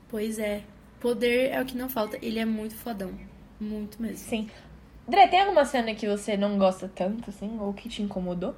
Pois 0.10 0.40
é. 0.40 0.64
Poder 1.00 1.52
é 1.52 1.62
o 1.62 1.66
que 1.66 1.78
não 1.78 1.90
falta. 1.90 2.18
Ele 2.22 2.40
é 2.40 2.46
muito 2.46 2.76
fodão. 2.76 3.12
Muito 3.60 4.02
mesmo. 4.02 4.18
Sim. 4.18 4.50
André, 5.08 5.28
tem 5.28 5.42
alguma 5.42 5.66
cena 5.66 5.96
que 5.96 6.08
você 6.08 6.38
não 6.38 6.58
gosta 6.58 6.90
tanto, 6.94 7.30
assim, 7.30 7.58
ou 7.60 7.74
que 7.74 7.90
te 7.90 8.02
incomodou? 8.02 8.56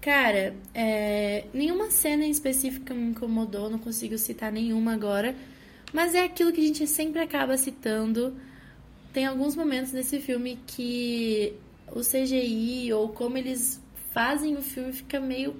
Cara, 0.00 0.54
é, 0.72 1.44
nenhuma 1.52 1.90
cena 1.90 2.24
em 2.24 2.30
específica 2.30 2.94
me 2.94 3.10
incomodou, 3.10 3.68
não 3.68 3.78
consigo 3.78 4.16
citar 4.16 4.52
nenhuma 4.52 4.94
agora. 4.94 5.34
Mas 5.92 6.14
é 6.14 6.24
aquilo 6.24 6.52
que 6.52 6.60
a 6.60 6.66
gente 6.66 6.86
sempre 6.86 7.20
acaba 7.20 7.56
citando. 7.56 8.36
Tem 9.12 9.26
alguns 9.26 9.56
momentos 9.56 9.92
nesse 9.92 10.20
filme 10.20 10.58
que 10.66 11.54
o 11.92 12.00
CGI 12.00 12.92
ou 12.92 13.08
como 13.08 13.36
eles 13.38 13.82
fazem 14.12 14.56
o 14.56 14.62
filme 14.62 14.92
fica 14.92 15.18
meio. 15.20 15.56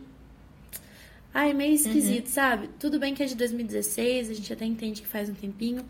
Ai, 1.38 1.52
meio 1.52 1.74
esquisito, 1.74 2.28
sabe? 2.28 2.70
Tudo 2.78 2.98
bem 2.98 3.14
que 3.14 3.22
é 3.22 3.26
de 3.26 3.34
2016, 3.34 4.30
a 4.30 4.32
gente 4.32 4.50
até 4.50 4.64
entende 4.64 5.02
que 5.02 5.06
faz 5.06 5.28
um 5.28 5.34
tempinho. 5.34 5.84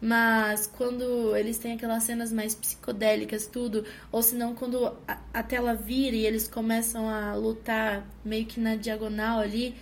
Mas 0.00 0.68
quando 0.68 1.34
eles 1.34 1.58
têm 1.58 1.72
aquelas 1.72 2.04
cenas 2.04 2.32
mais 2.32 2.54
psicodélicas, 2.54 3.48
tudo, 3.48 3.84
ou 4.12 4.22
senão 4.22 4.54
quando 4.54 4.86
a, 5.08 5.18
a 5.34 5.42
tela 5.42 5.74
vira 5.74 6.14
e 6.14 6.24
eles 6.24 6.46
começam 6.46 7.08
a 7.08 7.34
lutar 7.34 8.06
meio 8.24 8.46
que 8.46 8.60
na 8.60 8.76
diagonal 8.76 9.40
ali, 9.40 9.74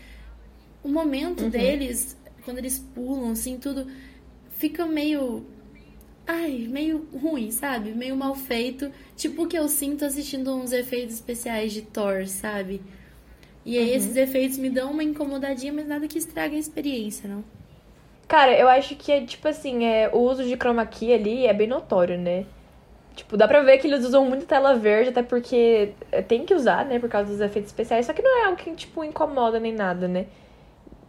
o 0.83 0.89
momento 0.89 1.51
deles, 1.51 2.17
quando 2.43 2.57
eles 2.57 2.79
pulam, 2.79 3.33
assim, 3.33 3.59
tudo, 3.59 3.87
fica 4.57 4.87
meio. 4.87 5.45
Ai, 6.27 6.67
meio 6.67 7.07
ruim, 7.13 7.51
sabe? 7.51 7.93
Meio 7.93 8.17
mal 8.17 8.35
feito. 8.35 8.91
Tipo 9.15 9.43
o 9.43 9.47
que 9.47 9.59
eu 9.59 9.69
sinto 9.69 10.07
assistindo 10.07 10.57
uns 10.57 10.73
efeitos 10.73 11.17
especiais 11.17 11.75
de 11.75 11.83
Thor, 11.83 12.27
sabe? 12.27 12.81
E 13.65 13.79
aí 13.79 13.95
esses 13.95 14.15
efeitos 14.17 14.59
me 14.59 14.69
dão 14.69 14.91
uma 14.91 15.03
incomodadinha, 15.03 15.73
mas 15.73 15.87
nada 15.87 16.07
que 16.07 16.19
estrague 16.19 16.57
a 16.57 16.59
experiência, 16.59 17.29
não? 17.29 17.43
Cara, 18.29 18.57
eu 18.59 18.69
acho 18.69 18.95
que 18.97 19.11
é 19.13 19.21
tipo 19.23 19.47
assim, 19.49 19.85
é, 19.85 20.11
o 20.13 20.19
uso 20.19 20.45
de 20.45 20.55
chroma 20.57 20.85
key 20.87 21.13
ali 21.13 21.47
é 21.47 21.53
bem 21.53 21.67
notório, 21.67 22.19
né? 22.19 22.45
Tipo, 23.15 23.37
dá 23.37 23.47
pra 23.47 23.61
ver 23.63 23.79
que 23.79 23.87
eles 23.87 24.05
usam 24.05 24.25
muito 24.27 24.45
tela 24.45 24.75
verde, 24.75 25.11
até 25.11 25.23
porque 25.23 25.93
é, 26.11 26.21
tem 26.21 26.45
que 26.45 26.53
usar, 26.53 26.85
né? 26.85 26.99
Por 26.99 27.09
causa 27.09 27.31
dos 27.31 27.41
efeitos 27.41 27.71
especiais. 27.71 28.07
Só 28.07 28.13
que 28.13 28.21
não 28.23 28.43
é 28.43 28.45
algo 28.47 28.57
que, 28.57 28.71
tipo, 28.75 29.05
incomoda 29.05 29.61
nem 29.61 29.73
nada, 29.73 30.09
né? 30.09 30.27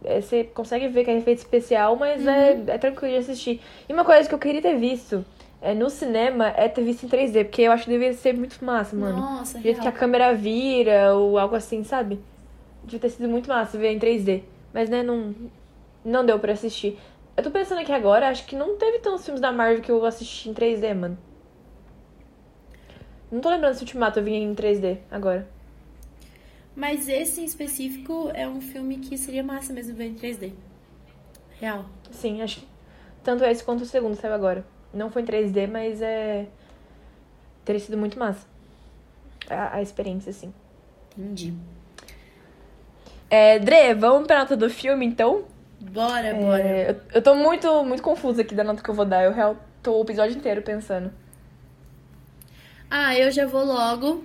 É, 0.04 0.20
você 0.20 0.44
consegue 0.44 0.86
ver 0.88 1.04
que 1.04 1.10
é 1.10 1.16
efeito 1.18 1.38
especial, 1.38 1.96
mas 1.96 2.24
é, 2.26 2.62
é 2.68 2.78
tranquilo 2.78 3.12
de 3.12 3.18
assistir. 3.18 3.60
E 3.88 3.92
uma 3.92 4.04
coisa 4.04 4.28
que 4.28 4.34
eu 4.34 4.38
queria 4.38 4.62
ter 4.62 4.76
visto 4.76 5.24
é, 5.60 5.74
no 5.74 5.90
cinema 5.90 6.48
é 6.56 6.68
ter 6.68 6.84
visto 6.84 7.04
em 7.04 7.08
3D, 7.08 7.44
porque 7.44 7.62
eu 7.62 7.72
acho 7.72 7.84
que 7.84 7.90
deveria 7.90 8.14
ser 8.14 8.34
muito 8.34 8.64
massa, 8.64 8.94
mano. 8.94 9.18
Nossa, 9.18 9.58
Do 9.58 9.62
jeito 9.62 9.80
que 9.80 9.88
a 9.88 9.90
real. 9.90 9.98
câmera 10.00 10.32
vira 10.32 11.12
ou 11.14 11.36
algo 11.38 11.56
assim, 11.56 11.82
sabe? 11.82 12.20
Devia 12.86 13.00
ter 13.00 13.10
sido 13.10 13.28
muito 13.28 13.48
massa 13.48 13.76
ver 13.76 13.92
em 13.92 13.98
3D. 13.98 14.42
Mas, 14.72 14.88
né, 14.88 15.02
não, 15.02 15.34
não 16.02 16.24
deu 16.24 16.38
pra 16.38 16.52
assistir. 16.52 16.98
Eu 17.36 17.42
tô 17.42 17.50
pensando 17.50 17.80
aqui 17.82 17.92
agora, 17.92 18.28
acho 18.30 18.46
que 18.46 18.56
não 18.56 18.76
teve 18.76 19.00
tantos 19.00 19.24
filmes 19.24 19.42
da 19.42 19.52
Marvel 19.52 19.82
que 19.82 19.90
eu 19.90 20.02
assisti 20.06 20.48
em 20.48 20.54
3D, 20.54 20.94
mano. 20.94 21.18
Não 23.30 23.40
tô 23.40 23.50
lembrando 23.50 23.74
se 23.74 23.80
o 23.80 23.82
Ultimato 23.82 24.20
eu 24.20 24.24
vi 24.24 24.32
em 24.34 24.54
3D 24.54 24.98
agora. 25.10 25.46
Mas 26.74 27.08
esse 27.08 27.40
em 27.40 27.44
específico 27.44 28.30
é 28.32 28.48
um 28.48 28.60
filme 28.60 28.98
que 28.98 29.18
seria 29.18 29.42
massa 29.42 29.72
mesmo 29.72 29.94
ver 29.94 30.06
em 30.06 30.14
3D. 30.14 30.52
Real. 31.60 31.84
Sim, 32.10 32.40
acho 32.40 32.60
que 32.60 32.66
tanto 33.22 33.44
esse 33.44 33.64
quanto 33.64 33.82
o 33.82 33.86
segundo 33.86 34.14
saiu 34.14 34.32
agora. 34.32 34.64
Não 34.94 35.10
foi 35.10 35.22
em 35.22 35.24
3D, 35.24 35.66
mas 35.68 36.00
é. 36.00 36.46
Teria 37.64 37.80
sido 37.80 37.96
muito 37.96 38.18
massa. 38.18 38.46
A, 39.50 39.76
a 39.76 39.82
experiência, 39.82 40.30
assim. 40.30 40.54
Entendi. 41.18 41.52
É, 43.28 43.58
Dre, 43.58 43.94
vamos 43.94 44.26
pra 44.26 44.40
nota 44.40 44.56
do 44.56 44.70
filme, 44.70 45.04
então? 45.04 45.44
Bora, 45.80 46.34
bora. 46.34 46.62
É, 46.62 46.90
eu, 46.90 47.00
eu 47.14 47.22
tô 47.22 47.34
muito, 47.34 47.84
muito 47.84 48.02
confusa 48.02 48.42
aqui 48.42 48.54
da 48.54 48.64
nota 48.64 48.82
que 48.82 48.88
eu 48.88 48.94
vou 48.94 49.04
dar. 49.04 49.24
Eu 49.24 49.32
real 49.32 49.56
tô 49.82 49.98
o 49.98 50.02
episódio 50.02 50.36
inteiro 50.36 50.62
pensando. 50.62 51.12
Ah, 52.90 53.16
eu 53.16 53.30
já 53.30 53.46
vou 53.46 53.64
logo 53.64 54.24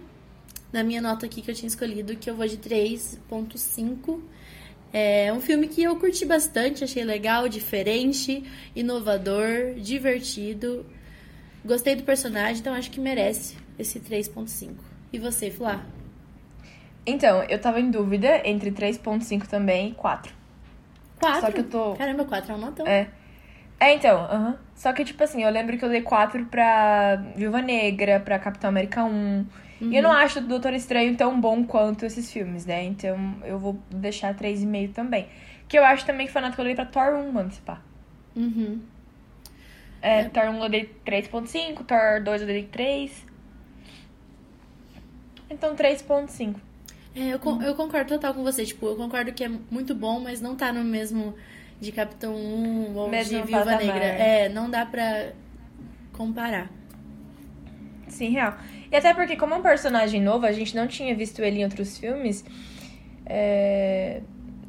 na 0.72 0.84
minha 0.84 1.02
nota 1.02 1.26
aqui 1.26 1.42
que 1.42 1.52
eu 1.52 1.56
tinha 1.56 1.68
escolhido, 1.68 2.16
que 2.16 2.30
eu 2.30 2.36
vou 2.36 2.48
de 2.48 2.58
3.5. 2.58 4.20
É 4.94 5.32
um 5.34 5.42
filme 5.42 5.68
que 5.68 5.84
eu 5.84 5.96
curti 5.96 6.26
bastante, 6.26 6.84
achei 6.84 7.04
legal, 7.04 7.48
diferente, 7.48 8.44
inovador, 8.76 9.76
divertido. 9.78 10.86
Gostei 11.64 11.96
do 11.96 12.04
personagem, 12.04 12.60
então 12.60 12.74
acho 12.74 12.92
que 12.92 13.00
merece 13.00 13.56
esse 13.80 14.00
3.5. 14.00 14.74
E 15.14 15.20
você, 15.20 15.50
Flá? 15.50 15.86
Então, 17.06 17.44
eu 17.44 17.60
tava 17.60 17.80
em 17.80 17.90
dúvida 17.90 18.42
entre 18.48 18.72
3.5 18.72 19.48
também 19.48 19.90
e 19.90 19.94
4. 19.94 20.34
4? 21.20 21.42
Só 21.42 21.52
que 21.52 21.60
eu 21.62 21.64
tô- 21.70 21.94
Caramba, 21.96 22.26
4 22.26 22.52
é 22.52 22.56
um 22.56 22.60
notão. 22.60 22.86
É. 22.88 23.08
É, 23.80 23.94
então, 23.96 24.20
aham. 24.26 24.58
Só 24.76 24.94
que, 24.94 25.04
tipo 25.04 25.24
assim, 25.24 25.44
eu 25.44 25.50
lembro 25.50 25.76
que 25.78 25.84
eu 25.84 25.90
dei 25.90 26.02
4 26.02 26.46
pra 26.46 27.16
Viúva 27.36 27.62
Negra, 27.62 28.20
pra 28.20 28.38
Capitão 28.38 28.70
América 28.70 29.04
1. 29.04 29.46
E 29.82 29.96
eu 29.98 30.04
não 30.04 30.12
acho 30.12 30.38
o 30.38 30.42
Doutor 30.44 30.74
Estranho 30.74 31.16
tão 31.18 31.42
bom 31.42 31.64
quanto 31.66 32.06
esses 32.06 32.32
filmes, 32.32 32.68
né? 32.68 32.84
Então 32.84 33.36
eu 33.44 33.58
vou 33.58 33.80
deixar 33.90 34.36
3,5 34.36 34.94
também. 34.94 35.28
Que 35.68 35.80
eu 35.80 35.84
acho 35.84 36.06
também 36.06 36.28
que 36.28 36.32
foi 36.34 36.40
nota 36.42 36.54
que 36.54 36.62
eu 36.62 36.66
dei 36.66 36.76
pra 36.76 36.86
Thor 36.86 37.16
1, 37.16 37.32
mano, 37.32 37.52
se 37.52 37.60
pá. 37.62 37.80
Uhum. 38.36 38.80
É, 40.00 40.26
Thor 40.26 40.44
1 40.50 40.64
eu 40.64 40.70
dei 40.70 40.86
3.5, 41.04 41.84
Thor 41.84 42.22
2 42.24 42.42
eu 42.42 42.48
dei 42.48 42.64
3. 42.66 43.26
Então 45.50 45.76
3.5. 45.76 46.56
É, 47.16 47.34
eu, 47.34 47.40
con- 47.40 47.62
eu 47.62 47.76
concordo 47.76 48.10
total 48.10 48.34
com 48.34 48.44
você. 48.44 48.66
Tipo, 48.66 48.88
eu 48.88 48.96
concordo 48.96 49.34
que 49.34 49.44
é 49.44 49.50
muito 49.70 49.94
bom, 49.94 50.20
mas 50.20 50.40
não 50.42 50.56
tá 50.56 50.72
no 50.72 50.84
mesmo 50.84 51.36
de 51.80 51.92
Capitão 51.92 52.34
1 52.36 52.96
ou 52.96 53.10
Mesmo 53.10 53.40
de 53.42 53.48
Viúva 53.48 53.66
patamar. 53.66 53.84
Negra. 53.86 54.04
É, 54.06 54.50
não 54.50 54.70
dá 54.70 54.86
pra 54.86 55.32
comparar. 56.14 56.70
Sim, 58.08 58.30
real. 58.30 58.58
E 58.92 58.96
até 58.96 59.14
porque, 59.14 59.36
como 59.36 59.54
é 59.54 59.58
um 59.58 59.62
personagem 59.62 60.22
novo, 60.22 60.46
a 60.46 60.52
gente 60.52 60.76
não 60.76 60.88
tinha 60.88 61.16
visto 61.16 61.40
ele 61.42 61.60
em 61.60 61.64
outros 61.64 61.98
filmes. 61.98 62.44
é, 63.26 64.22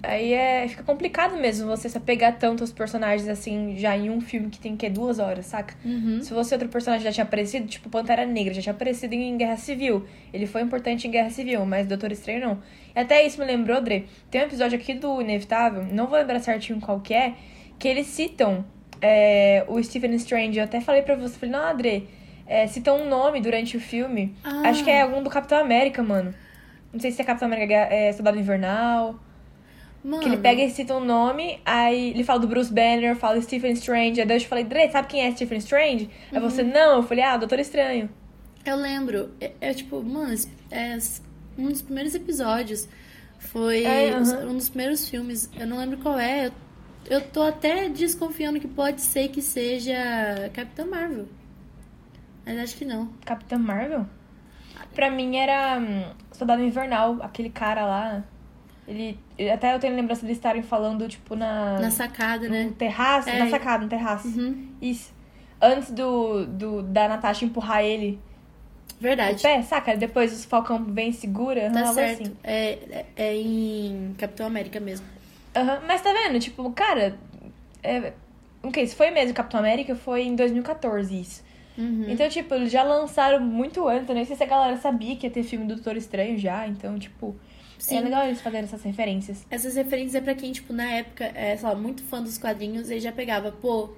Aí 0.03 0.33
é... 0.33 0.67
fica 0.67 0.83
complicado 0.83 1.37
mesmo 1.37 1.69
você 1.69 1.89
se 1.89 1.97
apegar 1.97 2.37
tanto 2.39 2.63
aos 2.63 2.73
personagens 2.73 3.29
assim, 3.29 3.77
já 3.77 3.97
em 3.97 4.11
um 4.11 4.21
filme 4.21 4.51
que 4.51 4.59
tem 4.59 4.77
que 4.77 4.91
duas 4.91 5.19
horas, 5.19 5.47
saca? 5.47 5.75
Uhum. 5.85 6.21
Se 6.23 6.35
você 6.35 6.55
outro 6.55 6.69
personagem 6.69 7.05
já 7.05 7.13
tinha 7.13 7.25
aparecido, 7.25 7.67
tipo 7.67 7.89
Pantera 7.89 8.27
Negra, 8.27 8.53
já 8.53 8.63
tinha 8.63 8.73
aparecido 8.73 9.15
em 9.15 9.37
Guerra 9.37 9.57
Civil. 9.57 10.05
Ele 10.33 10.47
foi 10.47 10.63
importante 10.63 11.07
em 11.07 11.11
Guerra 11.11 11.31
Civil, 11.31 11.65
mas 11.65 11.87
Doutor 11.87 12.11
Estranho 12.11 12.41
não. 12.41 12.59
E 12.95 12.99
até 12.99 13.25
isso 13.25 13.39
me 13.39 13.47
lembrou, 13.47 13.81
Dre, 13.81 14.07
tem 14.31 14.41
um 14.41 14.45
episódio 14.45 14.79
aqui 14.79 14.95
do 14.95 15.21
Inevitável, 15.21 15.85
não 15.85 16.07
vou 16.07 16.19
lembrar 16.19 16.41
certinho 16.41 16.81
qual 16.81 17.01
que 17.01 17.15
é, 17.15 17.35
que 17.79 17.87
eles 17.87 18.07
citam 18.07 18.65
é, 19.01 19.65
o 19.69 19.83
Stephen 19.83 20.15
Strange. 20.15 20.59
Eu 20.59 20.65
até 20.65 20.81
falei 20.81 21.03
pra 21.03 21.17
você, 21.17 21.37
falei, 21.37 21.53
não, 21.53 21.65
Adre, 21.65 22.09
é, 22.47 22.67
citam 22.67 23.03
um 23.03 23.09
nome 23.09 23.41
durante 23.41 23.77
o 23.77 23.81
filme. 23.81 24.35
Ah. 24.45 24.63
Acho 24.67 24.85
que 24.85 24.91
é 24.91 25.03
algum 25.03 25.23
do 25.23 25.31
Capitão 25.31 25.59
América, 25.59 26.03
mano. 26.03 26.35
Não 26.93 27.01
sei 27.01 27.11
se 27.11 27.21
é 27.21 27.25
Capitão 27.25 27.49
América, 27.49 27.75
é 27.75 28.13
Soldado 28.13 28.39
Invernal. 28.39 29.19
Mano, 30.05 30.21
Que 30.23 30.29
ele 30.29 30.37
pega 30.39 30.63
e 30.63 30.71
cita 30.71 30.97
um 30.97 31.05
nome, 31.05 31.61
aí 31.65 32.11
ele 32.11 32.25
fala 32.25 32.41
do 32.41 32.49
Bruce 32.49 32.73
Banner, 32.73 33.15
fala 33.15 33.41
Stephen 33.41 33.73
Strange. 33.73 34.21
Aí 34.21 34.29
eu 34.29 34.41
falei, 34.41 34.65
Dre, 34.65 34.91
sabe 34.91 35.07
quem 35.09 35.25
é 35.25 35.31
Stephen 35.31 35.59
Strange? 35.59 36.11
Aí 36.33 36.39
Uhum. 36.39 36.51
você, 36.51 36.63
não. 36.65 36.97
Eu 36.97 37.03
falei, 37.05 37.23
ah, 37.23 37.37
Doutor 37.37 37.59
Estranho. 37.61 38.11
eu 38.67 38.77
lembro. 38.77 39.31
É, 39.41 39.53
é 39.61 39.73
tipo, 39.75 40.03
mano, 40.03 40.35
é 40.71 40.99
um 41.57 41.69
dos 41.69 41.83
primeiros 41.83 42.15
episódios. 42.17 42.89
Foi 43.39 43.85
É, 43.85 44.11
aham. 44.13 44.49
um 44.51 44.55
dos 44.57 44.69
primeiros 44.69 45.09
filmes. 45.09 45.49
Eu 45.59 45.67
não 45.69 45.79
lembro 45.79 45.99
qual 45.99 46.19
é. 46.19 46.47
Eu, 46.47 46.53
eu 47.09 47.21
tô 47.21 47.43
até 47.43 47.89
desconfiando 47.89 48.59
que 48.59 48.67
pode 48.69 49.01
ser 49.03 49.29
que 49.29 49.41
seja 49.43 50.51
Capitã 50.53 50.85
Marvel. 50.87 51.27
Mas 52.45 52.59
acho 52.59 52.77
que 52.77 52.85
não. 52.85 53.07
Capitã 53.25 53.57
Marvel? 53.59 54.05
Pra 54.95 55.11
mim 55.11 55.37
era 55.37 55.79
hum, 55.79 56.05
Soldado 56.33 56.63
Invernal, 56.63 57.19
aquele 57.23 57.51
cara 57.51 57.85
lá. 57.87 58.25
Ele. 58.87 59.19
Até 59.53 59.75
eu 59.75 59.79
tenho 59.79 59.95
lembrança 59.95 60.27
de 60.27 60.33
estarem 60.33 60.63
falando, 60.63 61.09
tipo, 61.09 61.35
na. 61.37 61.79
Na 61.79 61.91
sacada, 61.91 62.49
né? 62.49 62.65
no 62.65 62.73
terraço, 62.73 63.29
É. 63.29 63.39
na 63.39 63.49
sacada, 63.49 63.85
no 63.85 63.89
terraço. 63.89 64.29
Uhum. 64.29 64.69
Isso. 64.81 65.13
Antes 65.61 65.91
do, 65.93 66.45
do 66.47 66.83
da 66.83 67.09
Natasha 67.09 67.45
empurrar 67.45 67.85
ele 67.85 68.19
o 68.99 69.03
Verdade. 69.03 69.41
pé, 69.41 69.63
saca? 69.63 69.97
Depois 69.97 70.33
os 70.33 70.45
Falcão 70.45 70.85
vem 70.85 71.11
e 71.11 71.13
segura. 71.13 71.71
Tá 71.71 71.81
algo 71.81 71.95
certo. 71.95 72.23
assim. 72.23 72.37
É, 72.43 72.79
é, 72.91 73.07
é 73.17 73.37
em 73.37 74.15
Capitão 74.19 74.47
América 74.47 74.81
mesmo. 74.81 75.07
Aham, 75.55 75.81
Mas 75.87 76.03
tá 76.03 76.13
vendo? 76.13 76.39
Tipo, 76.41 76.71
cara. 76.73 77.17
É... 77.83 78.13
Ok, 78.63 78.85
se 78.87 78.95
foi 78.95 79.11
mesmo 79.11 79.35
Capitão 79.35 79.61
América, 79.61 79.95
foi 79.95 80.23
em 80.23 80.35
2014 80.37 81.21
isso. 81.21 81.45
Uhum. 81.77 82.07
Então, 82.09 82.29
tipo, 82.29 82.55
eles 82.55 82.71
já 82.71 82.83
lançaram 82.83 83.41
muito 83.41 83.89
antes. 83.89 84.09
Eu 84.09 84.15
nem 84.15 84.25
sei 84.25 84.37
se 84.37 84.43
a 84.43 84.47
galera 84.47 84.77
sabia 84.77 85.17
que 85.17 85.27
ia 85.27 85.31
ter 85.31 85.43
filme 85.43 85.67
do 85.67 85.75
Doutor 85.75 85.97
Estranho 85.97 86.39
já. 86.39 86.67
Então, 86.67 86.99
tipo, 86.99 87.35
Sim. 87.89 87.97
é 87.97 88.01
legal 88.01 88.25
eles 88.27 88.41
fazerem 88.41 88.65
essas 88.65 88.83
referências. 88.83 89.45
Essas 89.51 89.75
referências 89.75 90.15
é 90.15 90.21
pra 90.21 90.35
quem, 90.35 90.53
tipo, 90.53 90.73
na 90.73 90.85
época, 90.85 91.25
é, 91.35 91.57
sei 91.57 91.69
lá, 91.69 91.75
muito 91.75 92.03
fã 92.05 92.23
dos 92.23 92.39
quadrinhos 92.39 92.91
e 92.91 93.01
já 93.01 93.11
pegava, 93.11 93.51
pô, 93.51 93.91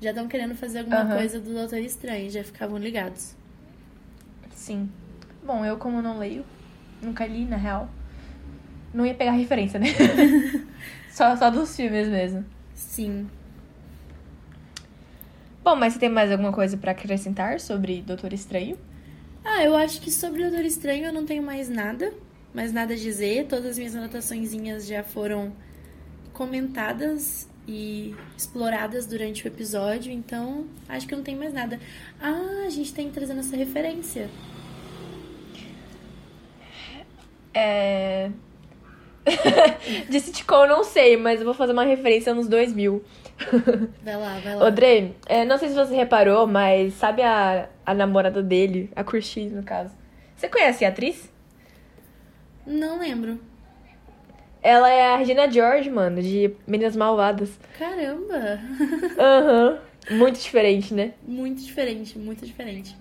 já 0.00 0.10
estão 0.10 0.26
querendo 0.26 0.56
fazer 0.56 0.80
alguma 0.80 1.02
Aham. 1.02 1.14
coisa 1.14 1.40
do 1.40 1.52
Doutor 1.54 1.78
Estranho, 1.78 2.28
já 2.30 2.42
ficavam 2.42 2.78
ligados. 2.78 3.36
Sim. 4.54 4.90
Bom, 5.44 5.64
eu 5.64 5.76
como 5.76 6.02
não 6.02 6.18
leio, 6.18 6.44
nunca 7.00 7.24
li, 7.26 7.44
na 7.44 7.56
real, 7.56 7.88
não 8.92 9.06
ia 9.06 9.14
pegar 9.14 9.30
referência, 9.32 9.78
né? 9.78 9.86
só, 11.10 11.36
só 11.36 11.48
dos 11.48 11.76
filmes 11.76 12.08
mesmo. 12.08 12.44
Sim. 12.74 13.28
Bom, 15.62 15.76
mas 15.76 15.92
você 15.92 16.00
tem 16.00 16.08
mais 16.08 16.32
alguma 16.32 16.52
coisa 16.52 16.76
pra 16.76 16.90
acrescentar 16.90 17.60
sobre 17.60 18.02
Doutor 18.02 18.32
Estranho? 18.32 18.76
Ah, 19.44 19.62
eu 19.62 19.76
acho 19.76 20.00
que 20.00 20.10
sobre 20.10 20.42
o 20.42 20.50
Doutor 20.50 20.64
Estranho 20.64 21.06
eu 21.06 21.12
não 21.12 21.24
tenho 21.24 21.42
mais 21.42 21.68
nada, 21.68 22.12
mais 22.52 22.72
nada 22.72 22.94
a 22.94 22.96
dizer. 22.96 23.46
Todas 23.46 23.66
as 23.66 23.78
minhas 23.78 23.94
anotaçõezinhas 23.94 24.86
já 24.86 25.02
foram 25.02 25.52
comentadas 26.32 27.48
e 27.66 28.14
exploradas 28.36 29.06
durante 29.06 29.44
o 29.44 29.48
episódio, 29.48 30.10
então 30.10 30.66
acho 30.88 31.06
que 31.06 31.14
não 31.14 31.22
tenho 31.22 31.38
mais 31.38 31.52
nada. 31.52 31.78
Ah, 32.20 32.64
a 32.66 32.70
gente 32.70 32.94
tem 32.94 33.08
que 33.08 33.14
trazer 33.14 33.36
essa 33.36 33.56
referência. 33.56 34.30
É. 37.52 38.30
De 40.08 40.20
sitcom 40.20 40.66
não 40.66 40.82
sei, 40.82 41.16
mas 41.16 41.40
eu 41.40 41.44
vou 41.44 41.54
fazer 41.54 41.72
uma 41.72 41.84
referência 41.84 42.32
nos 42.32 42.48
2000. 42.48 43.04
Vai 44.02 44.16
lá, 44.16 44.38
vai 44.42 44.56
lá. 44.56 44.66
Odrei, 44.66 45.14
é, 45.26 45.44
não 45.44 45.58
sei 45.58 45.68
se 45.68 45.74
você 45.74 45.94
reparou, 45.94 46.44
mas 46.46 46.94
sabe 46.94 47.22
a, 47.22 47.68
a 47.86 47.94
namorada 47.94 48.42
dele, 48.42 48.90
a 48.96 49.04
Curtis, 49.04 49.52
no 49.52 49.62
caso? 49.62 49.94
Você 50.34 50.48
conhece 50.48 50.84
a 50.84 50.88
atriz? 50.88 51.30
Não 52.68 52.98
lembro. 52.98 53.40
Ela 54.62 54.90
é 54.90 55.14
a 55.14 55.16
Regina 55.16 55.50
George, 55.50 55.88
mano, 55.88 56.20
de 56.20 56.54
Meninas 56.66 56.94
Malvadas. 56.96 57.58
Caramba! 57.78 58.60
Aham. 59.18 59.78
Muito 60.10 60.38
diferente, 60.40 60.92
né? 60.94 61.12
Muito 61.26 61.62
diferente, 61.62 62.18
muito 62.18 62.44
diferente. 62.44 62.96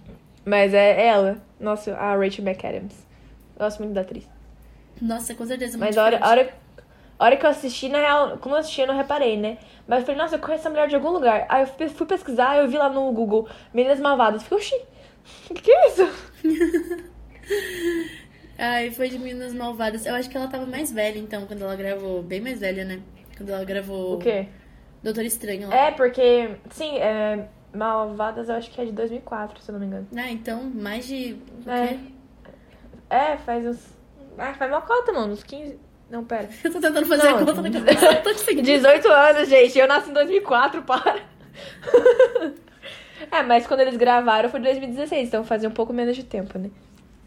Mas 0.46 0.74
é 0.74 1.06
ela. 1.08 1.42
Nossa, 1.60 1.94
a 1.96 2.16
Rachel 2.16 2.44
McAdams. 2.46 3.06
Gosto 3.58 3.80
muito 3.80 3.94
da 3.94 4.02
atriz. 4.02 4.28
Nossa, 5.02 5.34
com 5.34 5.46
certeza 5.46 5.78
Mas 5.78 5.98
a 5.98 6.04
hora, 6.04 6.20
a 6.22 6.30
hora, 6.30 6.54
a 7.20 7.26
hora 7.26 7.38
que 7.38 7.46
eu 7.46 7.50
assisti, 7.50 7.88
na 7.90 7.98
real, 8.00 8.38
como 8.38 8.56
eu 8.56 8.60
assisti, 8.60 8.82
eu 8.82 8.88
não 8.88 8.96
reparei, 8.98 9.38
né? 9.38 9.58
Mas 9.88 10.00
eu 10.00 10.06
falei, 10.06 10.22
nossa, 10.22 10.36
eu 10.36 10.40
conheço 10.40 10.62
essa 10.62 10.70
mulher 10.70 10.88
de 10.88 10.96
algum 10.96 11.10
lugar. 11.10 11.46
Aí 11.50 11.64
eu 11.64 11.68
fui- 11.68 11.90
fui 11.90 12.06
pesquisar, 12.08 12.58
eu 12.58 12.68
vi 12.68 12.78
lá 12.78 12.90
no 12.90 13.12
Google 13.12 13.48
Meninas 13.74 14.00
Malvadas. 14.00 14.44
Fiquei, 14.44 14.58
oxi, 14.58 14.76
o 15.50 15.54
que, 15.56 15.62
que 15.62 15.72
é 15.72 15.88
isso? 15.88 16.10
Ai, 18.58 18.92
foi 18.92 19.10
de 19.10 19.20
Meninas 19.20 19.54
Malvadas. 19.54 20.06
Eu 20.06 20.16
acho 20.16 20.30
que 20.30 20.38
ela 20.38 20.48
tava 20.48 20.66
mais 20.66 20.92
velha, 20.92 21.20
então, 21.20 21.46
quando 21.46 21.62
ela 21.62 21.76
gravou. 21.76 22.24
Bem 22.24 22.42
mais 22.42 22.60
velha, 22.60 22.84
né? 22.84 23.00
Quando 23.36 23.50
ela 23.50 23.64
gravou 23.64 24.16
O 24.16 24.20
quê? 24.20 24.48
Doutor 25.04 25.24
Estranho 25.24 25.70
lá. 25.70 25.76
É, 25.76 25.92
porque, 25.92 26.56
sim, 26.72 26.98
é, 26.98 27.48
Malvadas 27.74 28.50
eu 28.50 28.56
acho 28.56 28.72
que 28.72 28.82
é 28.82 28.86
de 28.86 28.92
2004, 28.92 29.62
se 29.62 29.70
eu 29.70 29.74
não 29.74 29.80
me 29.80 29.86
engano. 29.86 30.08
Ah, 30.16 30.32
então, 30.32 30.64
mais 30.64 31.06
de. 31.06 31.38
O 31.66 31.70
É. 31.70 31.88
quê? 31.88 32.00
É, 33.10 33.38
faz 33.38 33.66
uns... 33.66 33.98
Ah, 34.38 34.54
faz 34.54 34.72
uma 34.72 34.82
cota, 34.82 35.14
mano, 35.14 35.34
uns 35.34 35.44
15... 35.44 35.80
Não, 36.10 36.24
pera. 36.26 36.50
Eu 36.64 36.72
tô 36.74 36.80
tentando 36.80 37.06
fazer 37.06 37.30
Não, 37.30 37.38
a 37.38 37.46
conta 37.46 37.62
na 37.62 37.72
cabeça. 37.72 38.06
Eu 38.06 38.24
tô 38.24 38.32
conseguindo. 38.32 38.64
18 38.64 39.08
anos, 39.10 39.50
gente. 39.50 39.78
Eu 39.78 39.88
nasci 39.88 40.10
em 40.10 40.14
2004, 40.14 40.82
para. 40.84 41.20
é, 43.32 43.44
mas 43.44 43.68
quando 43.68 43.82
eles 43.82 43.98
gravaram 43.98 44.50
foi 44.50 44.60
em 44.60 44.64
2016, 44.64 45.28
então 45.28 45.44
fazia 45.44 45.70
um 45.70 45.74
pouco 45.74 45.94
menos 45.94 46.16
de 46.16 46.24
tempo, 46.24 46.58
né? 46.58 46.70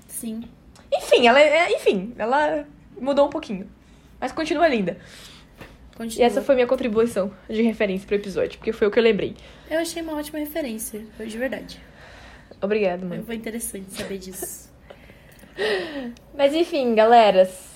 Sim. 0.06 0.42
Enfim, 0.92 1.26
ela 1.26 1.40
é, 1.40 1.72
enfim, 1.72 2.14
ela 2.18 2.66
mudou 3.00 3.26
um 3.26 3.30
pouquinho. 3.30 3.68
Mas 4.20 4.32
continua 4.32 4.68
linda. 4.68 4.98
Continua. 5.96 6.22
E 6.22 6.26
essa 6.26 6.42
foi 6.42 6.54
minha 6.54 6.66
contribuição 6.66 7.32
de 7.48 7.62
referência 7.62 8.06
pro 8.06 8.16
episódio, 8.16 8.58
porque 8.58 8.72
foi 8.72 8.88
o 8.88 8.90
que 8.90 8.98
eu 8.98 9.02
lembrei. 9.02 9.36
Eu 9.70 9.78
achei 9.78 10.02
uma 10.02 10.16
ótima 10.16 10.38
referência. 10.38 11.02
Foi 11.16 11.26
de 11.26 11.38
verdade. 11.38 11.80
Obrigada, 12.60 13.04
mãe. 13.04 13.22
Foi 13.22 13.36
interessante 13.36 13.90
saber 13.92 14.18
disso. 14.18 14.70
Mas 16.36 16.54
enfim, 16.54 16.94
galeras. 16.94 17.70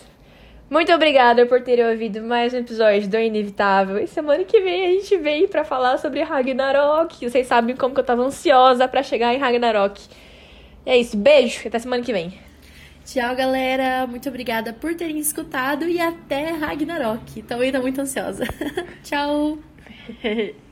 Muito 0.71 0.93
obrigada 0.93 1.45
por 1.47 1.61
terem 1.62 1.87
ouvido 1.87 2.23
mais 2.23 2.53
um 2.55 2.59
episódio 2.59 3.07
do 3.09 3.19
Inevitável. 3.19 3.99
E 3.99 4.07
semana 4.07 4.45
que 4.45 4.61
vem 4.61 4.87
a 4.87 4.91
gente 4.91 5.17
vem 5.19 5.47
pra 5.47 5.62
falar 5.62 5.99
sobre 5.99 6.23
Ragnarok. 6.23 7.29
Vocês 7.29 7.47
sabem 7.47 7.77
como 7.77 7.95
que 7.95 8.01
eu 8.01 8.05
tava 8.05 8.23
ansiosa 8.23 8.89
pra 8.89 9.03
chegar 9.03 9.35
em 9.35 9.39
Ragnarok. 9.39 10.03
E 10.87 10.91
é 10.91 10.97
isso, 10.97 11.17
beijo 11.17 11.61
e 11.65 11.69
até 11.69 11.79
semana 11.79 12.03
que 12.03 12.12
vem. 12.12 12.39
Tchau, 13.05 13.37
galera. 13.37 14.07
Muito 14.07 14.29
obrigada 14.29 14.73
por 14.73 14.95
terem 14.95 15.19
escutado 15.19 15.87
e 15.89 16.01
até 16.01 16.51
Ragnarok. 16.51 17.43
Também 17.43 17.71
tô 17.71 17.81
muito 17.81 18.01
ansiosa. 18.01 18.45
Tchau. 19.05 19.59